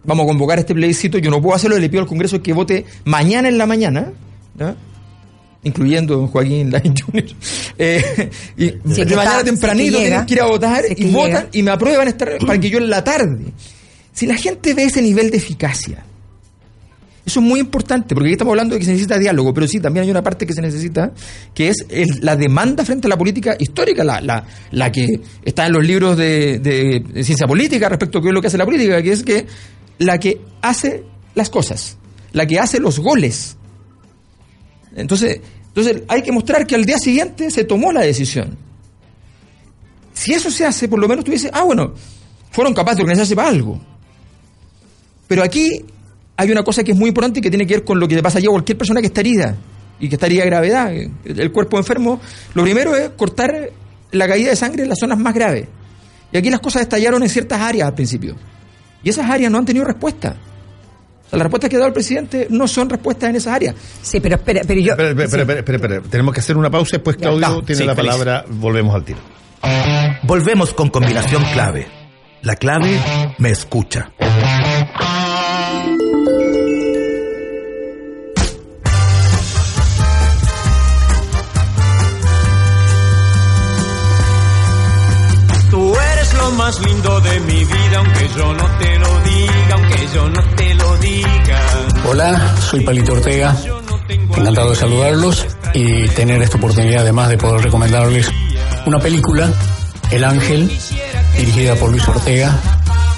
Vamos 0.04 0.24
a 0.24 0.26
convocar 0.28 0.58
este 0.58 0.74
plebiscito, 0.74 1.18
yo 1.18 1.30
no 1.30 1.40
puedo 1.42 1.54
hacerlo, 1.54 1.78
le 1.78 1.88
pido 1.88 2.00
al 2.02 2.08
Congreso 2.08 2.42
que 2.42 2.52
vote 2.52 2.84
mañana 3.04 3.48
en 3.48 3.56
la 3.58 3.66
mañana, 3.66 4.10
¿ya? 4.58 4.74
incluyendo 5.64 6.16
don 6.16 6.26
Joaquín 6.26 6.70
Lain 6.72 6.94
Jr. 6.96 7.24
Eh, 7.78 8.30
y 8.56 8.66
de 8.66 9.06
que 9.06 9.14
mañana 9.16 9.38
está- 9.38 9.44
tempranito 9.44 9.96
que 9.98 10.02
tienen 10.02 10.10
llega, 10.10 10.26
que 10.26 10.34
ir 10.34 10.40
a 10.40 10.46
votar 10.46 10.84
y 10.96 11.04
votan 11.10 11.26
llega. 11.28 11.48
y 11.52 11.62
me 11.62 11.70
aprueban 11.70 12.08
estar 12.08 12.38
para 12.38 12.58
que 12.60 12.68
yo 12.70 12.78
en 12.78 12.90
la 12.90 13.02
tarde. 13.04 13.44
Si 14.12 14.26
la 14.26 14.34
gente 14.36 14.74
ve 14.74 14.84
ese 14.84 15.00
nivel 15.02 15.30
de 15.30 15.36
eficacia, 15.38 16.04
eso 17.32 17.40
es 17.40 17.46
muy 17.46 17.60
importante, 17.60 18.14
porque 18.14 18.28
aquí 18.28 18.32
estamos 18.34 18.52
hablando 18.52 18.74
de 18.74 18.78
que 18.78 18.84
se 18.84 18.92
necesita 18.92 19.18
diálogo, 19.18 19.54
pero 19.54 19.66
sí, 19.66 19.80
también 19.80 20.04
hay 20.04 20.10
una 20.10 20.22
parte 20.22 20.46
que 20.46 20.52
se 20.52 20.60
necesita, 20.60 21.12
que 21.54 21.68
es 21.68 21.86
la 22.20 22.36
demanda 22.36 22.84
frente 22.84 23.06
a 23.06 23.10
la 23.10 23.16
política 23.16 23.56
histórica, 23.58 24.04
la, 24.04 24.20
la, 24.20 24.44
la 24.70 24.92
que 24.92 25.06
está 25.44 25.66
en 25.66 25.72
los 25.72 25.86
libros 25.86 26.16
de- 26.18 26.58
de 26.58 27.24
ciencia 27.24 27.46
política 27.46 27.88
respecto 27.88 28.18
a 28.18 28.22
qué 28.22 28.28
es 28.28 28.34
lo 28.34 28.40
que 28.40 28.48
hace 28.48 28.58
la 28.58 28.64
política, 28.66 29.02
que 29.02 29.12
es 29.12 29.22
que 29.22 29.46
la 29.98 30.18
que 30.18 30.40
hace 30.60 31.04
las 31.34 31.48
cosas, 31.48 31.96
la 32.32 32.46
que 32.46 32.58
hace 32.58 32.78
los 32.78 32.98
goles. 32.98 33.56
Entonces, 34.94 35.40
entonces 35.68 36.02
hay 36.08 36.20
que 36.22 36.32
mostrar 36.32 36.66
que 36.66 36.74
al 36.74 36.84
día 36.84 36.98
siguiente 36.98 37.50
se 37.50 37.64
tomó 37.64 37.92
la 37.92 38.02
decisión. 38.02 38.58
Si 40.12 40.34
eso 40.34 40.50
se 40.50 40.66
hace, 40.66 40.88
por 40.88 40.98
lo 40.98 41.08
menos 41.08 41.24
tú 41.24 41.30
dices, 41.30 41.50
ah, 41.54 41.62
bueno, 41.62 41.94
fueron 42.50 42.74
capaces 42.74 42.98
de 42.98 43.02
organizarse 43.04 43.34
para 43.34 43.48
algo. 43.48 43.80
Pero 45.26 45.42
aquí 45.42 45.82
hay 46.36 46.50
una 46.50 46.62
cosa 46.62 46.82
que 46.82 46.92
es 46.92 46.98
muy 46.98 47.08
importante 47.08 47.38
y 47.40 47.42
que 47.42 47.50
tiene 47.50 47.66
que 47.66 47.74
ver 47.74 47.84
con 47.84 48.00
lo 48.00 48.08
que 48.08 48.14
le 48.14 48.22
pasa 48.22 48.38
a 48.38 48.42
cualquier 48.42 48.78
persona 48.78 49.00
que 49.00 49.06
está 49.08 49.20
herida 49.20 49.56
y 50.00 50.08
que 50.08 50.16
está 50.16 50.26
herida 50.26 50.42
de 50.44 50.50
gravedad. 50.50 50.92
El 51.24 51.52
cuerpo 51.52 51.78
enfermo, 51.78 52.20
lo 52.54 52.62
primero 52.62 52.96
es 52.96 53.10
cortar 53.10 53.70
la 54.10 54.28
caída 54.28 54.50
de 54.50 54.56
sangre 54.56 54.82
en 54.82 54.88
las 54.88 54.98
zonas 54.98 55.18
más 55.18 55.34
graves. 55.34 55.68
Y 56.32 56.36
aquí 56.38 56.50
las 56.50 56.60
cosas 56.60 56.82
estallaron 56.82 57.22
en 57.22 57.28
ciertas 57.28 57.60
áreas 57.60 57.88
al 57.88 57.94
principio. 57.94 58.34
Y 59.02 59.10
esas 59.10 59.28
áreas 59.30 59.50
no 59.52 59.58
han 59.58 59.64
tenido 59.66 59.84
respuesta. 59.84 60.36
O 61.26 61.28
sea, 61.30 61.38
las 61.38 61.42
respuestas 61.42 61.70
que 61.70 61.76
ha 61.76 61.78
dado 61.78 61.88
el 61.88 61.94
presidente 61.94 62.46
no 62.50 62.66
son 62.68 62.88
respuestas 62.90 63.30
en 63.30 63.36
esas 63.36 63.54
áreas. 63.54 63.74
Sí, 64.02 64.20
pero 64.20 64.36
espera, 64.36 64.62
pero 64.66 64.80
yo. 64.80 64.92
Espera, 64.92 65.10
espera, 65.10 65.28
sí. 65.28 65.36
espera, 65.40 65.58
espera, 65.60 65.76
espera. 65.76 66.02
Tenemos 66.10 66.34
que 66.34 66.40
hacer 66.40 66.56
una 66.56 66.70
pausa 66.70 66.96
y 66.96 66.98
después 66.98 67.16
Claudio 67.16 67.62
tiene 67.62 67.82
Sí, 67.82 67.86
la 67.86 67.94
feliz. 67.94 68.10
palabra. 68.12 68.44
Volvemos 68.48 68.94
al 68.94 69.04
tiro. 69.04 69.18
Volvemos 70.24 70.72
con 70.74 70.88
combinación 70.90 71.42
clave. 71.52 71.86
La 72.42 72.56
clave 72.56 72.98
me 73.38 73.50
escucha. 73.50 74.10
Más 86.56 86.80
lindo 86.80 87.20
de 87.20 87.40
mi 87.40 87.64
vida, 87.64 87.98
aunque 87.98 88.28
yo 88.36 88.54
no 88.54 88.66
te 88.78 88.98
lo 88.98 89.20
diga, 89.20 89.74
aunque 89.74 90.08
yo 90.14 90.28
no 90.28 90.54
te 90.54 90.74
lo 90.74 90.96
diga. 90.98 91.60
Hola, 92.08 92.56
soy 92.58 92.80
Palito 92.80 93.12
Ortega. 93.12 93.56
Encantado 94.08 94.70
de 94.70 94.76
saludarlos 94.76 95.46
y 95.74 96.08
tener 96.08 96.42
esta 96.42 96.58
oportunidad 96.58 97.02
además 97.02 97.28
de 97.30 97.38
poder 97.38 97.62
recomendarles 97.62 98.30
una 98.86 98.98
película, 98.98 99.50
El 100.10 100.24
Ángel, 100.24 100.70
dirigida 101.36 101.74
por 101.76 101.90
Luis 101.90 102.06
Ortega, 102.08 102.54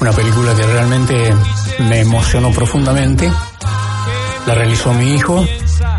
una 0.00 0.12
película 0.12 0.54
que 0.54 0.62
realmente 0.66 1.34
me 1.80 2.00
emocionó 2.00 2.50
profundamente. 2.52 3.32
La 4.46 4.54
realizó 4.54 4.92
mi 4.92 5.14
hijo, 5.14 5.44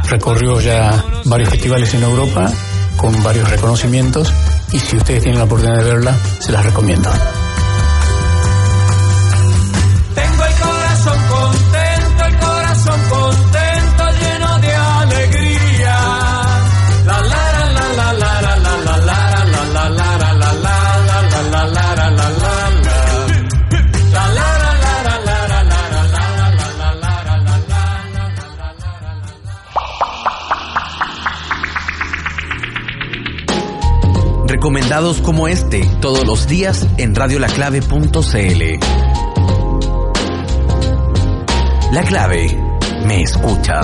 recorrió 0.09 0.61
ya 0.61 1.03
varios 1.25 1.49
festivales 1.49 1.93
en 1.93 2.03
Europa 2.03 2.51
con 2.97 3.21
varios 3.23 3.49
reconocimientos 3.49 4.31
y 4.75 4.79
si 4.79 4.97
ustedes 4.97 5.21
tienen 5.23 5.39
la 5.39 5.45
oportunidad 5.45 5.77
de 5.77 5.83
verla, 5.85 6.17
se 6.39 6.51
las 6.51 6.65
recomiendo. 6.65 7.09
Recomendados 34.65 35.21
como 35.21 35.47
este 35.47 35.87
todos 36.01 36.25
los 36.25 36.47
días 36.47 36.87
en 36.97 37.13
radiolaclave.cl. 37.13 38.79
La 41.93 42.01
clave 42.01 42.59
me 43.05 43.21
escucha. 43.21 43.81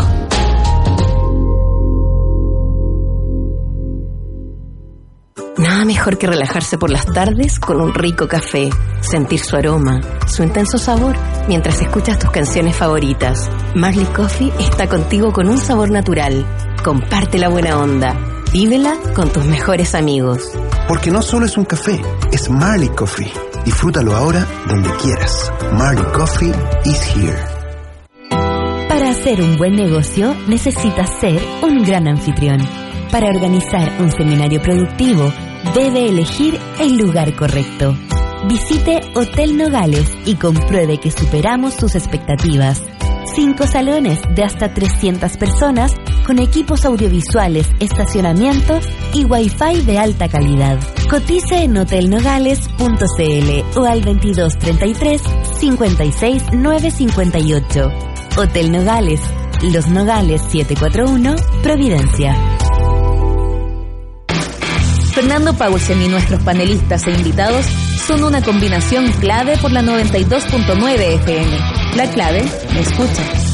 Nada 5.59 5.85
mejor 5.85 6.17
que 6.17 6.25
relajarse 6.25 6.79
por 6.79 6.89
las 6.89 7.05
tardes 7.05 7.59
con 7.59 7.79
un 7.79 7.93
rico 7.93 8.27
café, 8.27 8.71
sentir 9.01 9.39
su 9.39 9.55
aroma, 9.55 10.01
su 10.25 10.41
intenso 10.41 10.79
sabor, 10.79 11.15
mientras 11.47 11.79
escuchas 11.79 12.17
tus 12.17 12.31
canciones 12.31 12.75
favoritas. 12.75 13.51
Marley 13.75 14.05
Coffee 14.05 14.51
está 14.57 14.89
contigo 14.89 15.31
con 15.31 15.47
un 15.47 15.59
sabor 15.59 15.91
natural. 15.91 16.43
Comparte 16.83 17.37
la 17.37 17.49
buena 17.49 17.77
onda. 17.77 18.15
Vívela 18.51 18.97
con 19.13 19.31
tus 19.31 19.45
mejores 19.45 19.93
amigos. 19.93 20.51
Porque 20.91 21.09
no 21.09 21.21
solo 21.21 21.45
es 21.45 21.55
un 21.55 21.63
café, 21.63 22.01
es 22.33 22.49
Marley 22.49 22.89
Coffee. 22.89 23.31
Disfrútalo 23.63 24.13
ahora 24.13 24.45
donde 24.67 24.89
quieras. 25.01 25.49
Marley 25.71 26.03
Coffee 26.13 26.51
is 26.83 27.15
here. 27.15 27.39
Para 28.89 29.11
hacer 29.11 29.41
un 29.41 29.55
buen 29.55 29.77
negocio 29.77 30.35
necesitas 30.49 31.09
ser 31.21 31.41
un 31.61 31.85
gran 31.85 32.09
anfitrión. 32.09 32.59
Para 33.09 33.29
organizar 33.29 34.01
un 34.01 34.11
seminario 34.11 34.61
productivo 34.61 35.31
debe 35.73 36.09
elegir 36.09 36.59
el 36.81 36.97
lugar 36.97 37.37
correcto. 37.37 37.95
Visite 38.49 38.99
Hotel 39.15 39.55
Nogales 39.55 40.11
y 40.25 40.35
compruebe 40.35 40.97
que 40.97 41.11
superamos 41.11 41.73
sus 41.73 41.95
expectativas. 41.95 42.83
Cinco 43.33 43.65
salones 43.65 44.19
de 44.35 44.43
hasta 44.43 44.73
300 44.73 45.37
personas 45.37 45.93
con 46.25 46.39
equipos 46.39 46.85
audiovisuales, 46.85 47.67
estacionamiento 47.79 48.79
y 49.13 49.25
wifi 49.25 49.81
de 49.85 49.99
alta 49.99 50.29
calidad. 50.29 50.79
Cotice 51.09 51.63
en 51.63 51.77
hotelnogales.cl 51.77 53.79
o 53.79 53.85
al 53.85 54.03
2233 54.03 55.21
56 55.59 56.43
958. 56.53 57.89
Hotel 58.37 58.71
Nogales, 58.71 59.21
Los 59.61 59.89
Nogales 59.89 60.41
741, 60.49 61.35
Providencia. 61.63 62.35
Fernando 65.13 65.53
Paulsen 65.53 66.01
y 66.01 66.07
nuestros 66.07 66.41
panelistas 66.43 67.05
e 67.07 67.11
invitados 67.11 67.65
son 68.07 68.23
una 68.23 68.41
combinación 68.41 69.11
clave 69.19 69.57
por 69.57 69.71
la 69.71 69.81
92.9 69.81 70.99
FM. 70.99 71.57
La 71.95 72.09
clave 72.09 72.43
escucha. 72.79 73.50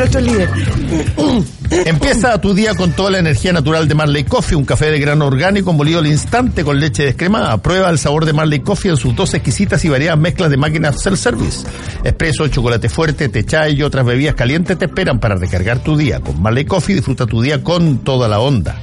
I'm 0.00 0.04
not 0.04 0.14
a 0.14 0.20
leader. 0.20 0.77
Empieza 1.70 2.40
tu 2.40 2.54
día 2.54 2.74
con 2.74 2.92
toda 2.92 3.10
la 3.10 3.18
energía 3.18 3.52
natural 3.52 3.88
de 3.88 3.94
Marley 3.94 4.24
Coffee, 4.24 4.56
un 4.56 4.64
café 4.64 4.90
de 4.90 4.98
grano 4.98 5.26
orgánico 5.26 5.72
molido 5.72 5.98
al 5.98 6.06
instante 6.06 6.64
con 6.64 6.80
leche 6.80 7.04
descremada. 7.04 7.58
Prueba 7.58 7.90
el 7.90 7.98
sabor 7.98 8.24
de 8.24 8.32
Marley 8.32 8.60
Coffee 8.60 8.90
en 8.90 8.96
sus 8.96 9.14
dos 9.14 9.34
exquisitas 9.34 9.84
y 9.84 9.88
variadas 9.88 10.18
mezclas 10.18 10.50
de 10.50 10.56
máquinas 10.56 11.00
self-service. 11.02 11.66
Espresso, 12.04 12.48
chocolate 12.48 12.88
fuerte, 12.88 13.28
té 13.28 13.44
chai 13.44 13.74
y 13.74 13.82
otras 13.82 14.04
bebidas 14.04 14.34
calientes 14.34 14.78
te 14.78 14.86
esperan 14.86 15.20
para 15.20 15.36
recargar 15.36 15.80
tu 15.80 15.96
día. 15.96 16.20
Con 16.20 16.40
Marley 16.40 16.64
Coffee 16.64 16.96
disfruta 16.96 17.26
tu 17.26 17.42
día 17.42 17.62
con 17.62 17.98
toda 17.98 18.28
la 18.28 18.40
onda. 18.40 18.76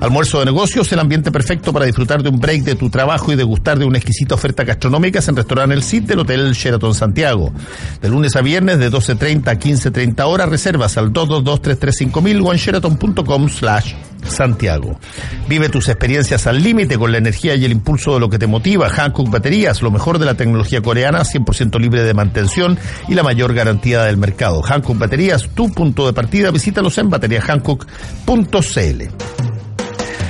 Almuerzo 0.00 0.40
de 0.40 0.44
negocios, 0.44 0.92
el 0.92 0.98
ambiente 0.98 1.32
perfecto 1.32 1.72
para 1.72 1.86
disfrutar 1.86 2.22
de 2.22 2.28
un 2.28 2.38
break 2.38 2.64
de 2.64 2.74
tu 2.74 2.90
trabajo 2.90 3.32
y 3.32 3.36
degustar 3.36 3.78
de 3.78 3.86
una 3.86 3.96
exquisita 3.96 4.34
oferta 4.34 4.62
gastronómica 4.62 5.20
en 5.26 5.36
Restaurante 5.36 5.74
El 5.74 5.82
Cid 5.82 6.02
del 6.02 6.18
Hotel 6.18 6.52
Sheraton 6.52 6.94
Santiago. 6.94 7.52
De 8.02 8.08
lunes 8.10 8.36
a 8.36 8.42
viernes 8.42 8.78
de 8.78 8.90
12.30 8.90 9.48
a 9.48 9.54
15.30 9.54 10.22
horas, 10.26 10.48
reservas 10.50 10.98
al 10.98 11.12
222-335.000 11.42 12.46
o 12.46 12.52
en 12.52 12.58
sheraton.com 12.58 13.48
slash 13.48 13.94
Santiago. 14.28 14.98
Vive 15.48 15.68
tus 15.68 15.88
experiencias 15.88 16.46
al 16.46 16.62
límite 16.62 16.98
con 16.98 17.12
la 17.12 17.18
energía 17.18 17.54
y 17.54 17.64
el 17.64 17.72
impulso 17.72 18.14
de 18.14 18.20
lo 18.20 18.28
que 18.28 18.38
te 18.38 18.46
motiva. 18.46 18.88
Hankook 18.88 19.30
Baterías, 19.30 19.82
lo 19.82 19.90
mejor 19.90 20.18
de 20.18 20.26
la 20.26 20.34
tecnología 20.34 20.80
coreana, 20.80 21.22
100% 21.22 21.80
libre 21.80 22.02
de 22.02 22.14
mantención 22.14 22.78
y 23.08 23.14
la 23.14 23.22
mayor 23.22 23.54
garantía 23.54 24.02
del 24.02 24.16
mercado. 24.16 24.62
Hankook 24.62 24.98
Baterías, 24.98 25.48
tu 25.54 25.70
punto 25.70 26.06
de 26.06 26.12
partida. 26.12 26.50
Visítalos 26.50 26.98
en 26.98 27.10
bateriahankook.cl. 27.10 29.02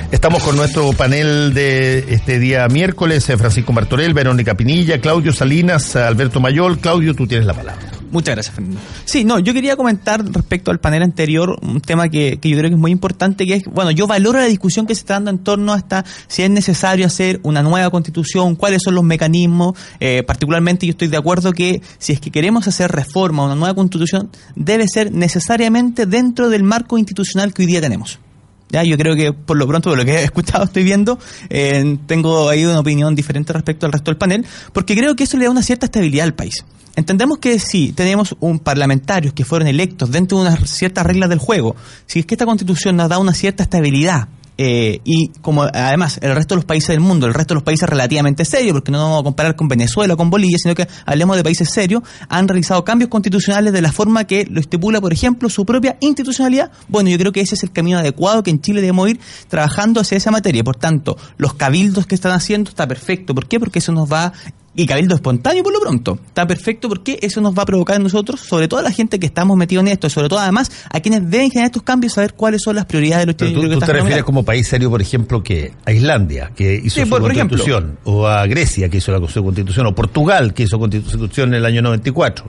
Estamos 0.09 0.41
con 0.41 0.55
nuestro 0.55 0.93
panel 0.93 1.53
de 1.53 2.13
este 2.13 2.39
día 2.39 2.65
miércoles, 2.69 3.29
eh, 3.29 3.37
Francisco 3.37 3.73
Martorell, 3.73 4.13
Verónica 4.13 4.55
Pinilla, 4.55 5.01
Claudio 5.01 5.33
Salinas, 5.33 5.97
Alberto 5.97 6.39
Mayol. 6.39 6.79
Claudio, 6.79 7.13
tú 7.13 7.27
tienes 7.27 7.45
la 7.45 7.53
palabra. 7.53 7.96
Muchas 8.11 8.35
gracias, 8.35 8.55
Fernando. 8.55 8.79
Sí, 9.05 9.25
no, 9.25 9.39
yo 9.39 9.53
quería 9.53 9.75
comentar 9.75 10.23
respecto 10.25 10.71
al 10.71 10.79
panel 10.79 11.03
anterior 11.03 11.57
un 11.61 11.81
tema 11.81 12.07
que, 12.09 12.39
que 12.39 12.49
yo 12.49 12.57
creo 12.57 12.69
que 12.69 12.75
es 12.75 12.79
muy 12.79 12.91
importante, 12.91 13.45
que 13.45 13.55
es, 13.55 13.63
bueno, 13.65 13.91
yo 13.91 14.07
valoro 14.07 14.39
la 14.39 14.45
discusión 14.45 14.87
que 14.87 14.95
se 14.95 15.01
está 15.01 15.15
dando 15.15 15.31
en 15.31 15.39
torno 15.39 15.73
hasta 15.73 16.05
si 16.27 16.43
es 16.43 16.49
necesario 16.49 17.05
hacer 17.05 17.39
una 17.43 17.61
nueva 17.61 17.89
constitución, 17.89 18.55
cuáles 18.55 18.81
son 18.83 18.95
los 18.95 19.03
mecanismos, 19.03 19.77
eh, 19.99 20.23
particularmente 20.23 20.85
yo 20.85 20.91
estoy 20.91 21.09
de 21.09 21.17
acuerdo 21.17 21.51
que 21.51 21.81
si 21.97 22.13
es 22.13 22.21
que 22.21 22.31
queremos 22.31 22.67
hacer 22.67 22.91
reforma, 22.91 23.45
una 23.45 23.55
nueva 23.55 23.75
constitución, 23.75 24.29
debe 24.55 24.87
ser 24.87 25.11
necesariamente 25.11 26.05
dentro 26.05 26.49
del 26.49 26.63
marco 26.63 26.97
institucional 26.97 27.53
que 27.53 27.63
hoy 27.63 27.67
día 27.67 27.81
tenemos. 27.81 28.19
Ya, 28.69 28.83
yo 28.83 28.97
creo 28.97 29.15
que 29.15 29.33
por 29.33 29.57
lo 29.57 29.67
pronto, 29.67 29.89
por 29.89 29.97
lo 29.97 30.05
que 30.05 30.11
he 30.11 30.23
escuchado, 30.25 30.65
estoy 30.65 30.83
viendo, 30.83 31.19
eh, 31.49 31.97
tengo 32.05 32.49
ahí 32.49 32.65
una 32.65 32.79
opinión 32.79 33.15
diferente 33.15 33.53
respecto 33.53 33.85
al 33.85 33.93
resto 33.93 34.11
del 34.11 34.17
panel, 34.17 34.45
porque 34.73 34.95
creo 34.95 35.15
que 35.15 35.23
eso 35.23 35.37
le 35.37 35.45
da 35.45 35.51
una 35.51 35.63
cierta 35.63 35.85
estabilidad 35.85 36.25
al 36.25 36.33
país. 36.33 36.65
Entendemos 36.95 37.37
que 37.37 37.59
si 37.59 37.91
tenemos 37.91 38.35
un 38.39 38.57
parlamentarios 38.57 39.31
que 39.33 39.45
fueron 39.45 39.67
electos 39.67 40.09
dentro 40.09 40.39
de 40.39 40.47
unas 40.47 40.67
ciertas 40.67 41.05
reglas 41.05 41.29
del 41.29 41.37
juego, 41.37 41.75
si 42.07 42.19
es 42.19 42.25
que 42.25 42.33
esta 42.33 42.45
constitución 42.45 42.95
nos 42.95 43.07
da 43.07 43.19
una 43.19 43.35
cierta 43.35 43.61
estabilidad 43.61 44.27
eh, 44.57 45.01
y 45.03 45.29
como 45.41 45.63
además 45.63 46.19
el 46.21 46.33
resto 46.33 46.55
de 46.55 46.57
los 46.57 46.65
países 46.65 46.89
del 46.89 46.99
mundo, 46.99 47.27
el 47.27 47.33
resto 47.33 47.53
de 47.53 47.57
los 47.57 47.63
países 47.63 47.87
relativamente 47.87 48.43
serios, 48.45 48.73
porque 48.73 48.91
no 48.91 48.99
vamos 48.99 49.21
a 49.21 49.23
comparar 49.23 49.55
con 49.55 49.67
Venezuela 49.67 50.15
o 50.15 50.17
con 50.17 50.29
Bolivia, 50.29 50.57
sino 50.57 50.73
que 50.73 50.87
hablemos 51.05 51.37
de 51.37 51.43
países 51.43 51.69
serios, 51.69 52.01
han 52.29 52.47
realizado 52.47 52.83
cambios 52.83 53.09
constitucionales 53.09 53.73
de 53.73 53.81
la 53.81 53.91
forma 53.91 54.25
que 54.25 54.47
lo 54.49 54.59
estipula, 54.59 54.99
por 54.99 55.13
ejemplo, 55.13 55.49
su 55.49 55.65
propia 55.65 55.97
institucionalidad. 55.99 56.71
Bueno, 56.87 57.09
yo 57.09 57.17
creo 57.17 57.31
que 57.31 57.41
ese 57.41 57.55
es 57.55 57.63
el 57.63 57.71
camino 57.71 57.99
adecuado 57.99 58.43
que 58.43 58.49
en 58.49 58.61
Chile 58.61 58.81
debemos 58.81 59.09
ir 59.09 59.19
trabajando 59.47 60.01
hacia 60.01 60.17
esa 60.17 60.31
materia. 60.31 60.63
Por 60.63 60.75
tanto, 60.75 61.17
los 61.37 61.53
cabildos 61.53 62.07
que 62.07 62.15
están 62.15 62.31
haciendo 62.31 62.69
está 62.69 62.87
perfecto. 62.87 63.35
¿Por 63.35 63.47
qué? 63.47 63.59
Porque 63.59 63.79
eso 63.79 63.91
nos 63.91 64.11
va 64.11 64.33
y 64.77 64.85
cabildo 64.85 65.15
espontáneo 65.15 65.63
por 65.63 65.73
lo 65.73 65.81
pronto. 65.81 66.17
Está 66.27 66.47
perfecto 66.47 66.87
porque 66.87 67.19
eso 67.21 67.41
nos 67.41 67.53
va 67.57 67.63
a 67.63 67.65
provocar 67.65 67.97
en 67.97 68.03
nosotros, 68.03 68.39
sobre 68.39 68.67
todo 68.69 68.79
a 68.79 68.83
la 68.83 68.91
gente 68.91 69.19
que 69.19 69.25
estamos 69.25 69.57
metidos 69.57 69.81
en 69.81 69.87
esto, 69.89 70.07
y 70.07 70.09
sobre 70.11 70.29
todo 70.29 70.39
además 70.39 70.71
a 70.89 70.99
quienes 71.01 71.29
deben 71.29 71.49
generar 71.49 71.65
estos 71.71 71.83
cambios, 71.83 72.13
saber 72.13 72.35
cuáles 72.35 72.61
son 72.61 72.75
las 72.77 72.85
prioridades 72.85 73.23
de 73.23 73.25
los 73.27 73.35
Pero 73.35 73.51
tú, 73.51 73.57
chilenos. 73.61 73.79
tú 73.79 73.85
te 73.87 73.91
refieres 73.93 74.23
como 74.23 74.45
país 74.45 74.67
serio, 74.67 74.89
por 74.89 75.01
ejemplo, 75.01 75.43
que 75.43 75.73
a 75.83 75.91
Islandia, 75.91 76.51
que 76.55 76.75
hizo 76.75 76.95
Sí, 76.95 77.01
su 77.01 77.09
por- 77.09 77.21
por 77.21 77.31
ejemplo. 77.31 77.57
constitución, 77.57 77.97
o 78.05 78.27
a 78.27 78.45
Grecia, 78.45 78.87
que 78.87 78.97
hizo 78.97 79.11
la 79.11 79.27
su 79.27 79.43
constitución, 79.43 79.87
o 79.87 79.95
Portugal, 79.95 80.53
que 80.53 80.63
hizo 80.63 80.77
constitución 80.79 81.49
en 81.49 81.55
el 81.55 81.65
año 81.65 81.81
94, 81.81 82.45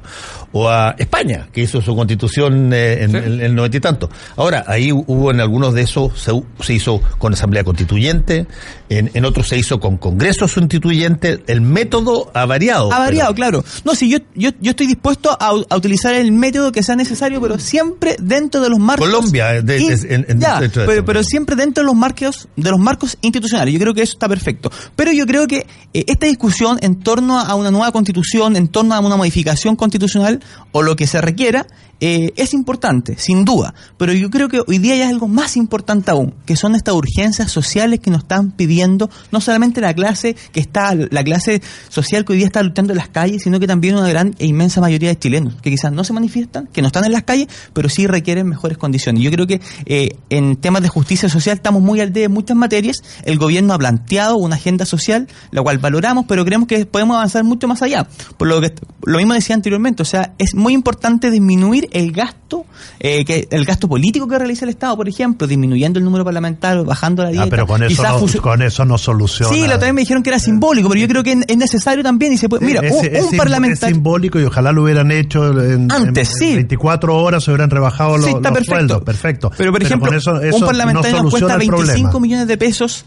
o 0.53 0.69
a 0.69 0.95
España, 0.99 1.49
que 1.53 1.63
hizo 1.63 1.83
su 1.83 1.95
constitución 1.95 2.73
eh, 2.73 3.05
en, 3.05 3.15
en 3.17 3.41
el 3.41 3.55
noventa 3.55 3.77
y 3.77 3.81
tanto. 3.81 4.11
Ahora, 4.37 4.65
ahí 4.67 4.93
hubo 4.93 5.31
en 5.31 5.41
algunos 5.41 5.75
de 5.75 5.83
esos, 5.83 6.19
se, 6.19 6.33
se 6.61 6.75
hizo 6.75 7.01
con 7.19 7.33
asamblea 7.35 7.65
constituyente, 7.65 8.47
en, 8.89 9.11
en 9.13 9.25
otros 9.25 9.49
se 9.49 9.59
hizo 9.59 9.79
con 9.81 9.97
congreso 9.99 10.47
constituyente. 10.53 11.43
El 11.47 11.61
método 11.61 12.31
ha 12.35 12.47
variado. 12.47 12.93
Ha 12.93 12.99
variado, 12.99 13.35
pero- 13.35 13.37
claro. 13.63 13.65
No, 13.85 13.95
sí, 13.95 14.09
yo, 14.09 14.19
yo, 14.35 14.51
yo 14.61 14.71
estoy 14.71 14.87
dispuesto 14.87 15.37
a, 15.39 15.49
a 15.69 15.77
utilizar 15.77 16.15
el 16.15 16.33
método 16.33 16.73
que 16.73 16.83
sea 16.83 16.97
necesario, 16.97 17.41
pero 17.41 17.59
siempre 17.59 18.17
dentro 18.19 18.61
de 18.61 18.71
los 18.71 18.79
marcos. 18.79 19.07
Colombia, 19.09 19.57
eh, 19.57 19.63
de- 19.63 19.79
in- 19.81 19.93
es- 19.93 20.05
en- 20.05 20.27
ya, 20.41 20.61
de 20.61 20.69
pero, 20.71 20.93
eso. 20.93 21.05
pero 21.05 21.23
siempre 21.23 21.57
dentro 21.57 21.83
de 21.83 21.87
los 21.87 21.97
marcos, 21.97 22.49
de 22.57 22.71
los 22.71 22.81
marcos 22.81 23.19
institucionales. 23.21 23.75
Yo 23.75 23.81
creo 23.81 23.95
que 23.95 24.03
eso 24.03 24.15
está 24.15 24.29
perfecto. 24.29 24.71
Pero 24.97 25.13
yo 25.13 25.27
creo 25.27 25.47
que 25.47 25.67
eh, 25.95 26.05
esta 26.07 26.27
discusión 26.27 26.79
en 26.81 26.97
torno 27.01 27.39
a 27.39 27.55
una 27.55 27.71
nueva 27.71 27.93
constitución, 27.93 28.57
en 28.57 28.69
torno 28.69 28.95
a 28.95 29.01
una 29.01 29.17
modificación 29.17 29.77
constitucional 29.77 30.38
o 30.73 30.83
lo 30.83 30.97
que 30.97 31.07
se 31.07 31.21
requiera, 31.21 31.67
eh, 32.01 32.33
es 32.37 32.55
importante, 32.55 33.17
sin 33.19 33.45
duda. 33.45 33.75
Pero 33.97 34.13
yo 34.13 34.31
creo 34.31 34.49
que 34.49 34.61
hoy 34.67 34.79
día 34.79 34.95
hay 34.95 35.03
algo 35.03 35.29
más 35.29 35.57
importante 35.57 36.11
aún, 36.11 36.35
que 36.47 36.57
son 36.57 36.75
estas 36.75 36.95
urgencias 36.95 37.51
sociales 37.51 38.01
que 38.01 38.11
nos 38.11 38.23
están 38.23 38.53
pidiendo 38.53 39.11
no 39.33 39.41
solamente 39.41 39.81
la 39.81 39.95
clase 39.95 40.37
que 40.53 40.61
está, 40.61 40.95
la 40.95 41.25
clase 41.25 41.61
social 41.89 42.25
que 42.25 42.33
hoy 42.33 42.39
día 42.39 42.47
está 42.47 42.63
luchando 42.63 42.93
en 42.93 42.99
las 42.99 43.09
calles, 43.09 43.43
sino 43.43 43.59
que 43.61 43.67
también 43.67 43.97
una 43.97 44.09
gran 44.09 44.35
e 44.39 44.47
inmensa 44.47 44.81
mayoría 44.81 45.09
de 45.09 45.19
chilenos, 45.19 45.55
que 45.61 45.71
quizás 45.71 45.93
no 45.93 46.05
se 46.05 46.13
manifiestan, 46.13 46.69
que 46.69 46.83
no 46.83 46.89
están 46.89 47.05
en 47.05 47.13
las 47.13 47.25
calles, 47.25 47.49
pero 47.73 47.89
sí 47.89 48.07
requieren 48.07 48.49
mejores 48.49 48.79
condiciones. 48.79 49.23
Yo 49.23 49.31
creo 49.31 49.47
que 49.47 49.61
eh, 49.87 50.17
en 50.31 50.57
temas 50.57 50.83
de 50.83 50.89
justicia 50.89 51.29
social 51.29 51.57
estamos 51.57 51.83
muy 51.83 52.01
al 52.01 52.13
día 52.13 52.27
en 52.27 52.33
muchas 52.33 52.57
materias. 52.57 53.03
El 53.25 53.39
gobierno 53.39 53.75
ha 53.75 53.79
planteado 53.79 54.37
una 54.37 54.57
agenda 54.57 54.85
social, 54.85 55.29
la 55.51 55.63
cual 55.63 55.79
valoramos, 55.79 56.27
pero 56.29 56.45
creemos 56.45 56.69
que 56.69 56.87
podemos 56.87 57.17
avanzar 57.17 57.45
mucho 57.45 57.67
más 57.69 57.83
allá. 57.83 58.07
Por 58.37 58.49
lo 58.49 58.61
que 58.61 58.73
lo 59.05 59.19
mismo 59.19 59.35
decía 59.35 59.55
anteriormente, 59.55 60.03
o 60.03 60.07
sea, 60.07 60.35
es 60.39 60.55
muy 60.55 60.73
importante 60.73 61.31
disminuir 61.31 61.88
el 61.93 62.13
gasto, 62.13 62.65
eh, 63.01 63.25
que 63.25 63.49
el 63.51 63.65
gasto 63.65 63.89
político 63.89 64.27
que 64.29 64.39
realiza 64.39 64.65
el 64.65 64.71
Estado, 64.71 64.97
por 64.97 65.09
ejemplo, 65.09 65.47
disminuyendo 65.47 65.99
el 65.99 66.05
número 66.05 66.25
parlamentario, 66.25 66.85
bajando 66.85 67.23
la 67.23 67.31
dieta. 67.31 67.45
Ah, 67.45 67.49
pero 67.51 67.67
con 67.67 67.83
eso, 67.83 68.03
no, 68.03 68.43
con 68.43 68.63
eso 68.63 68.85
no 68.85 68.99
soluciona. 68.99 69.53
Sí, 69.53 69.63
otra 69.65 69.79
vez 69.79 69.95
me 69.95 70.01
dijeron 70.03 70.23
que 70.23 70.31
era 70.31 70.39
simbólico, 70.39 70.89
pero 70.89 71.01
yo 71.01 71.09
creo 71.09 71.23
que 71.23 71.33
es 71.47 71.57
necesario 71.57 72.03
también 72.03 72.33
y 72.33 72.39
se 72.39 72.49
puede. 72.49 72.65
Mira, 72.67 72.81
Es- 72.81 73.25
un, 73.31 73.37
parlamentario. 73.37 73.89
Es 73.93 73.95
simbólico 73.97 74.39
y 74.41 74.45
ojalá 74.45 74.73
lo 74.73 74.83
hubieran 74.85 75.11
hecho 75.11 75.49
en, 75.61 75.91
Antes, 75.91 76.31
en- 76.41 76.43
en 76.43 76.49
sí. 76.51 76.55
24 76.57 77.17
horas, 77.17 77.45
se 77.45 77.51
hubieran 77.51 77.71
rebajado 77.71 78.17
los, 78.17 78.25
Sí, 78.27 78.31
está 78.31 78.49
los 78.51 78.59
perfecto. 78.59 78.73
sueldos. 78.75 79.03
Perfecto. 79.03 79.53
Pero, 79.57 79.73
por 79.73 79.83
ejemplo, 79.83 80.09
con 80.09 80.17
eso, 80.17 80.41
eso 80.41 80.57
un 80.57 80.65
parlamentario 80.67 81.17
no 81.19 81.23
nos 81.25 81.31
cuesta 81.33 81.49
soluciona 81.49 81.55
el 81.55 81.71
25 81.85 82.11
problema. 82.11 82.21
millones 82.23 82.49
de 82.49 82.57
pesos 82.59 83.05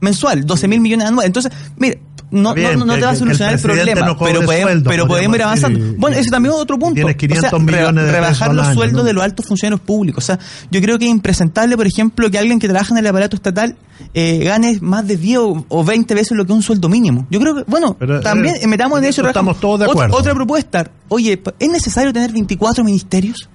mensual, 0.00 0.44
12 0.44 0.66
mil 0.68 0.80
millones 0.80 1.06
anuales. 1.06 1.28
Entonces, 1.28 1.52
mire, 1.76 2.00
no, 2.32 2.54
bien, 2.54 2.78
no, 2.78 2.86
no 2.86 2.94
te 2.94 3.02
va 3.02 3.10
a 3.10 3.14
solucionar 3.14 3.54
el 3.54 3.60
problema, 3.60 4.00
no 4.06 4.16
pero, 4.18 4.40
podemos, 4.40 4.62
sueldo, 4.62 4.90
pero 4.90 5.06
podemos 5.06 5.36
ir 5.36 5.42
avanzando. 5.42 5.78
y- 5.78 5.94
bueno, 5.96 6.16
ese 6.16 6.30
también 6.30 6.54
es 6.54 6.60
otro 6.60 6.78
punto. 6.78 6.94
tienes 6.94 7.16
500 7.16 7.60
millones 7.62 8.04
de 8.06 8.10
rebajar 8.12 8.54
los 8.54 8.66
año, 8.66 8.74
sueldos 8.74 9.02
¿no? 9.02 9.04
de 9.06 9.12
los 9.12 9.22
altos 9.22 9.46
funcionarios 9.46 9.80
públicos. 9.80 10.24
O 10.24 10.26
sea, 10.26 10.38
yo 10.70 10.80
creo 10.80 10.98
que 10.98 11.04
es 11.04 11.10
impresentable, 11.10 11.76
por 11.76 11.86
ejemplo, 11.86 12.30
que 12.30 12.38
alguien 12.38 12.58
que 12.58 12.68
trabaja 12.68 12.92
en 12.94 12.98
el 12.98 13.06
aparato 13.06 13.36
estatal 13.36 13.76
eh, 14.14 14.38
gane 14.44 14.78
más 14.80 15.06
de 15.06 15.16
10 15.16 15.38
o, 15.38 15.66
o 15.68 15.84
20 15.84 16.14
veces 16.14 16.32
lo 16.36 16.44
que 16.44 16.52
un 16.52 16.62
sueldo 16.62 16.88
mínimo. 16.88 17.26
Yo 17.30 17.38
creo 17.38 17.54
que, 17.54 17.64
bueno, 17.66 17.94
Pero, 17.98 18.20
también 18.20 18.56
eh, 18.60 18.66
metamos 18.66 18.98
en 18.98 19.04
eso. 19.04 19.20
eso 19.20 19.28
estamos 19.28 19.60
todos 19.60 19.80
de 19.80 19.86
acuerdo. 19.86 20.16
Otra 20.16 20.34
propuesta. 20.34 20.90
Oye, 21.08 21.40
¿es 21.58 21.68
necesario 21.68 22.12
tener 22.12 22.32
24 22.32 22.82
ministerios? 22.82 23.48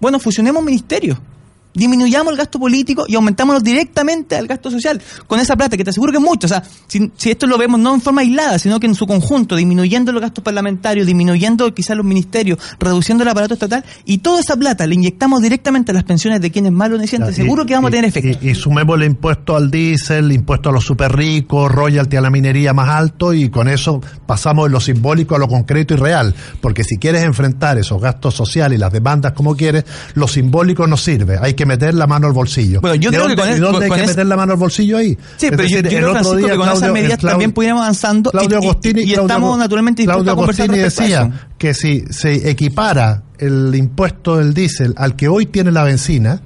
Bueno, 0.00 0.18
fusionemos 0.18 0.64
ministerios. 0.64 1.18
Disminuyamos 1.74 2.32
el 2.32 2.38
gasto 2.38 2.58
político 2.58 3.04
y 3.08 3.14
aumentámonos 3.14 3.62
directamente 3.64 4.36
al 4.36 4.46
gasto 4.46 4.70
social. 4.70 5.00
Con 5.26 5.40
esa 5.40 5.56
plata, 5.56 5.76
que 5.76 5.84
te 5.84 5.90
aseguro 5.90 6.12
que 6.12 6.18
es 6.18 6.24
mucho. 6.24 6.46
O 6.46 6.48
sea, 6.48 6.62
si, 6.86 7.10
si 7.16 7.30
esto 7.30 7.46
lo 7.46 7.56
vemos 7.58 7.80
no 7.80 7.94
en 7.94 8.00
forma 8.00 8.20
aislada, 8.20 8.58
sino 8.58 8.78
que 8.78 8.86
en 8.86 8.94
su 8.94 9.06
conjunto, 9.06 9.56
disminuyendo 9.56 10.12
los 10.12 10.20
gastos 10.20 10.44
parlamentarios, 10.44 11.06
disminuyendo 11.06 11.72
quizás 11.74 11.96
los 11.96 12.04
ministerios, 12.04 12.58
reduciendo 12.78 13.22
el 13.24 13.28
aparato 13.28 13.54
estatal, 13.54 13.84
y 14.04 14.18
toda 14.18 14.40
esa 14.40 14.56
plata 14.56 14.86
la 14.86 14.94
inyectamos 14.94 15.40
directamente 15.42 15.92
a 15.92 15.94
las 15.94 16.04
pensiones 16.04 16.40
de 16.40 16.50
quienes 16.50 16.72
más 16.72 16.90
lo 16.90 16.98
necesitan, 16.98 17.30
Y- 17.30 17.34
seguro 17.34 17.64
que 17.66 17.74
vamos 17.74 17.88
a 17.88 17.92
tener 17.92 18.04
efecto. 18.06 18.38
Y, 18.44 18.50
y 18.50 18.54
sumémosle 18.54 19.06
impuesto 19.06 19.56
al 19.56 19.70
diésel, 19.70 20.30
impuesto 20.32 20.68
a 20.68 20.72
los 20.72 20.84
super 20.84 21.12
ricos, 21.16 21.70
royalty 21.72 22.16
a 22.16 22.20
la 22.20 22.30
minería 22.30 22.72
más 22.72 22.88
alto 22.90 23.32
y 23.32 23.48
con 23.50 23.68
eso 23.68 24.00
pasamos 24.26 24.66
de 24.66 24.70
lo 24.72 24.80
simbólico 24.80 25.34
a 25.34 25.38
lo 25.38 25.48
concreto 25.48 25.94
y 25.94 25.96
real. 25.96 26.34
Porque 26.60 26.84
si 26.84 26.96
quieres 26.98 27.22
enfrentar 27.24 27.78
esos 27.78 28.00
gastos 28.00 28.34
sociales 28.34 28.76
y 28.76 28.80
las 28.80 28.92
demandas 28.92 29.32
como 29.32 29.56
quieres, 29.56 29.84
lo 30.14 30.28
simbólico 30.28 30.86
no 30.86 30.96
sirve. 30.96 31.38
Hay 31.40 31.54
que 31.54 31.61
meter 31.66 31.94
la 31.94 32.06
mano 32.06 32.26
al 32.26 32.32
bolsillo. 32.32 32.80
Bueno, 32.80 32.96
yo 32.96 33.10
¿De 33.10 33.16
creo 33.16 33.28
que 33.28 33.34
dónde, 33.36 33.42
con 33.42 33.50
y 33.50 33.52
el- 33.54 33.60
dónde 33.60 33.72
con- 33.76 33.82
hay 33.84 33.88
con 33.88 33.98
que 33.98 34.04
ese- 34.04 34.12
meter 34.12 34.26
la 34.26 34.36
mano 34.36 34.52
al 34.52 34.58
bolsillo 34.58 34.96
ahí? 34.98 35.18
Sí, 35.36 35.46
Es 35.46 35.50
pero 35.50 35.56
yo, 35.56 35.62
decir, 35.62 35.74
yo 35.76 35.78
el 35.78 35.96
creo, 35.96 35.98
otro 36.10 36.12
Francisco, 36.12 36.36
día 36.36 36.46
que 36.48 36.56
con 36.56 36.64
Claudio- 36.66 36.78
esas 36.82 36.92
medidas 36.92 37.18
Claudio- 37.18 37.30
también 37.32 37.52
pudiéramos 37.52 37.82
avanzando 37.82 38.30
Claudio 38.30 38.48
y, 38.48 38.52
y- 38.52 38.64
Agostini, 38.64 39.00
y 39.00 39.04
Claudio- 39.04 39.20
estamos 39.22 39.58
naturalmente 39.58 40.02
dispuestos 40.02 40.24
Claudio 40.24 40.32
a 40.32 40.36
conversar 40.36 40.64
Agostini 40.64 40.84
respecto 40.84 41.14
a 41.14 41.24
decía 41.28 41.48
que 41.58 41.74
si 41.74 42.04
se 42.10 42.50
equipara 42.50 43.22
el 43.38 43.74
impuesto 43.74 44.36
del 44.38 44.54
diésel 44.54 44.94
al 44.96 45.16
que 45.16 45.28
hoy 45.28 45.46
tiene 45.46 45.72
la 45.72 45.84
benzina, 45.84 46.40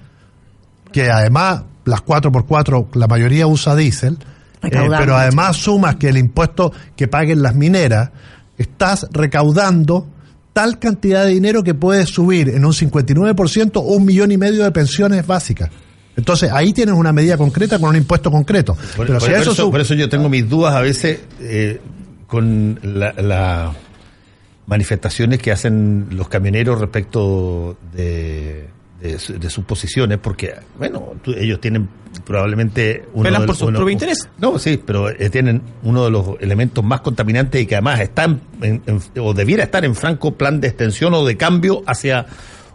que 0.93 1.11
además 1.11 1.62
las 1.85 2.01
4x4 2.03 2.89
la 2.95 3.07
mayoría 3.07 3.47
usa 3.47 3.77
diésel, 3.77 4.19
eh, 4.62 4.71
pero 4.99 5.17
además 5.17 5.57
sumas 5.57 5.97
que 5.97 6.09
el 6.09 6.17
impuesto 6.19 6.73
que 6.97 7.07
paguen 7.09 7.43
las 7.43 7.55
mineras, 7.55 8.11
estás 8.59 9.07
recaudando 9.12 10.07
tal 10.57 10.79
cantidad 10.79 11.27
de 11.27 11.33
dinero 11.33 11.63
que 11.63 11.75
puedes 11.75 12.09
subir 12.09 12.49
en 12.49 12.65
un 12.65 12.73
59% 12.73 13.83
un 13.85 14.07
millón 14.07 14.33
y 14.33 14.39
medio 14.39 14.65
de 14.65 14.71
pensiones 14.73 15.27
básicas. 15.27 15.69
Entonces 16.17 16.51
ahí 16.51 16.73
tienes 16.73 16.95
una 16.95 17.13
medida 17.13 17.37
concreta 17.37 17.79
con 17.79 17.91
un 17.91 17.97
impuesto 17.97 18.31
concreto. 18.31 18.75
Por, 18.97 19.07
pero 19.07 19.19
por- 19.19 19.29
si 19.29 19.35
a 19.35 19.35
por 19.35 19.43
eso, 19.43 19.51
eso, 19.53 19.65
su- 19.65 19.71
por 19.71 19.81
eso 19.83 19.93
yo 19.93 20.09
tengo 20.09 20.31
mis 20.31 20.49
dudas 20.49 20.75
a 20.75 20.81
veces 20.81 21.21
eh, 21.41 21.79
con 22.27 22.81
la, 22.83 23.13
la 23.19 23.75
manifestaciones 24.67 25.41
que 25.41 25.53
hacen 25.53 26.07
los 26.13 26.27
camioneros 26.29 26.81
respecto 26.81 27.77
de, 27.95 28.67
de, 29.01 29.18
su- 29.18 29.38
de 29.38 29.51
sus 29.51 29.64
posiciones, 29.64 30.18
porque, 30.18 30.55
bueno, 30.78 31.12
tú- 31.22 31.32
ellos 31.32 31.61
tienen 31.61 31.88
probablemente... 32.24 33.05
Uno 33.12 33.24
Velan 33.24 33.42
de- 33.42 33.47
por 33.47 33.57
sus 33.57 33.68
uno- 33.68 33.78
propios 33.78 33.92
intereses. 33.92 34.28
No, 34.38 34.59
sí, 34.59 34.80
pero 34.84 35.09
eh, 35.11 35.28
tienen 35.30 35.62
uno 35.82 36.05
de 36.05 36.11
los 36.11 36.26
elementos 36.40 36.82
más 36.84 37.01
contaminantes 37.03 37.62
y 37.62 37.66
que 37.66 37.74
además 37.76 38.01
están, 38.01 38.40
en- 38.62 38.82
en- 38.86 39.01
o 39.20 39.34
debiera 39.34 39.64
estar 39.64 39.84
en 39.84 39.94
franco 39.94 40.34
plan 40.34 40.61
de 40.61 40.68
extensión 40.68 41.12
o 41.14 41.24
de 41.24 41.36
cambio 41.36 41.82
hacia 41.86 42.26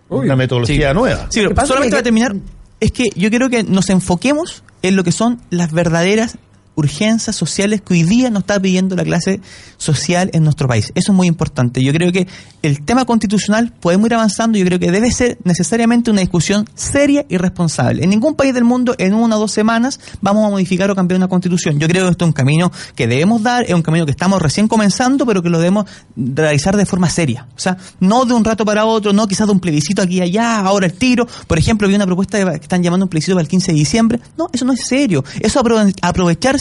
una 0.10 0.36
metodología 0.36 0.90
Sí. 0.90 0.96
nueva. 0.96 1.28
Sí, 1.30 1.42
pero 1.48 1.66
solamente 1.66 1.92
para 1.96 2.04
terminar, 2.04 2.36
es 2.80 2.92
que 2.92 3.06
yo 3.16 3.30
creo 3.30 3.50
que 3.50 3.64
nos 3.64 3.90
enfoquemos 3.90 4.64
en 4.82 4.96
lo 4.96 5.04
que 5.04 5.12
son 5.12 5.42
las 5.50 5.72
verdaderas 5.72 6.38
urgencias 6.76 7.36
sociales 7.36 7.82
que 7.82 7.94
hoy 7.94 8.04
día 8.04 8.30
nos 8.30 8.42
está 8.42 8.60
pidiendo 8.60 8.96
la 8.96 9.04
clase 9.04 9.42
social 9.78 10.30
en 10.34 10.44
nuestro 10.44 10.68
país. 10.68 10.92
Eso 10.96 11.12
es 11.12 11.16
muy 11.16 11.28
importante. 11.28 11.84
Yo 11.84 11.92
creo 11.94 12.12
que 12.12 12.28
el 12.62 12.84
tema 12.84 13.06
constitucional 13.06 13.74
podemos 13.80 14.06
ir 14.08 14.14
avanzando. 14.14 14.58
Yo 14.58 14.66
creo 14.66 14.80
que 14.80 14.92
debe 14.92 15.12
ser 15.12 15.38
necesariamente 15.44 16.12
una 16.12 16.22
discusión 16.22 16.68
seria 16.76 17.26
y 17.30 17.38
responsable. 17.38 18.04
En 18.04 18.10
ningún 18.10 18.36
país 18.36 18.54
del 18.54 18.64
mundo 18.64 18.96
en 18.98 19.14
una 19.14 19.38
o 19.38 19.40
dos 19.40 19.52
semanas 19.52 20.00
vamos 20.22 20.46
a 20.46 20.50
modificar 20.50 20.90
o 20.92 20.96
cambiar 20.96 21.18
una 21.18 21.28
constitución. 21.28 21.80
Yo 21.80 21.88
creo 21.88 22.06
que 22.06 22.12
esto 22.12 22.26
es 22.26 22.30
un 22.30 22.34
camino 22.34 22.72
que 22.96 23.08
debemos 23.08 23.44
dar, 23.44 23.64
es 23.64 23.74
un 23.74 23.82
camino 23.82 24.06
que 24.06 24.12
estamos 24.12 24.42
recién 24.42 24.68
comenzando, 24.68 25.26
pero 25.26 25.42
que 25.42 25.50
lo 25.50 25.60
debemos 25.60 25.86
realizar 26.16 26.78
de 26.78 26.86
forma 26.86 27.10
seria. 27.10 27.48
O 27.56 27.60
sea, 27.60 27.78
no 28.00 28.26
de 28.26 28.34
un 28.34 28.46
rato 28.46 28.66
para 28.66 28.86
otro, 28.86 29.14
no 29.14 29.28
quizás 29.28 29.48
de 29.48 29.54
un 29.54 29.60
plebiscito 29.60 30.02
aquí 30.02 30.18
y 30.18 30.22
allá, 30.22 30.60
ahora 30.60 30.86
el 30.86 30.94
tiro. 30.94 31.28
Por 31.48 31.58
ejemplo, 31.58 31.88
vi 31.88 31.96
una 31.96 32.06
propuesta 32.06 32.38
que 32.52 32.64
están 32.64 32.84
llamando 32.84 33.06
un 33.06 33.10
plebiscito 33.10 33.36
para 33.36 33.44
el 33.44 33.50
15 33.50 33.72
de 33.72 33.78
diciembre. 33.78 34.20
No, 34.38 34.50
eso 34.54 34.66
no 34.66 34.74
es 34.74 34.86
serio. 34.86 35.24
Eso 35.40 35.60
es 35.60 35.62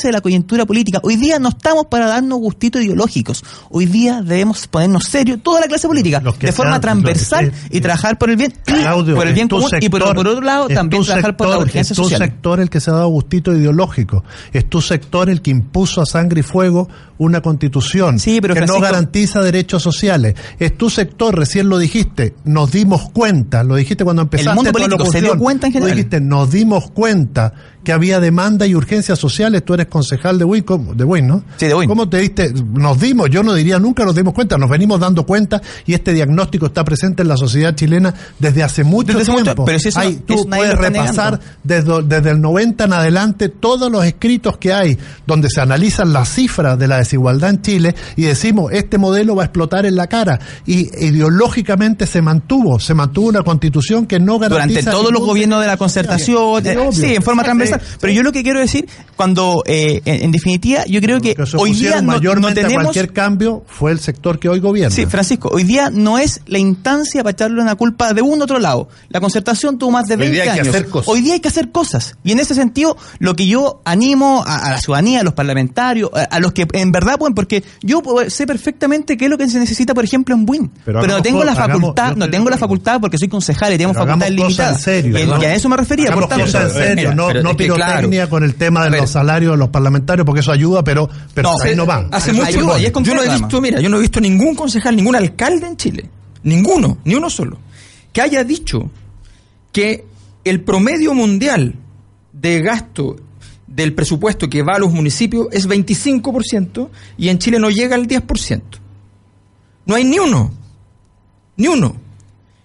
de 0.08 0.12
la 0.12 0.20
coyuntura 0.20 0.66
política. 0.66 1.00
Hoy 1.02 1.16
día 1.16 1.38
no 1.38 1.48
estamos 1.50 1.86
para 1.86 2.06
darnos 2.06 2.38
gustitos 2.38 2.82
ideológicos. 2.82 3.44
Hoy 3.70 3.86
día 3.86 4.22
debemos 4.22 4.66
ponernos 4.66 5.04
serio 5.04 5.38
toda 5.38 5.60
la 5.60 5.66
clase 5.66 5.86
política, 5.88 6.20
Los 6.22 6.38
de 6.38 6.52
forma 6.52 6.80
transversal 6.80 7.50
que- 7.68 7.76
y 7.78 7.80
trabajar 7.80 8.18
por 8.18 8.30
el 8.30 8.36
bien, 8.36 8.52
Claudio, 8.64 9.14
por 9.14 9.26
el 9.26 9.34
bien 9.34 9.48
común 9.48 9.68
y 9.80 9.88
por, 9.88 10.02
otro 10.02 10.40
lado 10.40 10.68
también 10.68 11.02
trabajar 11.04 11.36
por 11.36 11.48
la 11.48 11.58
urgencia 11.58 11.92
Es 11.92 11.96
tu 11.96 12.02
social. 12.04 12.20
sector 12.20 12.60
el 12.60 12.70
que 12.70 12.80
se 12.80 12.90
ha 12.90 12.94
dado 12.94 13.08
gustito 13.08 13.52
ideológico. 13.52 14.24
Es 14.52 14.68
tu 14.68 14.80
sector 14.80 15.30
el 15.30 15.42
que 15.42 15.50
impuso 15.50 16.00
a 16.00 16.06
sangre 16.06 16.40
y 16.40 16.42
fuego 16.42 16.88
una 17.20 17.40
constitución 17.42 18.18
Sí, 18.18 18.40
pero 18.40 18.54
que 18.54 18.60
Francisco- 18.60 18.80
no 18.80 18.84
garantiza 18.84 19.40
derechos 19.42 19.82
sociales. 19.82 20.34
Es 20.58 20.76
tu 20.76 20.90
sector, 20.90 21.36
recién 21.38 21.68
lo 21.68 21.78
dijiste, 21.78 22.34
nos 22.44 22.72
dimos 22.72 23.10
cuenta, 23.10 23.62
lo 23.62 23.76
dijiste 23.76 24.04
cuando 24.04 24.22
empezaste 24.22 24.54
mundo 24.54 24.72
tu 24.72 24.78
político 24.78 25.04
se 25.12 25.20
dio 25.20 25.36
cuenta 25.38 25.66
en 25.68 25.72
general. 25.74 25.94
dijiste, 25.96 26.20
nos 26.20 26.50
dimos 26.50 26.90
cuenta 26.90 27.52
que 27.84 27.92
había 27.92 28.20
demanda 28.20 28.66
y 28.66 28.74
urgencias 28.74 29.18
sociales. 29.18 29.64
Tú 29.64 29.72
eres 29.72 29.86
concejal 29.86 30.38
de 30.38 30.44
Win, 30.44 30.64
de 30.94 31.04
Win, 31.04 31.26
¿no? 31.26 31.42
Sí, 31.56 31.66
de 31.66 31.74
Win. 31.74 31.88
¿Cómo 31.88 32.08
te 32.10 32.18
diste? 32.18 32.52
Nos 32.52 33.00
dimos, 33.00 33.30
yo 33.30 33.42
no 33.42 33.54
diría 33.54 33.78
nunca 33.78 34.04
nos 34.04 34.14
dimos 34.14 34.34
cuenta, 34.34 34.58
nos 34.58 34.68
venimos 34.68 35.00
dando 35.00 35.24
cuenta 35.24 35.62
y 35.86 35.94
este 35.94 36.12
diagnóstico 36.12 36.66
está 36.66 36.84
presente 36.84 37.22
en 37.22 37.28
la 37.28 37.38
sociedad 37.38 37.74
chilena 37.74 38.12
desde 38.38 38.62
hace 38.62 38.84
mucho 38.84 39.08
Desde 39.08 39.22
hace 39.22 39.30
mucho- 39.32 39.44
tiempo. 39.44 39.64
pero 39.64 39.78
si 39.78 39.88
eso 39.88 40.00
Hay- 40.00 40.16
tú 40.26 40.34
eso 40.34 40.44
puedes 40.46 40.74
repasar 40.76 41.40
desde 41.64 42.30
el 42.30 42.40
90 42.40 42.84
en 42.84 42.92
adelante 42.92 43.48
todos 43.48 43.90
los 43.90 44.04
escritos 44.04 44.58
que 44.58 44.72
hay 44.74 44.98
donde 45.26 45.48
se 45.48 45.60
analizan 45.62 46.12
las 46.12 46.28
cifras 46.28 46.78
de 46.78 46.86
la 46.88 46.98
desigualdad 47.10 47.50
en 47.50 47.62
Chile 47.62 47.94
y 48.16 48.22
decimos 48.22 48.72
este 48.72 48.96
modelo 48.98 49.34
va 49.34 49.42
a 49.42 49.46
explotar 49.46 49.84
en 49.84 49.96
la 49.96 50.06
cara 50.06 50.38
y 50.64 50.88
ideológicamente 51.04 52.06
se 52.06 52.22
mantuvo, 52.22 52.78
se 52.78 52.94
mantuvo 52.94 53.28
una 53.28 53.42
constitución 53.42 54.06
que 54.06 54.20
no 54.20 54.38
garantiza 54.38 54.80
Durante 54.80 54.90
todos 54.90 55.12
los 55.12 55.22
gobiernos 55.26 55.60
de 55.60 55.66
la 55.66 55.76
concertación, 55.76 56.62
Sí, 56.62 56.68
eh, 56.68 56.88
sí, 56.92 57.14
en 57.14 57.22
forma 57.22 57.42
transversal. 57.42 57.80
Pero 58.00 58.12
yo 58.12 58.22
lo 58.22 58.32
que 58.32 58.42
quiero 58.42 58.60
decir, 58.60 58.88
cuando, 59.16 59.62
eh, 59.66 60.00
en, 60.04 60.24
en 60.24 60.30
definitiva, 60.32 60.84
yo 60.86 61.00
creo 61.00 61.20
que 61.20 61.34
hoy 61.56 61.72
día 61.72 61.96
opusieron 61.96 62.06
no, 62.06 62.12
no 62.12 62.18
mayormente 62.18 62.60
a 62.60 62.62
tenemos... 62.64 62.84
cualquier 62.84 63.12
cambio 63.12 63.64
fue 63.66 63.90
el 63.92 63.98
sector 64.00 64.38
que 64.38 64.48
hoy 64.48 64.60
gobierna. 64.60 64.94
Sí, 64.94 65.06
Francisco, 65.06 65.50
hoy 65.52 65.64
día 65.64 65.90
no 65.90 66.18
es 66.18 66.40
la 66.46 66.58
instancia 66.58 67.22
para 67.22 67.32
echarle 67.32 67.60
una 67.60 67.74
culpa 67.74 68.12
de 68.12 68.22
un 68.22 68.40
otro 68.42 68.58
lado. 68.58 68.88
La 69.08 69.20
concertación 69.20 69.78
tuvo 69.78 69.90
más 69.90 70.06
de 70.06 70.14
Hoy 70.14 70.20
20 70.20 70.34
día 70.34 70.42
hay 70.42 70.48
que 70.56 70.60
años. 70.60 70.74
hacer 70.74 70.88
cosas. 70.88 71.08
Hoy 71.08 71.20
día 71.22 71.34
hay 71.34 71.40
que 71.40 71.48
hacer 71.48 71.70
cosas. 71.72 72.16
Y 72.22 72.32
en 72.32 72.38
ese 72.40 72.54
sentido, 72.54 72.96
lo 73.18 73.34
que 73.34 73.46
yo 73.46 73.80
animo 73.84 74.44
a, 74.46 74.56
a 74.66 74.70
la 74.70 74.78
ciudadanía, 74.78 75.20
a 75.20 75.24
los 75.24 75.34
parlamentarios, 75.34 76.10
a, 76.14 76.22
a 76.24 76.40
los 76.40 76.52
que 76.52 76.66
en 76.72 76.92
verdad 76.92 76.99
pueden, 77.18 77.34
porque 77.34 77.62
yo 77.82 78.02
puedo- 78.02 78.28
sé 78.30 78.46
perfectamente 78.46 79.16
qué 79.16 79.24
es 79.26 79.30
lo 79.30 79.38
que 79.38 79.48
se 79.48 79.58
necesita, 79.58 79.94
por 79.94 80.04
ejemplo, 80.04 80.34
en 80.34 80.44
WIN. 80.48 80.68
Pero 80.68 80.84
Pero, 80.84 80.94
no 80.94 81.00
hagamos 81.04 81.22
tengo 81.22 81.44
la 81.44 81.52
hagamos- 81.52 81.80
facultad, 81.80 82.10
yo 82.10 82.16
no 82.16 82.30
tengo 82.30 82.50
la 82.50 82.56
facultad 82.58 83.00
porque 83.00 83.18
soy 83.18 83.28
concejal 83.28 83.72
y 83.72 83.82
hagamos 83.82 84.30
limitadas. 84.30 84.76
en 84.76 84.82
serio. 84.82 85.18
Y, 85.18 85.44
a 85.44 85.54
eso 85.54 85.68
me 85.68 85.76
refería. 85.76 86.06
Hagamos 86.06 86.24
Por 86.24 86.28
tanto, 86.30 86.44
cosas 86.46 86.64
en 86.64 86.70
serio, 86.82 86.94
mira, 86.96 87.14
no, 87.14 87.26
pero 87.28 87.42
no 87.42 87.56
pirotecnia 87.56 88.06
claro. 88.08 88.28
con 88.30 88.44
el 88.44 88.54
tema 88.54 88.84
de 88.88 88.98
los 88.98 89.10
salarios 89.10 89.52
de 89.52 89.58
los 89.58 89.68
parlamentarios, 89.68 90.24
porque 90.24 90.40
eso 90.40 90.52
ayuda, 90.52 90.84
pero, 90.84 91.08
pero 91.34 91.50
No, 91.50 91.54
ahí 91.62 91.70
se- 91.70 91.76
no 91.76 91.86
van. 91.86 92.08
Hace 92.12 92.30
Ayuda, 92.30 92.44
mucho 92.44 92.78
y 92.78 92.84
es 92.86 92.92
yo 92.92 93.14
no 93.14 93.22
he 93.22 93.28
visto, 93.28 93.60
mira, 93.60 93.80
yo 93.80 93.88
no 93.88 93.96
he 93.96 94.00
visto 94.00 94.20
ningún 94.20 94.54
concejal, 94.54 94.96
ningún 94.96 95.16
alcalde 95.16 95.66
en 95.66 95.76
Chile, 95.76 96.10
ninguno, 96.42 96.98
ni 97.04 97.14
uno 97.14 97.28
solo, 97.30 97.58
que 98.12 98.20
haya 98.20 98.44
dicho 98.44 98.90
que 99.72 100.04
el 100.44 100.60
promedio 100.62 101.14
mundial 101.14 101.74
de 102.32 102.60
gasto 102.62 103.16
del 103.70 103.94
presupuesto 103.94 104.50
que 104.50 104.62
va 104.62 104.74
a 104.74 104.78
los 104.78 104.92
municipios 104.92 105.46
es 105.52 105.66
25% 105.66 106.90
y 107.16 107.28
en 107.28 107.38
Chile 107.38 107.58
no 107.58 107.70
llega 107.70 107.94
al 107.94 108.06
10%. 108.06 108.62
No 109.86 109.94
hay 109.94 110.04
ni 110.04 110.18
uno, 110.18 110.52
ni 111.56 111.68
uno 111.68 111.96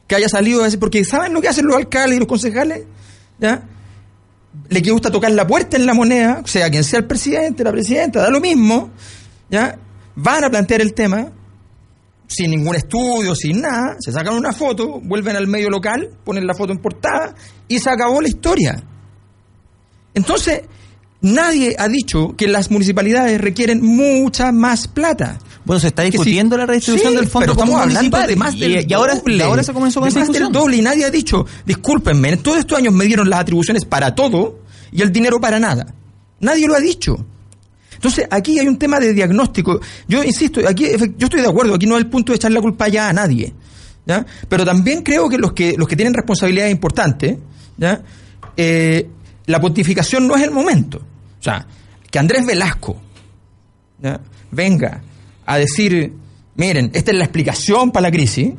que 0.08 0.16
haya 0.16 0.28
salido 0.28 0.62
a 0.62 0.66
decir, 0.66 0.80
porque 0.80 1.06
¿saben 1.06 1.34
lo 1.34 1.42
que 1.42 1.48
hacen 1.48 1.66
los 1.66 1.78
alcaldes 1.78 2.18
y 2.18 2.20
los 2.20 2.28
concejales? 2.28 2.84
¿Ya? 3.40 3.64
le 4.70 4.82
gusta 4.92 5.12
tocar 5.12 5.32
la 5.32 5.46
puerta 5.46 5.78
en 5.78 5.86
la 5.86 5.94
moneda, 5.94 6.42
o 6.44 6.48
sea, 6.48 6.70
quien 6.70 6.84
sea 6.84 7.00
el 7.00 7.06
presidente, 7.06 7.64
la 7.64 7.72
presidenta, 7.72 8.22
da 8.22 8.30
lo 8.30 8.40
mismo, 8.40 8.90
¿ya? 9.50 9.78
Van 10.16 10.44
a 10.44 10.50
plantear 10.50 10.82
el 10.82 10.94
tema 10.94 11.32
sin 12.28 12.52
ningún 12.52 12.76
estudio, 12.76 13.36
sin 13.36 13.62
nada, 13.62 13.98
se 14.00 14.12
sacan 14.12 14.34
una 14.34 14.54
foto, 14.54 15.00
vuelven 15.02 15.36
al 15.36 15.48
medio 15.48 15.70
local, 15.70 16.10
ponen 16.24 16.48
la 16.48 16.56
foto 16.56 16.72
en 16.72 16.80
portada 16.80 17.36
y 17.68 17.80
se 17.80 17.90
acabó 17.90 18.22
la 18.22 18.28
historia. 18.28 18.84
Entonces, 20.14 20.62
nadie 21.26 21.76
ha 21.78 21.88
dicho 21.88 22.36
que 22.38 22.48
las 22.48 22.72
municipalidades 22.72 23.42
requieren 23.42 23.82
mucha 23.84 24.52
más 24.52 24.88
plata. 24.88 25.40
Bueno, 25.66 25.80
se 25.80 25.88
está 25.88 26.04
discutiendo 26.04 26.56
la 26.58 26.66
redistribución 26.66 27.14
Sí, 27.14 27.18
del 27.18 27.28
fondo 27.28 27.48
pero 27.48 27.54
estamos 27.54 27.82
hablando 27.82 28.18
de 28.28 28.36
más 28.36 28.58
del 28.58 28.72
y, 28.72 28.86
y 28.88 28.94
ahora, 28.94 29.16
doble. 29.16 29.38
y 29.38 29.42
ahora 29.42 29.64
se 29.64 29.74
comenzó 29.74 30.00
con 30.00 30.08
De 30.08 30.12
esa 30.12 30.20
más 30.20 30.32
del 30.32 30.52
doble 30.52 30.78
y 30.78 30.82
nadie 30.82 31.06
ha 31.06 31.10
dicho, 31.10 31.46
discúlpenme, 31.66 32.30
en 32.30 32.44
todos 32.44 32.60
estos 32.60 32.78
años 32.78 32.94
me 32.94 33.06
dieron 33.06 33.30
las 33.30 33.40
atribuciones 33.40 33.84
para 33.86 34.14
todo 34.14 34.60
y 34.92 35.02
el 35.02 35.12
dinero 35.12 35.42
para 35.42 35.60
nada. 35.60 35.88
Nadie 36.40 36.68
lo 36.68 36.76
ha 36.76 36.80
dicho. 36.80 37.26
Entonces, 37.96 38.28
aquí 38.30 38.60
hay 38.60 38.68
un 38.68 38.78
tema 38.78 39.00
de 39.00 39.14
diagnóstico. 39.14 39.80
Yo 40.08 40.24
insisto, 40.24 40.62
aquí 40.68 40.86
yo 41.18 41.26
estoy 41.26 41.42
de 41.42 41.48
acuerdo, 41.48 41.74
aquí 41.74 41.88
no 41.88 41.96
es 41.96 42.04
el 42.04 42.10
punto 42.10 42.32
de 42.32 42.36
echar 42.36 42.52
la 42.52 42.62
culpa 42.62 42.88
ya 42.88 43.10
a 43.10 43.14
nadie. 43.14 43.52
¿ya? 44.06 44.24
Pero 44.48 44.64
también 44.66 45.02
creo 45.02 45.28
que 45.28 45.40
los 45.40 45.54
que, 45.54 45.74
los 45.78 45.88
que 45.88 45.96
tienen 45.96 46.14
responsabilidades 46.14 46.72
importantes, 46.72 47.38
¿ya? 47.78 48.04
Eh, 48.56 49.10
la 49.48 49.60
pontificación 49.60 50.28
no 50.28 50.36
es 50.36 50.44
el 50.44 50.52
momento. 50.52 51.02
O 51.46 51.52
sea, 51.52 51.68
que 52.10 52.18
Andrés 52.18 52.44
Velasco 52.44 53.00
venga 54.50 55.04
a 55.46 55.58
decir, 55.60 56.12
miren, 56.56 56.90
esta 56.92 57.12
es 57.12 57.18
la 57.18 57.26
explicación 57.26 57.92
para 57.92 58.08
la 58.08 58.12
crisis, 58.12 58.52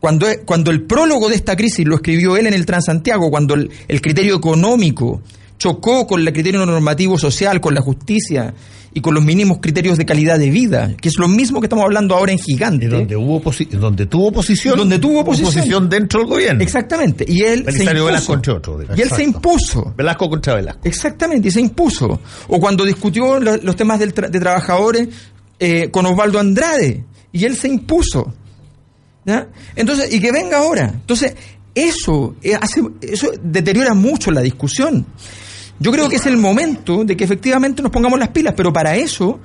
cuando, 0.00 0.26
cuando 0.44 0.72
el 0.72 0.82
prólogo 0.82 1.28
de 1.28 1.36
esta 1.36 1.54
crisis 1.54 1.86
lo 1.86 1.94
escribió 1.94 2.36
él 2.36 2.48
en 2.48 2.54
el 2.54 2.66
Transantiago, 2.66 3.30
cuando 3.30 3.54
el 3.54 4.00
criterio 4.00 4.34
económico 4.34 5.22
chocó 5.58 6.06
con 6.06 6.20
el 6.20 6.32
criterio 6.32 6.64
normativo 6.66 7.18
social, 7.18 7.60
con 7.60 7.74
la 7.74 7.80
justicia 7.80 8.54
y 8.92 9.00
con 9.00 9.14
los 9.14 9.22
mínimos 9.24 9.58
criterios 9.60 9.98
de 9.98 10.06
calidad 10.06 10.38
de 10.38 10.48
vida, 10.50 10.94
que 11.00 11.08
es 11.10 11.18
lo 11.18 11.28
mismo 11.28 11.60
que 11.60 11.66
estamos 11.66 11.84
hablando 11.84 12.14
ahora 12.14 12.32
en 12.32 12.38
Gigante. 12.38 12.86
Y 12.86 12.88
donde 12.88 13.16
hubo 13.16 13.42
donde 13.72 14.06
tuvo 14.06 14.28
oposición. 14.28 14.76
Donde 14.78 14.98
tuvo 14.98 15.20
oposición. 15.20 15.88
dentro 15.88 16.20
del 16.20 16.28
gobierno. 16.28 16.62
Exactamente. 16.62 17.24
Y 17.28 17.42
él 17.42 17.64
se 17.72 17.84
impuso. 18.16 18.32
Y 18.96 19.02
él 19.02 19.10
se 19.10 19.22
impuso. 19.22 19.94
Velasco 19.96 20.30
contra 20.30 20.54
Velasco. 20.54 20.80
Exactamente, 20.84 21.48
y 21.48 21.50
se 21.50 21.60
impuso. 21.60 22.20
O 22.48 22.58
cuando 22.58 22.84
discutió 22.86 23.38
lo- 23.38 23.56
los 23.58 23.76
temas 23.76 24.00
tra- 24.00 24.30
de 24.30 24.40
trabajadores 24.40 25.08
eh, 25.58 25.90
con 25.90 26.06
Osvaldo 26.06 26.38
Andrade, 26.38 27.04
y 27.32 27.44
él 27.44 27.56
se 27.56 27.68
impuso. 27.68 28.32
¿Ya? 29.26 29.48
Entonces, 29.74 30.12
y 30.12 30.20
que 30.20 30.30
venga 30.32 30.58
ahora. 30.58 30.88
Entonces, 30.94 31.34
eso, 31.74 32.36
eh, 32.42 32.54
hace, 32.58 32.80
eso 33.02 33.30
deteriora 33.42 33.92
mucho 33.92 34.30
la 34.30 34.40
discusión. 34.40 35.04
Yo 35.78 35.92
creo 35.92 36.08
que 36.08 36.16
es 36.16 36.26
el 36.26 36.36
momento 36.36 37.04
de 37.04 37.16
que 37.16 37.24
efectivamente 37.24 37.82
nos 37.82 37.92
pongamos 37.92 38.18
las 38.18 38.28
pilas, 38.28 38.54
pero 38.56 38.72
para 38.72 38.96
eso 38.96 39.40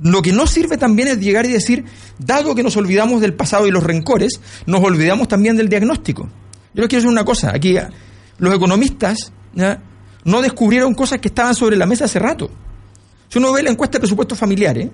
lo 0.00 0.22
que 0.22 0.32
no 0.32 0.46
sirve 0.46 0.76
también 0.78 1.08
es 1.08 1.18
llegar 1.18 1.44
y 1.46 1.52
decir, 1.52 1.84
dado 2.18 2.54
que 2.54 2.62
nos 2.62 2.76
olvidamos 2.76 3.20
del 3.20 3.34
pasado 3.34 3.66
y 3.66 3.70
los 3.70 3.82
rencores, 3.82 4.40
nos 4.66 4.82
olvidamos 4.82 5.28
también 5.28 5.56
del 5.56 5.68
diagnóstico. 5.68 6.28
Yo 6.74 6.80
les 6.82 6.88
quiero 6.88 7.00
decir 7.02 7.08
una 7.10 7.24
cosa, 7.24 7.50
aquí 7.54 7.76
ah, 7.76 7.90
los 8.38 8.54
economistas 8.54 9.32
¿ya? 9.54 9.80
no 10.24 10.40
descubrieron 10.40 10.94
cosas 10.94 11.18
que 11.18 11.28
estaban 11.28 11.54
sobre 11.54 11.76
la 11.76 11.86
mesa 11.86 12.06
hace 12.06 12.18
rato. 12.18 12.50
Si 13.28 13.38
uno 13.38 13.52
ve 13.52 13.62
la 13.62 13.70
encuesta 13.70 13.98
de 13.98 14.00
presupuestos 14.00 14.38
familiares, 14.38 14.88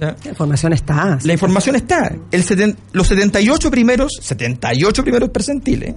¿ya? 0.00 0.16
La 0.24 0.30
información 0.30 0.72
está. 0.72 1.18
la 1.22 1.32
información 1.32 1.76
está. 1.76 2.14
El 2.30 2.44
seten- 2.44 2.76
los 2.92 3.06
78 3.06 3.70
primeros, 3.70 4.12
78 4.20 5.02
primeros 5.02 5.30
percentiles, 5.30 5.94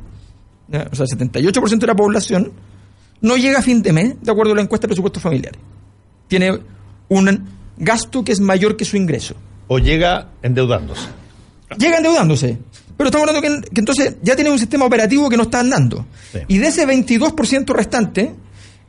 ¿ya? 0.68 0.88
o 0.92 0.96
sea, 0.96 1.06
78% 1.06 1.80
de 1.80 1.88
la 1.88 1.96
población, 1.96 2.52
no 3.22 3.38
llega 3.38 3.60
a 3.60 3.62
fin 3.62 3.82
de 3.82 3.94
mes, 3.94 4.16
de 4.22 4.32
acuerdo 4.32 4.54
a 4.54 4.56
la 4.56 4.62
encuesta 4.62 4.86
de 4.86 4.90
presupuestos 4.90 5.22
familiares. 5.22 5.60
Tiene 6.28 6.60
un 7.10 7.50
gasto 7.78 8.24
que 8.24 8.32
es 8.32 8.40
mayor 8.40 8.78
que 8.78 8.86
su 8.86 8.98
ingreso. 8.98 9.36
O 9.68 9.80
llega 9.80 10.30
endeudándose. 10.42 11.08
Llega 11.78 11.98
endeudándose. 11.98 12.58
Pero 12.98 13.10
estamos 13.10 13.30
hablando 13.30 13.62
que, 13.62 13.70
que 13.70 13.80
entonces 13.80 14.16
ya 14.22 14.36
tiene 14.36 14.52
un 14.52 14.60
sistema 14.60 14.86
operativo 14.86 15.30
que 15.30 15.38
no 15.38 15.44
está 15.44 15.60
andando. 15.62 16.06
Sí. 16.32 16.40
Y 16.48 16.58
de 16.58 16.68
ese 16.68 16.88
22% 16.88 17.74
restante, 17.74 18.36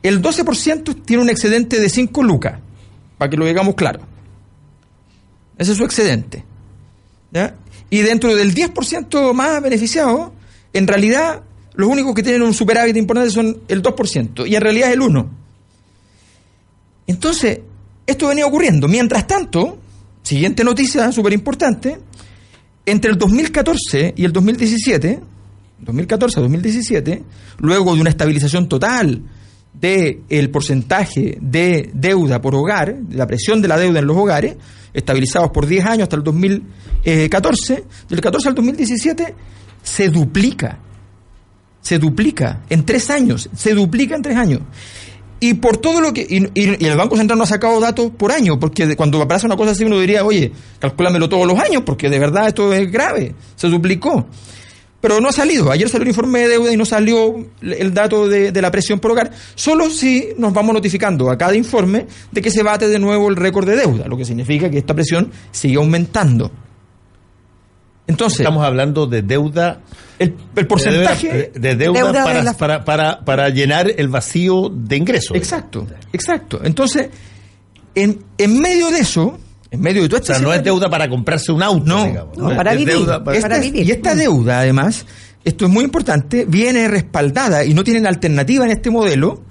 el 0.03 0.21
12% 0.21 1.03
tiene 1.05 1.23
un 1.23 1.29
excedente 1.29 1.79
de 1.79 1.89
5 1.89 2.23
lucas. 2.23 2.59
Para 3.17 3.29
que 3.29 3.37
lo 3.37 3.45
digamos 3.45 3.75
claro. 3.75 4.01
Ese 5.57 5.71
es 5.71 5.77
su 5.77 5.85
excedente. 5.85 6.43
¿Ya? 7.31 7.55
Y 7.89 8.01
dentro 8.01 8.35
del 8.35 8.53
10% 8.53 9.33
más 9.33 9.61
beneficiado, 9.61 10.33
en 10.73 10.87
realidad 10.87 11.43
los 11.73 11.87
únicos 11.87 12.13
que 12.13 12.23
tienen 12.23 12.41
un 12.41 12.53
superávit 12.53 12.95
importante 12.97 13.31
son 13.31 13.61
el 13.67 13.81
2%. 13.81 14.47
Y 14.47 14.55
en 14.55 14.61
realidad 14.61 14.89
es 14.89 14.95
el 14.95 15.01
1%. 15.01 15.27
Entonces, 17.07 17.59
esto 18.05 18.27
venía 18.27 18.45
ocurriendo. 18.45 18.87
Mientras 18.87 19.27
tanto, 19.27 19.79
siguiente 20.23 20.63
noticia 20.63 21.11
súper 21.11 21.33
importante, 21.33 21.97
entre 22.85 23.11
el 23.11 23.17
2014 23.17 24.13
y 24.15 24.25
el 24.25 24.33
2017, 24.33 25.19
2014 25.79 26.39
a 26.39 26.43
2017, 26.43 27.23
luego 27.59 27.95
de 27.95 28.01
una 28.01 28.09
estabilización 28.09 28.67
total 28.67 29.21
del 29.73 30.49
porcentaje 30.51 31.37
de 31.41 31.89
deuda 31.93 32.41
por 32.41 32.55
hogar, 32.55 32.95
de 32.95 33.15
la 33.15 33.27
presión 33.27 33.61
de 33.61 33.67
la 33.67 33.77
deuda 33.77 33.99
en 33.99 34.07
los 34.07 34.17
hogares, 34.17 34.57
estabilizados 34.93 35.51
por 35.51 35.65
10 35.65 35.85
años 35.85 36.03
hasta 36.03 36.17
el 36.17 36.23
2014, 36.23 37.83
del 38.09 38.21
14 38.21 38.49
al 38.49 38.55
2017 38.55 39.35
se 39.81 40.09
duplica, 40.09 40.79
se 41.81 41.99
duplica 41.99 42.61
en 42.69 42.85
tres 42.85 43.09
años, 43.09 43.49
se 43.55 43.73
duplica 43.73 44.15
en 44.15 44.21
tres 44.21 44.37
años. 44.37 44.61
Y 45.43 45.55
por 45.55 45.77
todo 45.77 46.01
lo 46.01 46.13
que. 46.13 46.25
Y, 46.29 46.85
el 46.85 46.95
Banco 46.95 47.17
Central 47.17 47.37
no 47.37 47.43
ha 47.43 47.47
sacado 47.47 47.79
datos 47.79 48.11
por 48.11 48.31
año, 48.31 48.59
porque 48.59 48.95
cuando 48.95 49.27
pasa 49.27 49.47
una 49.47 49.57
cosa 49.57 49.71
así 49.71 49.83
uno 49.83 49.99
diría, 49.99 50.23
oye, 50.23 50.51
calcúlamelo 50.77 51.27
todos 51.27 51.47
los 51.47 51.57
años, 51.59 51.81
porque 51.83 52.09
de 52.09 52.19
verdad 52.19 52.47
esto 52.47 52.71
es 52.71 52.91
grave, 52.91 53.33
se 53.55 53.67
duplicó. 53.67 54.27
Pero 55.01 55.19
no 55.19 55.29
ha 55.29 55.31
salido. 55.31 55.71
Ayer 55.71 55.89
salió 55.89 56.03
el 56.03 56.09
informe 56.09 56.41
de 56.41 56.47
deuda 56.47 56.71
y 56.71 56.77
no 56.77 56.85
salió 56.85 57.43
el 57.59 57.91
dato 57.91 58.27
de, 58.27 58.51
de 58.51 58.61
la 58.61 58.69
presión 58.69 58.99
por 58.99 59.09
hogar. 59.09 59.31
Solo 59.55 59.89
si 59.89 60.27
nos 60.37 60.53
vamos 60.53 60.75
notificando 60.75 61.31
a 61.31 61.37
cada 61.39 61.55
informe 61.55 62.05
de 62.31 62.39
que 62.39 62.51
se 62.51 62.61
bate 62.61 62.87
de 62.87 62.99
nuevo 62.99 63.27
el 63.27 63.35
récord 63.35 63.67
de 63.67 63.77
deuda, 63.77 64.07
lo 64.07 64.15
que 64.15 64.25
significa 64.25 64.69
que 64.69 64.77
esta 64.77 64.93
presión 64.93 65.31
sigue 65.51 65.77
aumentando. 65.77 66.51
Entonces, 68.05 68.41
Estamos 68.41 68.63
hablando 68.63 69.07
de 69.07 69.23
deuda. 69.23 69.81
El, 70.21 70.35
el 70.55 70.67
porcentaje. 70.67 71.51
De, 71.53 71.59
de 71.59 71.75
deuda, 71.75 71.99
Deuda 71.99 72.19
de 72.19 72.25
para, 72.25 72.43
la- 72.43 72.53
para, 72.53 72.85
para, 72.85 73.19
para 73.25 73.49
llenar 73.49 73.91
el 73.95 74.07
vacío 74.07 74.69
de 74.73 74.97
ingresos. 74.97 75.35
Exacto, 75.35 75.87
exacto. 76.13 76.61
Entonces, 76.63 77.09
en, 77.95 78.19
en 78.37 78.59
medio 78.59 78.89
de 78.91 78.99
eso, 78.99 79.37
en 79.69 79.81
medio 79.81 80.01
de 80.03 80.09
todo 80.09 80.17
O 80.17 80.21
este 80.21 80.33
sea, 80.33 80.41
no 80.41 80.53
es 80.53 80.63
deuda 80.63 80.89
para 80.89 81.09
comprarse 81.09 81.51
un 81.51 81.63
auto, 81.63 81.83
No, 81.85 82.05
digamos. 82.05 82.37
no, 82.37 82.55
para 82.55 82.71
vivir. 82.73 82.89
deuda 82.95 83.23
para- 83.23 83.37
Esta- 83.37 83.59
vivir. 83.59 83.87
Y 83.87 83.91
esta 83.91 84.15
deuda, 84.15 84.59
además, 84.59 85.05
esto 85.43 85.65
es 85.65 85.71
muy 85.71 85.83
importante, 85.83 86.45
viene 86.45 86.87
respaldada 86.87 87.65
y 87.65 87.73
no 87.73 87.83
tienen 87.83 88.05
alternativa 88.07 88.63
en 88.65 88.71
este 88.71 88.89
modelo 88.89 89.41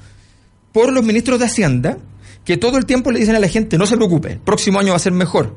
por 0.72 0.92
los 0.92 1.04
ministros 1.04 1.38
de 1.40 1.46
Hacienda, 1.46 1.98
que 2.44 2.56
todo 2.56 2.76
el 2.78 2.86
tiempo 2.86 3.10
le 3.10 3.18
dicen 3.20 3.34
a 3.34 3.40
la 3.40 3.48
gente, 3.48 3.76
no 3.76 3.86
se 3.86 3.96
preocupe, 3.96 4.32
el 4.32 4.38
próximo 4.38 4.78
año 4.78 4.90
va 4.90 4.96
a 4.96 5.00
ser 5.00 5.12
mejor. 5.12 5.54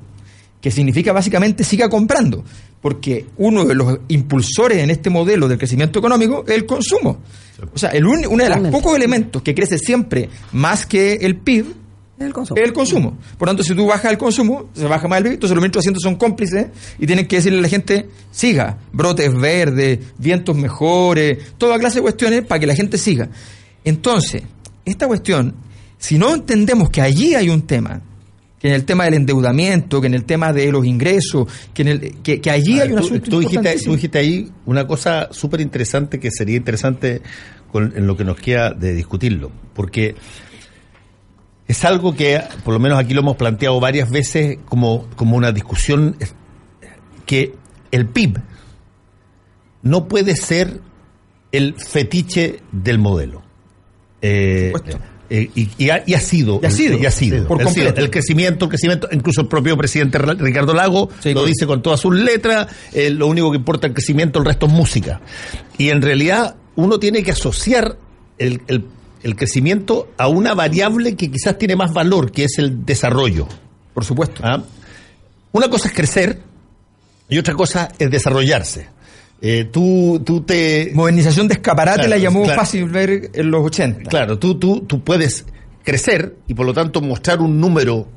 Que 0.64 0.72
significa 0.72 1.12
básicamente 1.12 1.66
siga 1.66 1.90
comprando, 1.90 2.42
porque 2.82 3.26
uno 3.38 3.66
de 3.66 3.76
los 3.76 4.00
impulsores 4.08 4.78
en 4.78 4.90
este 4.92 5.10
modelo 5.10 5.50
del 5.50 5.58
crecimiento 5.58 6.00
económico 6.00 6.46
es 6.48 6.56
el 6.56 6.66
consumo. 6.66 7.18
O 7.74 7.78
sea, 7.78 7.90
el 7.90 8.06
un- 8.08 8.26
uno 8.26 8.42
de 8.44 8.50
los 8.50 8.70
pocos 8.72 8.96
elementos 8.96 9.42
que 9.42 9.54
crece 9.54 9.78
siempre 9.78 10.30
más 10.54 10.86
que 10.86 11.16
el 11.16 11.36
PIB 11.36 11.66
El 12.18 12.32
consumo. 12.32 12.58
es 12.62 12.66
el 12.66 12.72
consumo. 12.74 13.18
Por 13.38 13.50
tanto, 13.50 13.62
si 13.62 13.76
tú 13.76 13.86
bajas 13.88 14.10
el 14.10 14.18
consumo, 14.18 14.70
se 14.74 14.86
baja 14.86 15.06
más 15.10 15.18
el 15.18 15.24
PIB, 15.26 15.34
entonces 15.34 15.54
los 15.54 15.62
ministros 15.62 15.84
de 15.84 15.90
Hacienda 15.90 16.00
son 16.02 16.16
cómplices 16.16 16.68
y 16.98 17.06
tienen 17.06 17.28
que 17.28 17.36
decirle 17.36 17.60
a 17.60 17.62
la 17.64 17.68
gente, 17.68 18.08
siga, 18.32 18.78
brotes 18.94 19.34
verdes, 19.34 20.00
vientos 20.18 20.56
mejores, 20.56 21.40
toda 21.58 21.78
clase 21.78 21.96
de 21.98 22.04
cuestiones 22.04 22.46
para 22.46 22.60
que 22.60 22.68
la 22.68 22.76
gente 22.76 22.98
siga. 22.98 23.28
Entonces, 23.84 24.44
esta 24.86 25.08
cuestión, 25.08 25.56
si 25.98 26.18
no 26.18 26.34
entendemos 26.34 26.90
que 26.90 27.02
allí 27.02 27.36
hay 27.36 27.50
un 27.50 27.64
tema, 27.64 28.02
que 28.64 28.70
en 28.70 28.76
el 28.76 28.86
tema 28.86 29.04
del 29.04 29.16
endeudamiento, 29.16 30.00
que 30.00 30.08
en 30.08 30.14
el 30.14 30.24
tema 30.24 30.54
de 30.54 30.72
los 30.72 30.86
ingresos, 30.86 31.50
que, 31.74 31.82
en 31.82 31.88
el, 31.90 32.22
que, 32.24 32.40
que 32.40 32.50
allí 32.50 32.80
hay 32.80 32.88
ver, 32.88 33.02
un 33.02 33.02
tú, 33.02 33.08
tú 33.20 33.40
dijiste, 33.40 33.56
importantísimo. 33.58 33.92
tú 33.92 33.96
dijiste 33.98 34.18
ahí 34.20 34.52
una 34.66 34.88
cosa 34.88 35.28
súper 35.32 35.60
interesante 35.60 36.18
que 36.18 36.32
sería 36.32 36.56
interesante 36.56 37.22
con, 37.74 37.92
en 37.94 38.08
lo 38.08 38.16
que 38.16 38.24
nos 38.24 38.38
queda 38.38 38.72
de 38.72 38.94
discutirlo, 38.94 39.52
porque 39.74 40.16
es 41.68 41.84
algo 41.84 42.16
que 42.16 42.42
por 42.64 42.74
lo 42.74 42.80
menos 42.80 42.98
aquí 42.98 43.14
lo 43.14 43.20
hemos 43.20 43.36
planteado 43.36 43.82
varias 43.82 44.10
veces 44.10 44.60
como, 44.64 45.10
como 45.18 45.36
una 45.36 45.52
discusión 45.52 46.16
que 47.26 47.56
el 47.92 48.08
PIB 48.08 48.38
no 49.82 50.08
puede 50.08 50.38
ser 50.38 50.80
el 51.52 51.76
fetiche 51.76 52.62
del 52.72 52.98
modelo. 52.98 53.44
Eh, 54.22 54.72
eh, 55.36 55.50
y, 55.56 55.68
y 55.80 55.90
ha, 55.90 56.04
y 56.06 56.14
ha 56.14 56.20
sido, 56.20 56.60
Y 56.62 56.66
ha 56.68 56.70
sido, 56.72 56.98
y 57.00 57.06
ha 57.08 57.12
sido, 57.12 57.48
por 57.48 57.58
completo. 57.64 58.00
el 58.00 58.12
crecimiento, 58.12 58.66
el 58.66 58.70
crecimiento, 58.70 59.08
incluso 59.12 59.42
el 59.42 59.48
propio 59.48 59.76
presidente 59.76 60.20
Ricardo 60.20 60.74
Lago 60.76 61.10
lo 61.34 61.46
dice 61.46 61.66
con 61.66 61.82
todas 61.82 62.00
sus 62.00 62.14
letras, 62.16 62.68
eh, 62.94 63.10
lo 63.10 63.26
único 63.28 63.50
que 63.50 63.58
importa 63.58 63.88
es 63.88 63.92
el 63.92 63.96
crecimiento, 63.96 64.38
el 64.40 64.46
resto 64.46 64.68
es 64.68 64.72
música. 64.72 65.22
Y 65.78 65.90
en 65.90 66.02
realidad 66.04 66.56
uno 66.76 67.00
tiene 67.00 67.24
que 67.24 67.32
asociar 67.32 67.98
el, 68.38 68.62
el- 68.68 68.86
el 69.24 69.36
crecimiento 69.38 70.10
a 70.18 70.28
una 70.28 70.54
variable 70.54 71.16
que 71.16 71.32
quizás 71.32 71.58
tiene 71.58 71.78
más 71.78 71.94
valor, 71.94 72.32
que 72.32 72.44
es 72.44 72.58
el 72.60 72.86
desarrollo. 72.86 73.48
Por 73.94 74.04
supuesto. 74.04 74.42
¿Ah? 74.44 74.62
Una 75.54 75.70
cosa 75.70 75.88
es 75.88 75.94
crecer 75.94 76.42
y 77.30 77.38
otra 77.38 77.54
cosa 77.54 77.90
es 77.98 78.12
desarrollarse. 78.12 78.88
Eh, 79.46 79.66
tú, 79.70 80.22
tú 80.26 80.40
te... 80.42 80.92
Modernización 80.94 81.50
de 81.50 81.56
escaparate 81.56 81.98
Claro, 81.98 82.10
la 82.12 82.18
llamó 82.18 82.44
claro. 82.44 82.60
fácil 82.62 82.86
ver 82.86 83.30
en 83.34 83.52
los 83.52 83.66
80. 83.66 84.10
Claro, 84.10 84.40
tú, 84.40 84.56
tú, 84.56 84.86
tú 84.88 85.02
puedes 85.04 85.46
crecer 85.84 86.38
y 86.48 86.54
por 86.54 86.66
lo 86.66 86.74
tanto 86.74 87.02
mostrar 87.02 87.42
un 87.42 87.60
número 87.60 88.08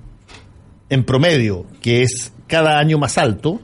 en 0.89 1.03
promedio 1.03 1.67
que 1.83 2.03
es 2.03 2.33
cada 2.47 2.79
año 2.79 2.97
más 2.97 3.19
alto, 3.19 3.61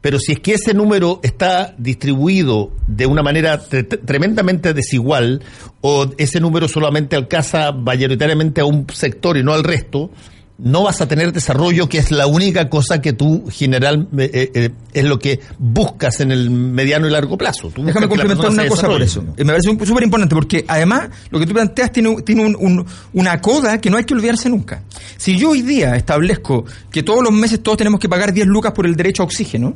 pero 0.00 0.18
si 0.18 0.32
es 0.32 0.40
que 0.40 0.54
ese 0.54 0.72
número 0.72 1.20
está 1.22 1.74
distribuido 1.76 2.72
de 2.86 3.04
una 3.04 3.22
manera 3.22 3.60
tre- 3.60 3.86
tre- 3.86 4.00
tremendamente 4.02 4.72
desigual 4.72 5.42
o 5.82 6.06
ese 6.16 6.40
número 6.40 6.68
solamente 6.68 7.16
alcanza 7.16 7.70
mayoritariamente 7.72 8.62
a 8.62 8.64
un 8.64 8.86
sector 8.90 9.36
y 9.36 9.42
no 9.42 9.52
al 9.52 9.62
resto, 9.64 10.10
no 10.56 10.84
vas 10.84 11.00
a 11.00 11.08
tener 11.08 11.32
desarrollo, 11.32 11.88
que 11.88 11.98
es 11.98 12.12
la 12.12 12.28
única 12.28 12.68
cosa 12.70 13.00
que 13.02 13.12
tú 13.12 13.44
general 13.50 14.06
eh, 14.16 14.50
eh, 14.54 14.70
es 14.92 15.04
lo 15.04 15.18
que 15.18 15.40
buscas 15.58 16.20
en 16.20 16.30
el 16.30 16.48
mediano 16.48 17.08
y 17.08 17.10
largo 17.10 17.36
plazo. 17.36 17.70
Tú 17.70 17.82
Déjame 17.84 18.06
complementar 18.08 18.50
una 18.50 18.68
cosa 18.68 18.86
por 18.86 19.02
eso. 19.02 19.24
Eh, 19.36 19.44
Me 19.44 19.52
parece 19.52 19.70
súper 19.84 20.04
importante 20.04 20.34
porque 20.34 20.64
además 20.68 21.08
lo 21.30 21.40
que 21.40 21.46
tú 21.46 21.54
planteas 21.54 21.90
tiene, 21.90 22.22
tiene 22.22 22.44
un- 22.46 22.56
un- 22.56 22.86
una 23.14 23.40
coda 23.40 23.80
que 23.80 23.90
no 23.90 23.96
hay 23.96 24.04
que 24.04 24.14
olvidarse 24.14 24.48
nunca. 24.48 24.84
Si 25.16 25.36
yo 25.36 25.50
hoy 25.50 25.62
día 25.62 25.96
establezco 25.96 26.64
que 26.92 27.02
todos 27.02 27.22
los 27.24 27.32
meses 27.32 27.60
todos 27.60 27.78
tenemos 27.78 27.98
que 27.98 28.08
pagar 28.08 28.32
10 28.32 28.46
lucas 28.46 28.72
por 28.72 28.86
el 28.86 28.94
derecho 28.94 29.22
a 29.22 29.26
oxígeno, 29.26 29.74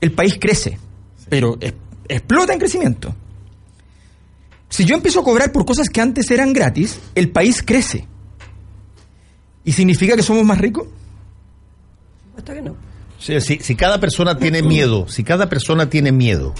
el 0.00 0.12
país 0.12 0.36
crece, 0.40 0.78
pero 1.28 1.58
es- 1.60 1.74
explota 2.08 2.52
en 2.52 2.60
crecimiento. 2.60 3.12
Si 4.68 4.84
yo 4.84 4.94
empiezo 4.94 5.20
a 5.20 5.24
cobrar 5.24 5.50
por 5.50 5.64
cosas 5.66 5.88
que 5.88 6.00
antes 6.00 6.30
eran 6.30 6.52
gratis, 6.52 7.00
el 7.16 7.30
país 7.30 7.62
crece. 7.64 8.06
¿Y 9.68 9.72
significa 9.72 10.16
que 10.16 10.22
somos 10.22 10.46
más 10.46 10.56
ricos? 10.56 10.86
Supuesto 12.24 12.54
que 12.54 12.62
no. 12.62 12.74
Sí, 13.18 13.38
si, 13.42 13.58
si 13.58 13.74
cada 13.76 14.00
persona 14.00 14.38
tiene 14.38 14.62
miedo, 14.62 15.06
si 15.08 15.22
cada 15.22 15.50
persona 15.50 15.90
tiene 15.90 16.10
miedo 16.10 16.54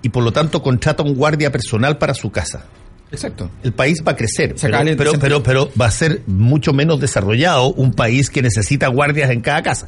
y 0.00 0.08
por 0.08 0.24
lo 0.24 0.32
tanto 0.32 0.62
contrata 0.62 1.02
un 1.02 1.14
guardia 1.14 1.52
personal 1.52 1.98
para 1.98 2.14
su 2.14 2.30
casa, 2.30 2.64
Exacto. 3.12 3.50
el 3.62 3.74
país 3.74 4.02
va 4.02 4.12
a 4.12 4.16
crecer, 4.16 4.54
pero, 4.96 5.12
pero, 5.20 5.42
pero 5.42 5.70
va 5.78 5.88
a 5.88 5.90
ser 5.90 6.22
mucho 6.26 6.72
menos 6.72 7.00
desarrollado 7.00 7.74
un 7.74 7.92
país 7.92 8.30
que 8.30 8.40
necesita 8.40 8.88
guardias 8.88 9.28
en 9.30 9.42
cada 9.42 9.62
casa. 9.62 9.86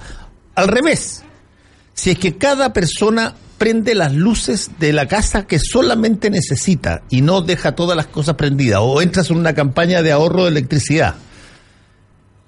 Al 0.54 0.68
revés, 0.68 1.24
si 1.94 2.10
es 2.10 2.18
que 2.18 2.36
cada 2.36 2.74
persona 2.74 3.36
prende 3.56 3.94
las 3.94 4.12
luces 4.12 4.72
de 4.78 4.92
la 4.92 5.08
casa 5.08 5.46
que 5.46 5.58
solamente 5.58 6.28
necesita 6.28 7.04
y 7.08 7.22
no 7.22 7.40
deja 7.40 7.74
todas 7.74 7.96
las 7.96 8.08
cosas 8.08 8.34
prendidas 8.34 8.80
o 8.82 9.00
entras 9.00 9.30
en 9.30 9.38
una 9.38 9.54
campaña 9.54 10.02
de 10.02 10.12
ahorro 10.12 10.44
de 10.44 10.50
electricidad, 10.50 11.14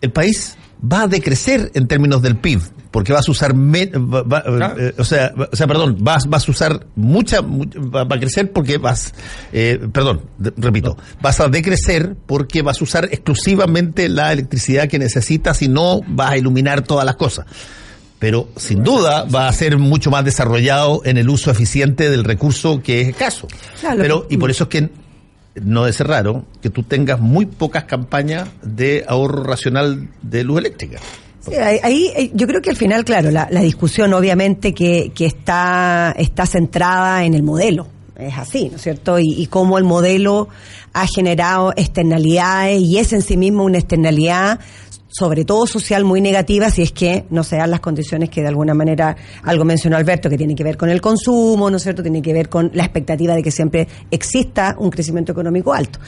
el 0.01 0.11
país 0.13 0.57
va 0.83 1.03
a 1.03 1.07
decrecer 1.09 1.71
en 1.75 1.87
términos 1.87 2.23
del 2.23 2.37
PIB, 2.37 2.61
porque 2.91 3.13
vas 3.13 3.29
a 3.29 3.31
usar, 3.31 3.55
me- 3.55 3.87
va- 3.87 4.23
va- 4.23 4.75
eh, 4.79 4.95
o, 4.97 5.05
sea, 5.05 5.31
va- 5.39 5.49
o 5.53 5.57
sea, 5.57 5.67
perdón, 5.67 5.97
vas, 6.01 6.27
vas 6.27 6.49
a 6.49 6.51
usar 6.51 6.87
mucha, 6.97 7.43
mu- 7.43 7.67
va, 7.95 8.03
a 8.03 8.19
crecer 8.19 8.51
porque 8.51 8.79
vas, 8.79 9.13
eh, 9.53 9.79
perdón, 9.93 10.23
de- 10.39 10.53
repito, 10.57 10.97
vas 11.21 11.39
a 11.41 11.49
decrecer 11.49 12.17
porque 12.27 12.63
vas 12.63 12.81
a 12.81 12.85
usar 12.85 13.05
exclusivamente 13.13 14.09
la 14.09 14.33
electricidad 14.33 14.89
que 14.89 14.99
necesitas 14.99 15.61
y 15.63 15.69
no 15.69 16.01
vas 16.09 16.31
a 16.33 16.37
iluminar 16.39 16.81
todas 16.83 17.05
las 17.05 17.17
cosas. 17.17 17.45
Pero 18.19 18.49
sin 18.57 18.83
duda 18.85 19.25
va 19.25 19.49
a 19.49 19.53
ser 19.53 19.79
mucho 19.79 20.11
más 20.11 20.25
desarrollado 20.27 21.01
en 21.07 21.17
el 21.17 21.31
uso 21.31 21.51
eficiente 21.51 22.11
del 22.11 22.25
recurso 22.25 22.83
que 22.83 23.01
es 23.01 23.09
escaso. 23.09 23.49
Claro, 23.81 23.99
Pero, 24.03 24.27
y 24.29 24.37
por 24.37 24.51
eso 24.51 24.65
es 24.65 24.69
que 24.71 24.91
no 25.55 25.87
es 25.87 26.01
raro 26.01 26.45
que 26.63 26.71
tú 26.71 26.83
tengas 26.83 27.21
muy 27.21 27.47
pocas 27.47 27.85
campañas 27.85 28.49
de 28.63 29.05
ahorro 29.07 29.43
racional 29.43 30.09
de 30.23 30.45
luz 30.45 30.59
eléctrica. 30.59 30.99
Sí, 31.41 31.55
ahí, 31.55 32.13
eh, 32.15 32.31
yo 32.35 32.47
creo 32.47 32.61
que 32.61 32.71
al 32.71 32.77
final, 32.77 33.05
claro, 33.05 33.31
la, 33.31 33.49
la 33.51 33.63
discusión 33.63 34.13
obviamente 34.13 34.75
que, 34.75 35.11
que 35.15 35.27
está, 35.27 36.15
está 36.19 36.47
centrada 36.47 37.25
en 37.25 37.35
el 37.35 37.43
modelo. 37.43 37.87
Es 38.17 38.37
así, 38.37 38.69
¿no 38.69 38.77
es 38.77 38.83
cierto? 38.83 39.19
Y, 39.19 39.33
y 39.33 39.47
cómo 39.47 39.79
el 39.79 39.85
modelo 39.85 40.49
ha 40.93 41.07
generado 41.07 41.73
externalidades 41.77 42.83
y 42.83 42.99
es 42.99 43.13
en 43.15 43.23
sí 43.23 43.39
mismo 43.39 43.65
una 43.65 43.79
externalidad 43.79 44.61
sobre 45.11 45.45
todo 45.45 45.67
social 45.67 46.05
muy 46.05 46.21
negativa 46.21 46.71
si 46.71 46.83
es 46.83 46.93
que 46.93 47.25
no 47.31 47.43
se 47.43 47.57
dan 47.57 47.71
las 47.71 47.81
condiciones 47.81 48.31
que 48.31 48.43
de 48.43 48.49
alguna 48.49 48.75
manera 48.75 49.17
algo 49.43 49.65
mencionó 49.65 49.97
Alberto 49.97 50.31
que 50.31 50.39
tiene 50.39 50.55
que 50.55 50.63
ver 50.63 50.77
con 50.77 50.89
el 50.89 51.01
consumo, 51.01 51.69
¿no 51.69 51.77
es 51.77 51.83
cierto? 51.83 52.03
Tiene 52.03 52.23
que 52.23 52.33
ver 52.33 52.49
con 52.49 52.71
la 52.75 52.85
expectativa 52.85 53.35
de 53.35 53.43
que 53.43 53.51
siempre 53.51 53.89
exista 54.11 54.77
un 54.79 54.91
crecimiento 54.91 55.33
económico 55.33 55.75
alto. 55.75 55.99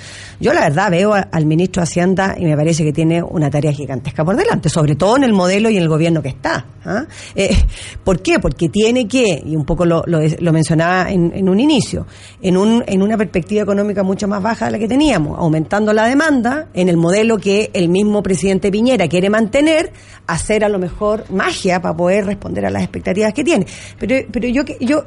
Yo 0.40 0.52
la 0.52 0.60
verdad 0.60 0.90
veo 0.90 1.12
al 1.14 1.46
ministro 1.46 1.80
de 1.80 1.84
Hacienda 1.84 2.36
y 2.38 2.44
me 2.44 2.56
parece 2.56 2.84
que 2.84 2.92
tiene 2.92 3.22
una 3.22 3.50
tarea 3.50 3.72
gigantesca 3.72 4.24
por 4.24 4.36
delante, 4.36 4.68
sobre 4.68 4.94
todo 4.94 5.16
en 5.16 5.24
el 5.24 5.32
modelo 5.32 5.68
y 5.68 5.76
en 5.76 5.82
el 5.82 5.88
gobierno 5.88 6.22
que 6.22 6.28
está. 6.28 6.66
¿ah? 6.84 7.04
Eh, 7.34 7.56
¿Por 8.04 8.22
qué? 8.22 8.38
Porque 8.38 8.68
tiene 8.68 9.08
que, 9.08 9.42
y 9.44 9.56
un 9.56 9.64
poco 9.64 9.84
lo, 9.84 10.04
lo, 10.06 10.20
lo 10.38 10.52
mencionaba 10.52 11.10
en, 11.10 11.32
en 11.34 11.48
un 11.48 11.58
inicio, 11.58 12.06
en, 12.40 12.56
un, 12.56 12.84
en 12.86 13.02
una 13.02 13.16
perspectiva 13.16 13.62
económica 13.62 14.04
mucho 14.04 14.28
más 14.28 14.42
baja 14.42 14.66
de 14.66 14.72
la 14.72 14.78
que 14.78 14.88
teníamos, 14.88 15.38
aumentando 15.38 15.92
la 15.92 16.06
demanda 16.06 16.68
en 16.72 16.88
el 16.88 16.96
modelo 16.96 17.38
que 17.38 17.70
el 17.74 17.88
mismo 17.88 18.22
presidente 18.22 18.70
Piñera 18.70 18.91
quiere 19.08 19.30
mantener, 19.30 19.92
hacer 20.26 20.64
a 20.64 20.68
lo 20.68 20.78
mejor 20.78 21.24
magia 21.30 21.80
para 21.80 21.96
poder 21.96 22.26
responder 22.26 22.66
a 22.66 22.70
las 22.70 22.82
expectativas 22.82 23.32
que 23.32 23.44
tiene. 23.44 23.66
Pero, 23.98 24.26
pero 24.30 24.48
yo, 24.48 24.62
yo 24.80 25.04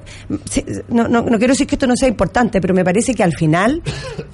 no, 0.90 1.08
no, 1.08 1.22
no 1.22 1.38
quiero 1.38 1.54
decir 1.54 1.68
que 1.68 1.76
esto 1.76 1.88
no 1.88 1.96
sea 1.96 2.08
importante, 2.08 2.62
pero 2.62 2.74
me 2.74 2.84
parece 2.84 3.14
que 3.14 3.24
al 3.24 3.34
final 3.34 3.82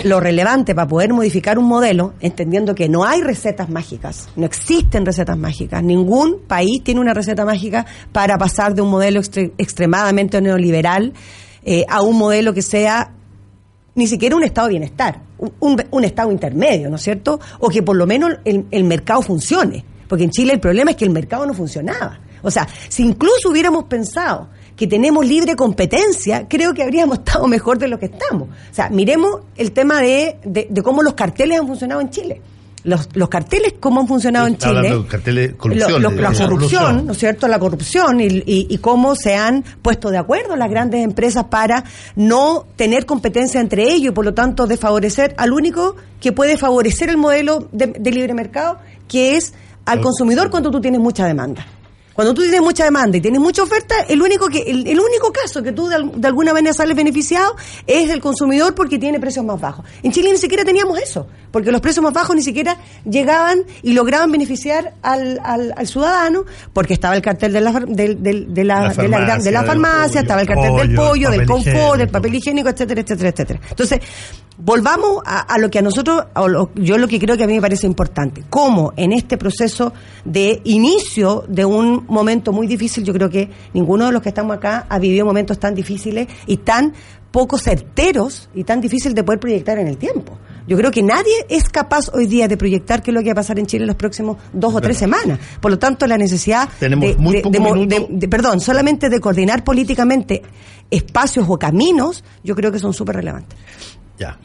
lo 0.04 0.20
relevante 0.20 0.76
para 0.76 0.88
poder 0.88 1.14
modificar 1.14 1.58
un 1.58 1.66
modelo, 1.66 2.14
entendiendo 2.20 2.76
que 2.76 2.89
no 2.89 3.04
hay 3.04 3.22
recetas 3.22 3.70
mágicas, 3.70 4.30
no 4.36 4.45
existen 4.45 5.06
recetas 5.06 5.38
mágicas, 5.38 5.84
ningún 5.84 6.39
país 6.47 6.84
tiene 6.84 6.99
una 6.99 7.14
receta 7.14 7.45
mágica 7.45 7.86
para 8.12 8.38
pasar 8.38 8.74
de 8.74 8.82
un 8.82 8.89
modelo 8.89 9.20
extre- 9.22 9.52
extremadamente 9.58 10.41
neoliberal 10.41 11.14
eh, 11.64 11.86
a 11.88 12.02
un 12.02 12.18
modelo 12.18 12.54
que 12.54 12.62
sea 12.62 13.12
ni 13.96 14.08
siquiera 14.08 14.36
un 14.36 14.44
estado 14.44 14.68
de 14.68 14.72
bienestar, 14.74 15.20
un, 15.38 15.52
un- 15.60 15.84
un 15.92 16.04
estado 16.04 16.32
intermedio, 16.32 16.89
¿no 16.89 16.96
es 16.96 17.02
cierto? 17.02 17.39
O 17.60 17.70
que 17.70 17.84
por 17.84 17.96
lo 17.96 18.08
menos 18.08 18.32
el, 18.46 18.84
mercado 18.84 19.22
funcione. 19.22 19.84
Porque 20.08 20.24
en 20.26 20.30
Chile 20.32 20.54
el 20.54 20.60
problema 20.60 20.92
es 20.92 20.98
que 20.98 21.06
el 21.06 21.12
mercado 21.12 21.46
no 21.46 21.54
funcionaba. 21.54 22.20
O 22.42 22.52
sea, 22.52 22.68
si 22.89 23.04
incluso 23.04 23.50
hubiéramos 23.50 23.86
pensado 23.86 24.50
que 24.76 24.88
tenemos 24.88 25.26
libre 25.26 25.56
competencia, 25.56 26.48
creo 26.50 26.74
que 26.74 26.84
habríamos 26.84 27.18
estado 27.26 27.48
mejor 27.48 27.78
de 27.78 27.88
lo 27.88 28.00
que 28.00 28.06
estamos. 28.08 28.50
O 28.50 28.74
sea, 28.74 28.89
miremos 28.89 29.42
el 29.58 29.72
tema 29.72 30.02
de- 30.02 30.38
de 30.44 30.82
cómo 30.84 31.02
los 31.04 31.14
carteles 31.14 31.60
han 31.60 31.68
funcionado 31.68 32.02
en 32.02 32.10
Chile. 32.10 32.42
Los, 32.84 33.10
los 33.14 33.30
carteles, 33.30 33.76
cómo 33.80 34.02
han 34.02 34.08
funcionado 34.08 34.48
en 34.48 34.58
Chile. 34.58 34.90
carteles 35.08 35.52
Lo- 35.52 35.58
corrupción. 35.58 36.02
lo- 36.02 36.10
la 36.12 36.30
corrupción, 36.48 37.06
¿no 37.06 37.12
es 37.12 37.18
cierto? 37.20 37.48
La 37.48 37.60
corrupción 37.60 38.20
y, 38.22 38.26
y- 38.26 38.68
y 38.70 38.78
cómo 38.80 39.16
se 39.16 39.36
han 39.36 39.64
puesto 39.84 40.10
de 40.10 40.18
acuerdo 40.18 40.56
las 40.56 40.70
grandes 40.70 41.04
empresas 41.04 41.44
para 41.46 41.84
no 42.16 42.66
tener 42.76 43.06
competencia 43.06 43.62
entre 43.62 43.84
ellos 43.84 44.08
y 44.12 44.16
por 44.16 44.26
lo 44.26 44.34
tanto 44.34 44.66
de 44.66 44.78
favorecer 44.78 45.36
al 45.38 45.54
único 45.54 45.96
que 46.20 46.32
puede 46.32 46.58
favorecer 46.58 47.10
el 47.10 47.18
modelo 47.18 47.68
de, 47.72 47.88
de 47.88 48.12
libre 48.12 48.34
mercado, 48.34 48.80
que 49.08 49.36
es 49.38 49.54
al 49.86 50.02
consumidor 50.02 50.50
cuando 50.50 50.72
tú 50.72 50.82
tienes 50.82 51.00
mucha 51.02 51.26
demanda. 51.28 51.66
Cuando 52.22 52.36
tú 52.36 52.41
tienes 52.43 52.61
mucha 52.61 52.84
demanda 52.84 53.17
y 53.17 53.22
tienes 53.22 53.41
mucha 53.41 53.63
oferta, 53.63 53.95
el 54.07 54.22
único 54.22 54.45
que 54.47 54.59
el, 54.59 54.86
el 54.86 54.99
único 54.99 55.34
caso 55.34 55.63
que 55.63 55.72
tú 55.72 55.88
de, 55.88 55.95
al- 55.95 56.22
de 56.22 56.28
alguna 56.28 56.53
manera 56.53 56.72
sales 56.72 56.95
beneficiado 56.95 57.55
es 57.88 58.11
el 58.11 58.22
consumidor 58.22 58.76
porque 58.76 58.99
tiene 58.99 59.19
precios 59.19 59.43
más 59.43 59.59
bajos. 59.59 59.84
En 60.03 60.11
Chile 60.11 60.32
ni 60.32 60.38
siquiera 60.38 60.63
teníamos 60.63 60.99
eso, 60.99 61.26
porque 61.49 61.72
los 61.72 61.82
precios 61.82 62.03
más 62.03 62.13
bajos 62.13 62.36
ni 62.36 62.43
siquiera 62.43 62.78
llegaban 63.09 63.63
y 63.82 63.93
lograban 63.93 64.32
beneficiar 64.32 64.93
al, 65.01 65.39
al, 65.43 65.74
al 65.76 65.88
ciudadano, 65.88 66.45
porque 66.74 66.93
estaba 66.93 67.15
el 67.15 67.24
cartel 67.24 67.53
de 67.53 67.61
la, 67.61 67.72
de 67.72 68.63
la, 68.63 68.82
La 68.82 68.93
de 68.93 69.07
la, 69.07 69.38
de 69.39 69.51
la 69.51 69.63
farmacia, 69.63 69.63
del 69.63 69.65
farmacia, 69.65 70.22
estaba 70.22 70.41
el 70.41 70.47
cartel 70.47 70.76
del 70.76 70.95
pollo, 70.95 71.30
del 71.32 71.39
confort, 71.47 71.97
del 71.97 72.09
papel 72.09 72.36
higiénico, 72.36 72.69
etcétera, 72.69 73.01
etcétera, 73.01 73.30
etcétera. 73.30 73.59
Entonces, 73.67 73.99
volvamos 74.64 75.22
a, 75.26 75.39
a 75.41 75.57
lo 75.57 75.70
que 75.70 75.80
a 75.80 75.82
nosotros, 75.82 76.24
o 76.36 76.47
lo- 76.47 76.72
yo 76.76 76.97
lo 76.97 77.07
que 77.07 77.20
creo 77.20 77.36
que 77.38 77.43
a 77.43 77.47
mí 77.47 77.53
me 77.53 77.62
parece 77.62 77.88
importante, 77.88 78.43
cómo 78.49 78.93
en 78.95 79.12
este 79.12 79.38
proceso 79.38 79.91
de 80.24 80.62
inicio 80.66 81.43
de 81.47 81.66
un 81.66 82.05
momento 82.07 82.51
muy 82.53 82.68
difícil, 82.68 83.03
yo 83.03 83.14
creo 83.14 83.30
que 83.30 83.49
ninguno 83.74 84.05
de 84.05 84.12
los 84.12 84.22
que 84.22 84.30
estamos 84.30 84.55
acá 84.55 84.86
ha 84.88 84.99
vivido 84.99 85.26
momentos 85.26 85.59
tan 85.59 85.74
difíciles 85.74 86.28
y 86.45 86.57
tan 86.57 86.93
poco 87.32 87.57
certeros 87.57 88.49
y 88.53 88.64
tan 88.66 88.82
difícil 88.82 89.14
de 89.14 89.24
poder 89.24 89.39
proyectar 89.39 89.80
en 89.80 89.88
el 89.88 89.97
tiempo. 89.97 90.38
Yo 90.68 90.78
creo 90.78 90.91
que 90.91 91.01
nadie 91.01 91.34
es 91.49 91.70
capaz 91.70 92.09
hoy 92.14 92.28
día 92.28 92.47
de 92.47 92.55
proyectar 92.57 93.01
qué 93.01 93.09
es 93.12 93.16
lo 93.16 93.22
que 93.22 93.28
va 93.30 93.32
a 93.32 93.36
pasar 93.36 93.57
en 93.57 93.66
Chile 93.66 93.84
en 93.84 93.88
los 93.88 93.95
próximos 93.95 94.38
dos 94.53 94.76
o 94.76 94.82
tres 94.82 94.97
semanas. 94.97 95.39
Por 95.59 95.72
lo 95.72 95.80
tanto, 95.80 96.05
la 96.07 96.18
necesidad 96.18 96.68
Tenemos 96.80 97.07
de, 97.09 97.16
muy 97.16 97.36
de- 97.38 97.41
poco 97.41 97.51
de- 97.88 98.07
de- 98.09 98.28
perdón, 98.28 98.59
solamente 98.59 99.09
de 99.09 99.20
coordinar 99.20 99.64
políticamente 99.64 100.41
espacios 100.91 101.45
o 101.49 101.57
caminos, 101.57 102.24
yo 102.43 102.53
creo 102.53 102.72
que 102.72 102.80
son 102.80 102.93
súper 102.93 103.16
relevantes. 103.16 103.57
Ya. 104.20 104.38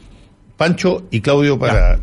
Pancho 0.57 1.03
y 1.11 1.21
Claudio 1.21 1.57
para. 1.57 1.99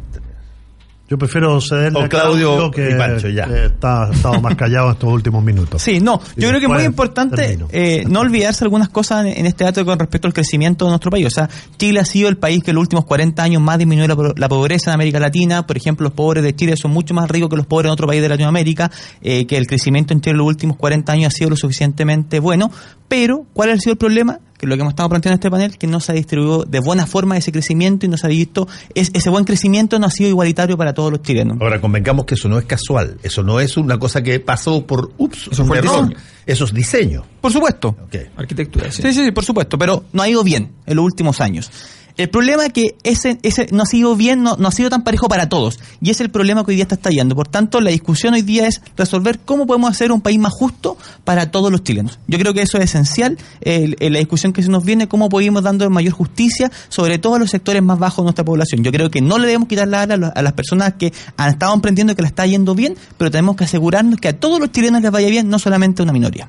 Yo 1.06 1.18
prefiero 1.18 1.60
cederle 1.60 2.00
O 2.00 2.04
a 2.04 2.08
Claudio 2.08 2.70
que, 2.70 2.92
y 2.92 2.94
Pancho, 2.94 3.28
ya. 3.28 3.46
que 3.46 3.66
está, 3.66 4.04
ha 4.04 4.10
estado 4.10 4.40
más 4.40 4.54
callado 4.54 4.86
en 4.86 4.92
estos 4.94 5.12
últimos 5.12 5.44
minutos. 5.44 5.82
Sí, 5.82 6.00
no, 6.00 6.18
Y 6.34 6.40
yo 6.40 6.48
creo 6.48 6.60
que 6.60 6.66
es 6.66 6.72
muy 6.72 6.82
importante 6.84 7.58
eh, 7.72 8.04
no 8.08 8.20
olvidarse 8.20 8.64
algunas 8.64 8.88
cosas 8.88 9.26
en, 9.26 9.38
en 9.38 9.44
este 9.44 9.64
dato 9.64 9.84
con 9.84 9.98
respecto 9.98 10.26
al 10.26 10.32
crecimiento 10.32 10.86
de 10.86 10.92
nuestro 10.92 11.10
país. 11.10 11.26
O 11.26 11.30
sea, 11.30 11.50
Chile 11.76 12.00
ha 12.00 12.06
sido 12.06 12.30
el 12.30 12.38
país 12.38 12.64
que 12.64 12.70
en 12.70 12.76
los 12.76 12.82
últimos 12.82 13.04
40 13.04 13.42
años 13.42 13.60
más 13.60 13.76
disminuyó 13.76 14.08
la, 14.08 14.32
la 14.34 14.48
pobreza 14.48 14.90
en 14.90 14.94
América 14.94 15.20
Latina. 15.20 15.66
Por 15.66 15.76
ejemplo, 15.76 16.04
los 16.04 16.14
pobres 16.14 16.42
de 16.42 16.56
Chile 16.56 16.74
son 16.78 16.92
mucho 16.92 17.12
más 17.12 17.30
ricos 17.30 17.50
que 17.50 17.56
los 17.56 17.66
pobres 17.66 17.90
en 17.90 17.92
otro 17.92 18.06
país 18.06 18.22
de 18.22 18.28
Latinoamérica, 18.30 18.90
eh, 19.20 19.46
que 19.46 19.58
el 19.58 19.66
crecimiento 19.66 20.14
en 20.14 20.22
Chile 20.22 20.32
en 20.32 20.38
los 20.38 20.46
últimos 20.46 20.78
40 20.78 21.12
años 21.12 21.34
ha 21.34 21.36
sido 21.36 21.50
lo 21.50 21.56
suficientemente 21.56 22.40
bueno. 22.40 22.70
Pero, 23.08 23.44
¿cuál 23.52 23.70
ha 23.70 23.76
sido 23.76 23.92
el 23.92 23.98
problema? 23.98 24.40
Que 24.58 24.66
lo 24.66 24.76
que 24.76 24.82
hemos 24.82 24.92
estado 24.92 25.08
planteando 25.08 25.34
en 25.34 25.38
este 25.40 25.50
panel, 25.50 25.76
que 25.78 25.86
no 25.86 26.00
se 26.00 26.12
ha 26.12 26.14
distribuido 26.14 26.64
de 26.64 26.78
buena 26.80 27.06
forma 27.06 27.36
ese 27.36 27.50
crecimiento 27.52 28.06
y 28.06 28.08
no 28.08 28.16
se 28.16 28.26
ha 28.26 28.30
visto, 28.30 28.68
es, 28.94 29.10
ese 29.12 29.28
buen 29.30 29.44
crecimiento 29.44 29.98
no 29.98 30.06
ha 30.06 30.10
sido 30.10 30.30
igualitario 30.30 30.76
para 30.78 30.94
todos 30.94 31.10
los 31.10 31.22
chilenos. 31.22 31.58
Ahora, 31.60 31.80
convengamos 31.80 32.24
que 32.24 32.34
eso 32.34 32.48
no 32.48 32.58
es 32.58 32.64
casual. 32.64 33.18
Eso 33.22 33.42
no 33.42 33.60
es 33.60 33.76
una 33.76 33.98
cosa 33.98 34.22
que 34.22 34.38
pasó 34.40 34.86
por. 34.86 35.12
Ups, 35.18 35.48
Eso 35.52 35.62
un 35.62 35.68
fue 35.68 35.78
error. 35.78 36.08
diseño. 36.08 36.20
Eso 36.46 36.64
es 36.66 36.72
diseño. 36.74 37.24
Por 37.40 37.52
supuesto. 37.52 37.88
Ok. 37.88 38.16
Arquitectura, 38.36 38.90
sí. 38.92 39.02
Sí, 39.02 39.12
sí, 39.12 39.24
sí, 39.24 39.30
por 39.32 39.44
supuesto, 39.44 39.76
pero 39.78 40.04
no 40.12 40.22
ha 40.22 40.28
ido 40.28 40.44
bien 40.44 40.72
en 40.86 40.96
los 40.96 41.04
últimos 41.04 41.40
años. 41.40 41.70
El 42.16 42.30
problema 42.30 42.64
es 42.64 42.72
que 42.72 42.94
ese, 43.02 43.40
ese 43.42 43.66
no 43.72 43.82
ha 43.82 43.86
sido 43.86 44.14
bien, 44.14 44.44
no, 44.44 44.56
no 44.56 44.68
ha 44.68 44.70
sido 44.70 44.88
tan 44.88 45.02
parejo 45.02 45.26
para 45.28 45.48
todos. 45.48 45.80
Y 46.00 46.10
es 46.10 46.20
el 46.20 46.30
problema 46.30 46.64
que 46.64 46.70
hoy 46.70 46.76
día 46.76 46.84
está 46.84 46.94
estallando. 46.94 47.34
Por 47.34 47.48
tanto, 47.48 47.80
la 47.80 47.90
discusión 47.90 48.34
hoy 48.34 48.42
día 48.42 48.68
es 48.68 48.82
resolver 48.96 49.40
cómo 49.44 49.66
podemos 49.66 49.90
hacer 49.90 50.12
un 50.12 50.20
país 50.20 50.38
más 50.38 50.52
justo 50.52 50.96
para 51.24 51.50
todos 51.50 51.72
los 51.72 51.82
chilenos. 51.82 52.20
Yo 52.28 52.38
creo 52.38 52.54
que 52.54 52.62
eso 52.62 52.78
es 52.78 52.84
esencial. 52.84 53.36
La 53.64 54.18
discusión 54.20 54.52
que 54.52 54.62
se 54.62 54.68
nos 54.68 54.84
viene, 54.84 55.08
cómo 55.08 55.28
podemos 55.28 55.64
dando 55.64 55.90
mayor 55.90 56.12
justicia, 56.12 56.70
sobre 56.88 57.18
todo 57.18 57.34
a 57.34 57.38
los 57.40 57.50
sectores 57.50 57.82
más 57.82 57.98
bajos 57.98 58.18
de 58.18 58.24
nuestra 58.24 58.44
población. 58.44 58.84
Yo 58.84 58.92
creo 58.92 59.10
que 59.10 59.20
no 59.20 59.38
le 59.38 59.46
debemos 59.46 59.66
quitar 59.66 59.88
la 59.88 60.02
ala 60.02 60.32
a 60.34 60.42
las 60.42 60.52
personas 60.52 60.94
que 60.94 61.12
han 61.36 61.50
estado 61.50 61.74
emprendiendo 61.74 62.14
que 62.14 62.22
la 62.22 62.28
está 62.28 62.46
yendo 62.46 62.76
bien, 62.76 62.96
pero 63.18 63.32
tenemos 63.32 63.56
que 63.56 63.64
asegurarnos 63.64 64.20
que 64.20 64.28
a 64.28 64.38
todos 64.38 64.60
los 64.60 64.70
chilenos 64.70 65.02
les 65.02 65.10
vaya 65.10 65.28
bien, 65.28 65.48
no 65.48 65.58
solamente 65.58 66.02
a 66.02 66.04
una 66.04 66.12
minoría. 66.12 66.48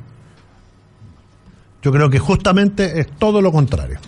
Yo 1.82 1.92
creo 1.92 2.10
que 2.12 2.20
justamente 2.20 3.00
es 3.00 3.08
todo 3.18 3.42
lo 3.42 3.52
contrario. 3.52 4.00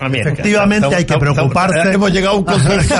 Efectivamente 0.00 0.76
estamos- 0.86 0.94
hay 0.96 1.04
que 1.04 1.18
preocuparse. 1.18 1.76
estamos- 1.78 1.94
hemos 1.94 2.12
llegado 2.12 2.34
a 2.34 2.38
un 2.38 2.44
consenso. 2.44 2.94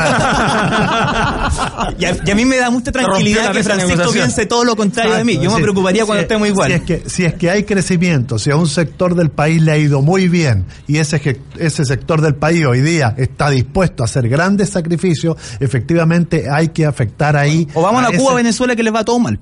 Y 1.99 2.05
a, 2.05 2.17
y 2.25 2.31
a 2.31 2.35
mí 2.35 2.45
me 2.45 2.57
da 2.57 2.71
mucha 2.71 2.93
tranquilidad 2.93 3.53
que 3.53 3.63
Francisco 3.63 4.13
piense 4.13 4.47
todo 4.47 4.65
lo 4.65 4.77
contrario 4.77 5.15
de 5.15 5.25
mí. 5.25 5.39
Yo 5.39 5.51
me 5.51 5.61
preocuparía 5.63 6.05
cuando 6.05 6.23
estemos 6.23 6.49
igual. 6.49 6.69
Si 6.71 6.75
es, 6.75 6.83
que, 6.83 7.03
si 7.09 7.25
es 7.25 7.35
que 7.35 7.51
hay 7.51 7.65
crecimiento, 7.65 8.39
si 8.39 8.51
a 8.51 8.57
un 8.57 8.69
sector 8.69 9.15
del 9.15 9.31
país 9.31 9.63
le 9.63 9.73
ha 9.73 9.77
ido 9.77 10.03
muy 10.03 10.29
bien 10.29 10.65
y 10.87 10.99
ese, 10.99 11.41
ese 11.59 11.85
sector 11.85 12.21
del 12.21 12.35
país 12.35 12.65
hoy 12.67 12.81
día 12.81 13.15
está 13.17 13.51
dispuesto 13.51 14.03
a 14.03 14.07
hacer 14.07 14.29
grandes 14.29 14.71
sacrificios, 14.71 15.37
efectivamente 15.61 16.47
hay 16.51 16.69
que 16.69 16.87
afectar 16.87 17.37
ahí. 17.37 17.67
o 17.75 17.83
vamos 17.83 18.05
a, 18.05 18.13
Cuba, 18.17 18.35
Venezuela, 18.35 18.75
que 18.77 18.83
les 18.83 18.95
va 18.95 19.05
todo 19.05 19.19
mal. 19.19 19.39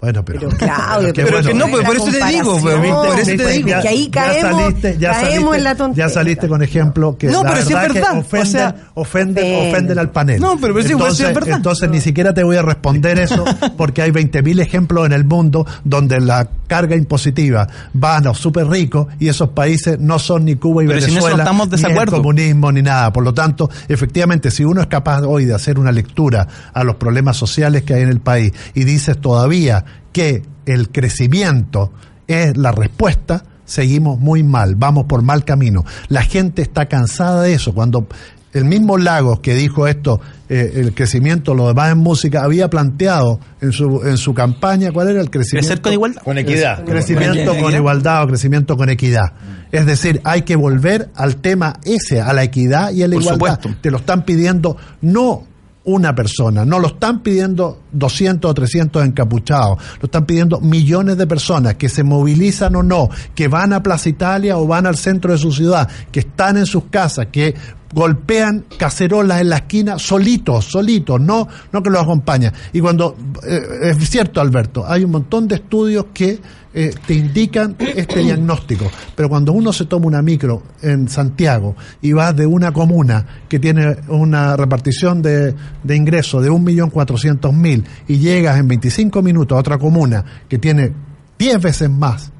Bueno, 0.00 0.24
pero. 0.24 0.38
Pero 0.40 0.56
Claudio, 0.56 1.12
que 1.12 1.24
pero 1.24 1.42
que 1.42 1.54
no, 1.54 1.66
pues, 1.66 1.84
por 1.84 1.96
eso 1.96 2.04
te 2.06 2.24
digo, 2.26 2.56
pues, 2.60 2.76
por 2.76 3.18
eso 3.18 3.24
te 3.24 3.32
viste, 3.32 3.48
digo. 3.48 3.80
que 3.82 3.88
ahí 3.88 4.08
caemos, 4.08 4.74
caemos 5.00 5.56
en 5.56 5.64
la 5.64 5.74
tontería. 5.74 6.06
Ya 6.06 6.12
saliste 6.14 6.46
con 6.46 6.62
ejemplo 6.62 7.16
que 7.18 7.26
No, 7.26 7.42
la 7.42 7.50
pero 7.50 7.62
sí 7.62 7.72
es 7.72 7.74
verdad 7.74 7.88
que 7.88 7.98
verdad, 8.00 8.16
o 8.16 8.20
ofenden, 8.20 8.46
sea, 8.46 8.76
ofenden, 8.94 9.44
ofenden. 9.44 9.68
ofenden 9.70 9.98
al 9.98 10.10
panel. 10.10 10.40
No, 10.40 10.56
pero- 10.60 10.72
pero 10.74 10.86
sí, 10.86 10.94
pues, 10.94 11.14
es 11.14 11.20
entonces, 11.20 11.34
verdad. 11.34 11.56
entonces 11.56 11.90
ni 11.90 12.00
siquiera 12.00 12.32
te 12.32 12.44
voy 12.44 12.56
a 12.56 12.62
responder 12.62 13.18
eso 13.18 13.44
porque 13.76 14.02
hay 14.02 14.12
20.000 14.12 14.60
ejemplos 14.60 15.04
en 15.04 15.12
el 15.14 15.24
mundo 15.24 15.66
donde 15.82 16.20
la 16.20 16.48
carga 16.68 16.94
impositiva 16.94 17.66
va 18.00 18.18
a 18.18 18.20
los 18.20 18.38
súper 18.38 18.68
ricos 18.68 19.08
y 19.18 19.26
esos 19.26 19.48
países 19.48 19.98
no 19.98 20.20
son 20.20 20.44
ni 20.44 20.54
Cuba 20.54 20.84
y 20.84 20.86
Pero 20.86 21.00
si 21.00 21.06
en 21.06 21.10
eso 21.16 21.24
Venezuela, 21.26 21.42
estamos 21.42 21.70
de 21.70 21.76
ni 21.88 21.98
el 21.98 22.06
comunismo 22.06 22.70
ni 22.70 22.82
nada. 22.82 23.12
Por 23.12 23.24
lo 23.24 23.34
tanto, 23.34 23.68
efectivamente, 23.88 24.52
si 24.52 24.62
uno 24.64 24.80
es 24.80 24.86
capaz 24.86 25.22
hoy 25.22 25.44
de 25.44 25.54
hacer 25.54 25.76
una 25.76 25.90
lectura 25.90 26.46
a 26.72 26.84
los 26.84 26.94
problemas 26.96 27.36
sociales 27.36 27.82
que 27.82 27.94
hay 27.94 28.02
en 28.02 28.10
el 28.10 28.20
país 28.20 28.52
y 28.74 28.84
dices 28.84 29.18
todavía 29.18 29.84
que 30.12 30.42
el 30.66 30.90
crecimiento 30.90 31.92
es 32.26 32.56
la 32.56 32.72
respuesta, 32.72 33.44
seguimos 33.64 34.18
muy 34.18 34.42
mal, 34.42 34.74
vamos 34.74 35.04
por 35.04 35.22
mal 35.22 35.44
camino. 35.44 35.84
La 36.08 36.22
gente 36.22 36.62
está 36.62 36.86
cansada 36.86 37.42
de 37.42 37.54
eso. 37.54 37.74
Cuando 37.74 38.06
el 38.52 38.64
mismo 38.64 38.96
Lagos 38.96 39.40
que 39.40 39.54
dijo 39.54 39.86
esto, 39.86 40.20
eh, 40.48 40.72
el 40.76 40.94
crecimiento, 40.94 41.54
lo 41.54 41.68
demás 41.68 41.92
en 41.92 41.98
música, 41.98 42.42
había 42.42 42.68
planteado 42.70 43.38
en 43.60 43.72
su, 43.72 44.02
en 44.04 44.16
su 44.16 44.32
campaña 44.34 44.90
cuál 44.92 45.08
era 45.08 45.20
el 45.20 45.30
crecimiento. 45.30 45.66
Crecer 45.68 45.82
con 45.82 45.92
igualdad. 45.92 46.22
Con 46.22 46.38
equidad. 46.38 46.84
Crecimiento 46.84 47.56
Con 47.56 47.74
igualdad 47.74 48.24
o 48.24 48.26
crecimiento 48.26 48.76
con 48.76 48.88
equidad. 48.88 49.32
Es 49.70 49.84
decir, 49.84 50.20
hay 50.24 50.42
que 50.42 50.56
volver 50.56 51.10
al 51.14 51.36
tema 51.36 51.78
ese, 51.84 52.22
a 52.22 52.32
la 52.32 52.42
equidad 52.42 52.92
y 52.92 53.02
a 53.02 53.08
la 53.08 53.14
Por 53.14 53.22
igualdad. 53.22 53.54
supuesto. 53.60 53.80
Te 53.82 53.90
lo 53.90 53.98
están 53.98 54.24
pidiendo 54.24 54.76
no 55.02 55.44
una 55.88 56.14
persona, 56.14 56.64
no 56.66 56.78
lo 56.78 56.88
están 56.88 57.22
pidiendo 57.22 57.80
200 57.92 58.50
o 58.50 58.54
300 58.54 59.06
encapuchados, 59.06 59.78
lo 60.00 60.06
están 60.06 60.26
pidiendo 60.26 60.60
millones 60.60 61.16
de 61.16 61.26
personas 61.26 61.74
que 61.76 61.88
se 61.88 62.04
movilizan 62.04 62.76
o 62.76 62.82
no, 62.82 63.08
que 63.34 63.48
van 63.48 63.72
a 63.72 63.82
Plaza 63.82 64.10
Italia 64.10 64.58
o 64.58 64.66
van 64.66 64.86
al 64.86 64.96
centro 64.96 65.32
de 65.32 65.38
su 65.38 65.50
ciudad, 65.50 65.88
que 66.12 66.20
están 66.20 66.58
en 66.58 66.66
sus 66.66 66.84
casas, 66.84 67.28
que 67.32 67.54
golpean 67.92 68.64
cacerolas 68.76 69.40
en 69.40 69.50
la 69.50 69.56
esquina 69.56 69.98
solitos, 69.98 70.66
solitos, 70.66 71.20
no, 71.20 71.48
no 71.72 71.82
que 71.82 71.90
los 71.90 72.02
acompañan. 72.02 72.52
Y 72.72 72.80
cuando, 72.80 73.16
eh, 73.46 73.60
es 73.82 74.10
cierto 74.10 74.40
Alberto, 74.40 74.84
hay 74.86 75.04
un 75.04 75.10
montón 75.10 75.48
de 75.48 75.56
estudios 75.56 76.06
que 76.12 76.38
eh, 76.74 76.94
te 77.06 77.14
indican 77.14 77.76
este 77.78 78.20
diagnóstico, 78.20 78.90
pero 79.16 79.28
cuando 79.28 79.52
uno 79.52 79.72
se 79.72 79.86
toma 79.86 80.06
una 80.06 80.22
micro 80.22 80.62
en 80.82 81.08
Santiago 81.08 81.74
y 82.02 82.12
vas 82.12 82.36
de 82.36 82.46
una 82.46 82.72
comuna 82.72 83.24
que 83.48 83.58
tiene 83.58 83.96
una 84.08 84.54
repartición 84.56 85.22
de, 85.22 85.54
de 85.82 85.96
ingresos 85.96 86.42
de 86.42 86.50
1.400.000 86.50 87.84
y 88.06 88.18
llegas 88.18 88.58
en 88.58 88.68
25 88.68 89.22
minutos 89.22 89.56
a 89.56 89.60
otra 89.60 89.78
comuna 89.78 90.24
que 90.48 90.58
tiene 90.58 90.92
10 91.38 91.62
veces 91.62 91.90
más 91.90 92.32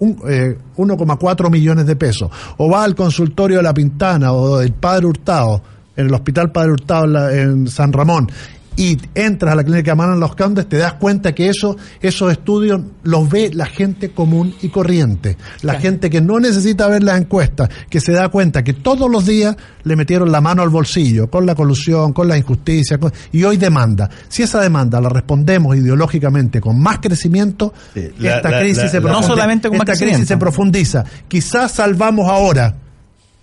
eh, 0.00 0.56
1,4 0.76 1.50
millones 1.50 1.86
de 1.86 1.96
pesos, 1.96 2.30
o 2.56 2.70
va 2.70 2.84
al 2.84 2.94
consultorio 2.94 3.58
de 3.58 3.62
La 3.62 3.74
Pintana 3.74 4.32
o 4.32 4.58
del 4.58 4.72
Padre 4.72 5.06
Hurtado, 5.06 5.60
en 5.96 6.06
el 6.06 6.14
Hospital 6.14 6.52
Padre 6.52 6.72
Hurtado 6.72 7.30
en, 7.30 7.66
San 7.66 7.92
Ramón, 7.92 8.30
y 8.78 8.96
entras 9.16 9.52
a 9.52 9.56
la 9.56 9.64
clínica 9.64 9.94
Manon 9.96 10.20
Los 10.20 10.36
Condes, 10.36 10.68
te 10.68 10.76
das 10.78 10.92
cuenta 10.94 11.34
que 11.34 11.48
eso, 11.48 11.76
esos 12.00 12.30
estudios 12.32 12.80
los 13.02 13.28
ve 13.28 13.50
la 13.52 13.66
gente 13.66 14.10
común 14.12 14.54
y 14.62 14.68
corriente, 14.68 15.36
la 15.62 15.80
gente 15.80 16.08
que 16.08 16.20
no 16.20 16.38
necesita 16.38 16.86
ver 16.86 17.02
las 17.02 17.20
encuestas, 17.20 17.68
que 17.90 18.00
se 18.00 18.12
da 18.12 18.28
cuenta 18.28 18.62
que 18.62 18.72
todos 18.74 19.10
los 19.10 19.26
días 19.26 19.56
le 19.82 19.96
metieron 19.96 20.30
la 20.30 20.40
mano 20.40 20.62
al 20.62 20.68
bolsillo, 20.68 21.28
con 21.28 21.44
la 21.44 21.56
colusión, 21.56 22.12
con 22.12 22.28
la 22.28 22.38
injusticia, 22.38 22.98
con- 22.98 23.12
y 23.32 23.42
hoy 23.42 23.56
demanda. 23.56 24.08
Si 24.28 24.44
esa 24.44 24.60
demanda 24.60 25.00
la 25.00 25.08
respondemos 25.08 25.76
ideológicamente 25.76 26.60
con 26.60 26.80
más 26.80 26.98
crecimiento, 27.00 27.74
Sí, 27.94 28.08
la- 28.20 28.36
esta 28.36 28.50
la- 28.50 28.60
crisis 28.60 28.84
la- 28.84 28.88
se 28.90 28.96
la- 28.96 29.02
profundiza. 29.02 29.28
No 29.28 29.34
solamente 29.34 29.68
con 29.68 29.76
Esta 29.78 29.92
crisis 29.96 30.28
se 30.28 30.36
profundiza. 30.36 31.04
Quizás 31.26 31.72
salvamos 31.72 32.28
ahora, 32.30 32.76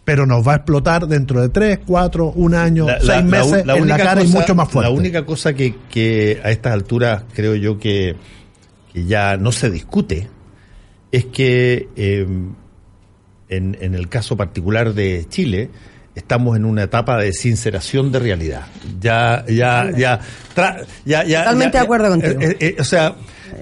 pero 0.05 0.25
nos 0.27 0.47
va 0.47 0.53
a 0.53 0.55
explotar 0.57 1.07
dentro 1.07 1.41
de 1.41 1.49
tres, 1.49 1.79
cuatro, 1.85 2.27
un 2.35 2.53
año, 2.53 2.85
La- 2.85 2.99
seis 2.99 3.07
la- 3.09 3.15
la 3.17 3.23
meses 3.23 3.65
la 3.65 3.75
en 3.75 3.87
la 3.87 3.97
cara 3.97 4.21
y 4.21 4.25
cosa- 4.27 4.39
mucho 4.39 4.55
más 4.55 4.69
fuerte. 4.69 4.91
La 4.91 4.95
única 4.97 5.25
cosa 5.25 5.53
que, 5.53 5.75
que 5.89 6.39
a 6.43 6.51
estas 6.51 6.73
alturas 6.73 7.23
creo 7.33 7.55
yo 7.55 7.77
que, 7.79 8.15
que 8.93 9.05
ya 9.05 9.35
no 9.35 9.51
se 9.51 9.69
discute 9.71 10.29
es 11.11 11.25
que 11.25 11.89
eh, 11.95 12.27
en, 13.49 13.77
en 13.81 13.95
el 13.95 14.07
caso 14.09 14.37
particular 14.37 14.93
de 14.93 15.25
Chile 15.29 15.69
estamos 16.15 16.55
en 16.55 16.65
una 16.65 16.83
etapa 16.83 17.17
de 17.17 17.33
sinceración 17.33 18.11
de 18.11 18.19
realidad. 18.19 18.67
Ya, 19.01 19.43
ya, 19.47 19.91
ya, 19.97 20.19
tra- 20.55 20.85
ya, 21.03 21.23
ya- 21.25 21.39
Totalmente 21.45 21.73
ya- 21.73 21.79
de 21.79 21.83
acuerdo 21.85 22.05
ya- 22.05 22.11
contigo. 22.11 22.41
eh, 22.41 22.57
eh, 22.59 22.75
o 22.79 22.83
sea, 22.83 23.15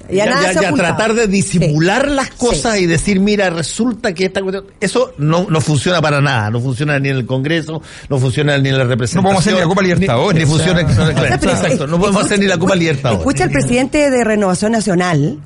Y 0.09 0.19
a 0.19 0.25
ya, 0.25 0.31
nada 0.31 0.43
ya- 0.47 0.53
se 0.53 0.61
ya 0.65 0.73
tratar 0.73 1.13
de 1.13 1.27
disimular 1.27 2.07
Sí. 2.09 2.15
las 2.15 2.29
cosas 2.31 2.79
y 2.79 2.85
decir, 2.85 3.19
mira, 3.19 3.49
resulta 3.49 4.13
que 4.13 4.25
esta 4.25 4.41
cuestión, 4.41 4.65
eso 4.79 5.13
no, 5.17 5.45
no 5.49 5.61
funciona 5.61 6.01
para 6.01 6.19
nada, 6.21 6.49
no 6.49 6.59
funciona 6.59 6.99
ni 6.99 7.09
en 7.09 7.17
el 7.17 7.25
Congreso, 7.25 7.81
no 8.09 8.19
funciona 8.19 8.57
ni 8.57 8.69
en 8.69 8.77
la 8.77 8.83
representación. 8.83 9.23
No 9.23 9.29
podemos 9.29 9.41
hacer 9.41 9.53
ni 9.53 9.59
la 9.59 9.67
Copa 9.67 9.81
Libertadores, 9.81 10.33
Ni, 10.33 10.39
ni 10.39 10.45
funciona, 10.45 10.81
o 10.81 10.87
sea. 10.93 11.13
claro, 11.13 11.35
O 11.35 11.39
sea, 11.39 11.51
exacto, 11.53 11.83
es- 11.85 11.89
no 11.89 11.99
podemos 11.99 12.07
escucha- 12.09 12.25
hacer 12.25 12.39
ni 12.39 12.45
la 12.47 12.57
Copa 12.57 12.75
Libertadores. 12.75 13.19
Escucha 13.19 13.43
al 13.45 13.49
presidente 13.51 14.09
de 14.11 14.23
Renovación 14.23 14.71
Nacional, 14.73 15.39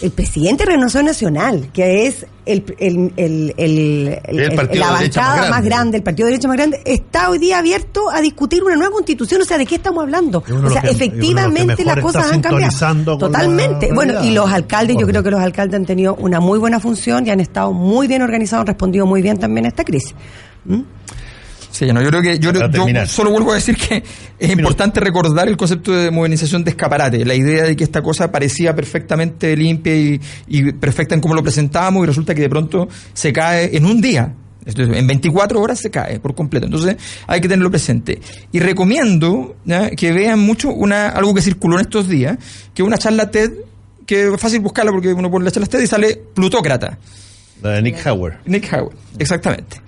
el 0.00 0.10
presidente 0.12 0.64
de 0.64 0.70
Renovación 0.72 1.06
Nacional, 1.06 1.70
que 1.72 2.06
es 2.06 2.26
el, 2.46 2.64
el, 2.78 3.12
el, 3.16 3.54
el- 3.56 4.54
partido 4.56 4.84
la 4.84 4.90
bancada 4.92 5.36
más 5.42 5.50
más 5.50 5.64
grande. 5.64 5.96
el 5.98 6.02
partido 6.02 6.26
de 6.26 6.32
derecha 6.32 6.48
más 6.48 6.56
grande, 6.56 6.80
está 6.84 7.30
hoy 7.30 7.38
día 7.38 7.58
abierto 7.58 8.10
a 8.10 8.20
discutir 8.20 8.62
una 8.62 8.74
nueva 8.76 8.92
constitución. 8.92 9.42
O 9.42 9.44
sea, 9.44 9.58
¿de 9.58 9.66
qué 9.66 9.76
estamos 9.76 10.02
hablando? 10.02 10.42
O 10.66 10.70
sea, 10.70 10.82
que- 10.82 10.90
efectivamente 10.90 11.84
las 11.84 11.96
cosas 12.02 12.22
han 12.32 12.40
cambiado. 12.42 12.70
Totalmente. 13.18 13.92
Bueno, 13.92 14.24
y 14.24 14.30
los 14.30 14.50
alcaldes, 14.50 14.96
yo 14.98 15.06
creo 15.06 15.22
que 15.22 15.30
los 15.30 15.40
alcaldes 15.40 15.74
han 15.76 15.86
tenido 15.86 16.14
una 16.16 16.40
muy 16.40 16.58
buena 16.58 16.80
función 16.80 17.26
y 17.26 17.30
han 17.30 17.40
estado 17.40 17.72
muy 17.72 18.06
bien 18.06 18.22
organizados, 18.22 18.62
han 18.62 18.66
respondido 18.68 19.06
muy 19.06 19.20
bien 19.22 19.38
también 19.38 19.66
a 19.66 19.68
esta 19.68 19.84
crisis. 19.84 20.14
¿Mm? 20.64 20.80
Sí, 21.72 21.86
no, 21.86 22.02
yo 22.02 22.10
creo 22.10 22.20
que 22.20 22.38
yo, 22.38 22.52
yo 22.52 23.06
solo 23.06 23.30
vuelvo 23.30 23.52
a 23.52 23.54
decir 23.54 23.76
que 23.76 24.04
es 24.38 24.50
importante 24.50 25.00
recordar 25.00 25.48
el 25.48 25.56
concepto 25.56 25.92
de 25.92 26.10
modernización 26.10 26.62
de 26.64 26.70
escaparate, 26.70 27.24
la 27.24 27.34
idea 27.34 27.64
de 27.64 27.74
que 27.74 27.82
esta 27.82 28.02
cosa 28.02 28.30
parecía 28.30 28.76
perfectamente 28.76 29.56
limpia 29.56 29.96
y, 29.96 30.20
y 30.48 30.72
perfecta 30.72 31.14
en 31.14 31.22
cómo 31.22 31.34
lo 31.34 31.42
presentábamos 31.42 32.04
y 32.04 32.06
resulta 32.06 32.34
que 32.34 32.42
de 32.42 32.50
pronto 32.50 32.88
se 33.14 33.32
cae 33.32 33.74
en 33.74 33.86
un 33.86 34.02
día. 34.02 34.34
En 34.64 35.06
24 35.06 35.60
horas 35.60 35.80
se 35.80 35.90
cae 35.90 36.20
por 36.20 36.34
completo. 36.34 36.66
Entonces 36.66 36.96
hay 37.26 37.40
que 37.40 37.48
tenerlo 37.48 37.70
presente. 37.70 38.20
Y 38.52 38.60
recomiendo 38.60 39.56
¿ya? 39.64 39.90
que 39.90 40.12
vean 40.12 40.40
mucho 40.40 40.68
una 40.68 41.08
algo 41.08 41.34
que 41.34 41.40
circuló 41.40 41.76
en 41.76 41.80
estos 41.80 42.06
días, 42.06 42.36
que 42.74 42.82
una 42.82 42.98
charla 42.98 43.30
TED, 43.30 43.50
que 44.06 44.28
es 44.28 44.40
fácil 44.40 44.60
buscarla 44.60 44.92
porque 44.92 45.12
uno 45.14 45.30
pone 45.30 45.46
la 45.46 45.50
charla 45.50 45.66
TED 45.66 45.80
y 45.80 45.86
sale 45.86 46.20
Plutócrata. 46.34 46.98
La 47.62 47.70
de 47.70 47.82
Nick 47.82 48.06
Howard. 48.06 48.34
Nick 48.44 48.72
Howard, 48.72 48.94
exactamente. 49.18 49.78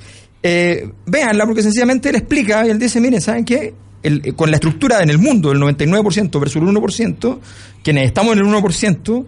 Eh, 0.46 0.90
véanla 1.06 1.46
porque 1.46 1.62
sencillamente 1.62 2.10
él 2.10 2.16
explica 2.16 2.66
y 2.66 2.70
él 2.70 2.78
dice, 2.78 3.00
miren, 3.00 3.20
¿saben 3.22 3.46
qué? 3.46 3.72
El- 4.02 4.20
eh, 4.22 4.32
con 4.34 4.50
la 4.50 4.56
estructura 4.58 5.02
en 5.02 5.08
el 5.08 5.16
mundo 5.16 5.48
del 5.48 5.58
99% 5.58 6.38
versus 6.38 6.56
el 6.60 6.68
1%, 6.68 7.40
quienes 7.82 8.06
estamos 8.08 8.34
en 8.34 8.40
el 8.40 8.44
1%, 8.44 9.24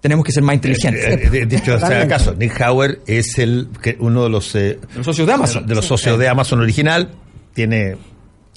tenemos 0.00 0.24
que 0.24 0.30
ser 0.30 0.44
más 0.44 0.54
inteligentes. 0.54 1.04
Eh, 1.04 1.30
eh, 1.42 1.46
dicho 1.46 1.76
sea 1.80 2.02
acaso, 2.02 2.34
Nick 2.36 2.60
Howard 2.60 2.98
es 3.08 3.36
el 3.38 3.66
que 3.82 3.96
uno 3.98 4.22
de 4.22 4.30
los, 4.30 4.54
eh, 4.54 4.78
Los 4.94 5.04
socios 5.06 5.26
de 5.26 5.32
Amazon. 5.32 5.66
de 5.66 5.74
los 5.74 5.84
socios 5.86 6.16
de 6.20 6.28
Amazon 6.28 6.60
original. 6.60 7.10
Tiene 7.52 7.96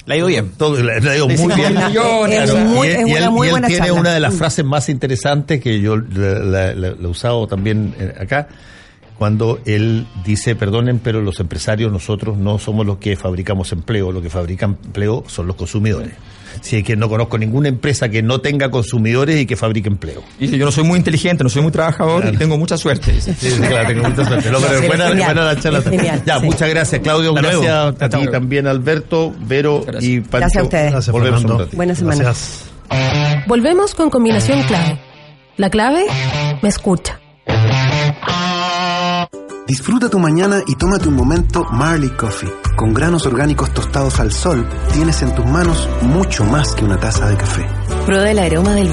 Le 0.05 0.13
ha 0.13 0.17
ido 0.17 0.27
bien. 0.27 0.51
todo, 0.57 0.77
ido 0.79 1.27
Le 1.27 1.37
muy 1.37 1.55
bien. 1.55 1.71
una- 1.77 1.87
millones, 1.89 2.43
es 2.43 2.51
Claro, 2.51 2.65
muy- 2.67 2.87
y 2.87 2.91
él, 2.91 2.97
y 3.07 3.11
él- 3.13 3.23
él 3.23 3.61
tiene 3.65 3.77
charla. 3.77 3.93
una 3.93 4.13
de 4.13 4.19
las 4.19 4.33
Mm. 4.35 4.37
frases 4.37 4.65
más 4.65 4.89
interesantes 4.89 5.59
que 5.61 5.79
yo 5.81 5.97
la, 5.97 6.39
la- 6.39 6.73
la- 6.75 6.91
la 6.91 7.01
he 7.01 7.07
usado 7.07 7.47
también 7.47 7.95
eh, 7.99 8.13
acá, 8.19 8.47
cuando 9.17 9.59
él 9.65 10.05
dice, 10.25 10.55
perdonen, 10.55 10.99
pero 10.99 11.21
los 11.21 11.39
empresarios 11.39 11.91
nosotros 11.91 12.37
no 12.37 12.59
somos 12.59 12.85
los 12.85 12.97
que 12.97 13.15
fabricamos 13.15 13.71
empleo, 13.71 14.11
los 14.11 14.21
que 14.21 14.29
fabrican 14.29 14.77
empleo 14.85 15.23
son 15.27 15.47
los 15.47 15.55
consumidores. 15.55 16.13
Si 16.61 16.77
es 16.77 16.83
que 16.83 16.95
no 16.95 17.07
conozco 17.07 17.37
ninguna 17.37 17.67
empresa 17.69 18.09
que 18.09 18.23
no 18.23 18.41
tenga 18.41 18.71
consumidores 18.71 19.39
y 19.39 19.45
que 19.45 19.55
fabrique 19.55 19.89
empleo. 19.89 20.23
Y 20.39 20.45
dice, 20.45 20.57
yo 20.57 20.65
no 20.65 20.71
soy 20.71 20.83
muy 20.85 20.97
inteligente, 20.97 21.43
no 21.43 21.49
soy 21.51 21.61
muy 21.61 21.71
trabajador 21.71 22.25
y 22.33 22.37
tengo 22.37 22.57
mucha 22.57 22.77
suerte. 22.77 23.11
dice. 23.11 23.33
Sí, 23.35 23.51
sí, 23.51 23.59
claro, 23.61 23.87
tengo 23.89 24.09
mucha 24.09 24.25
suerte. 24.25 24.49
No, 24.49 24.59
pero 24.59 24.79
Sí, 24.81 24.87
buena, 24.87 25.07
genial. 25.09 25.33
buena 25.35 25.53
la 25.53 25.59
charla. 25.59 25.81
Genial, 25.83 26.23
ya, 26.25 26.39
sí. 26.39 26.45
muchas 26.47 26.69
gracias, 26.69 27.01
Claudio. 27.01 27.29
Hasta 27.35 27.41
luego. 27.41 27.61
gracias 27.61 28.01
a 28.01 28.09
ti 28.09 28.27
también, 28.31 28.65
Alberto, 28.65 29.35
Vero 29.41 29.83
gracias. 29.85 30.03
y 30.03 30.19
Pancho. 30.21 30.37
Gracias 30.39 30.61
a 30.61 30.63
ustedes. 30.63 30.91
Gracias, 30.93 31.11
Volvemos 31.13 31.43
un 31.43 31.57
ratito. 31.59 31.77
Buena 31.77 31.95
semana. 31.95 32.23
Gracias. 32.23 32.65
Volvemos 33.47 33.93
con 33.93 34.09
combinación 34.09 34.63
clave. 34.63 34.99
La 35.57 35.69
clave 35.69 36.05
me 36.63 36.69
escucha. 36.69 37.19
Disfruta 39.67 40.09
tu 40.09 40.17
mañana 40.17 40.61
y 40.65 40.75
tómate 40.75 41.09
un 41.09 41.15
momento 41.15 41.65
Marley 41.65 42.09
Coffee. 42.11 42.49
Con 42.77 42.93
granos 42.93 43.25
orgánicos 43.25 43.69
tostados 43.73 44.17
al 44.21 44.31
sol, 44.31 44.65
tienes 44.93 45.21
en 45.21 45.35
tus 45.35 45.45
manos 45.45 45.89
mucho 46.03 46.45
más 46.45 46.73
que 46.73 46.85
una 46.85 46.97
taza 46.97 47.27
de 47.27 47.35
café. 47.35 47.65
Prueba 48.05 48.31
el 48.31 48.39
aroma 48.39 48.75
del 48.75 48.89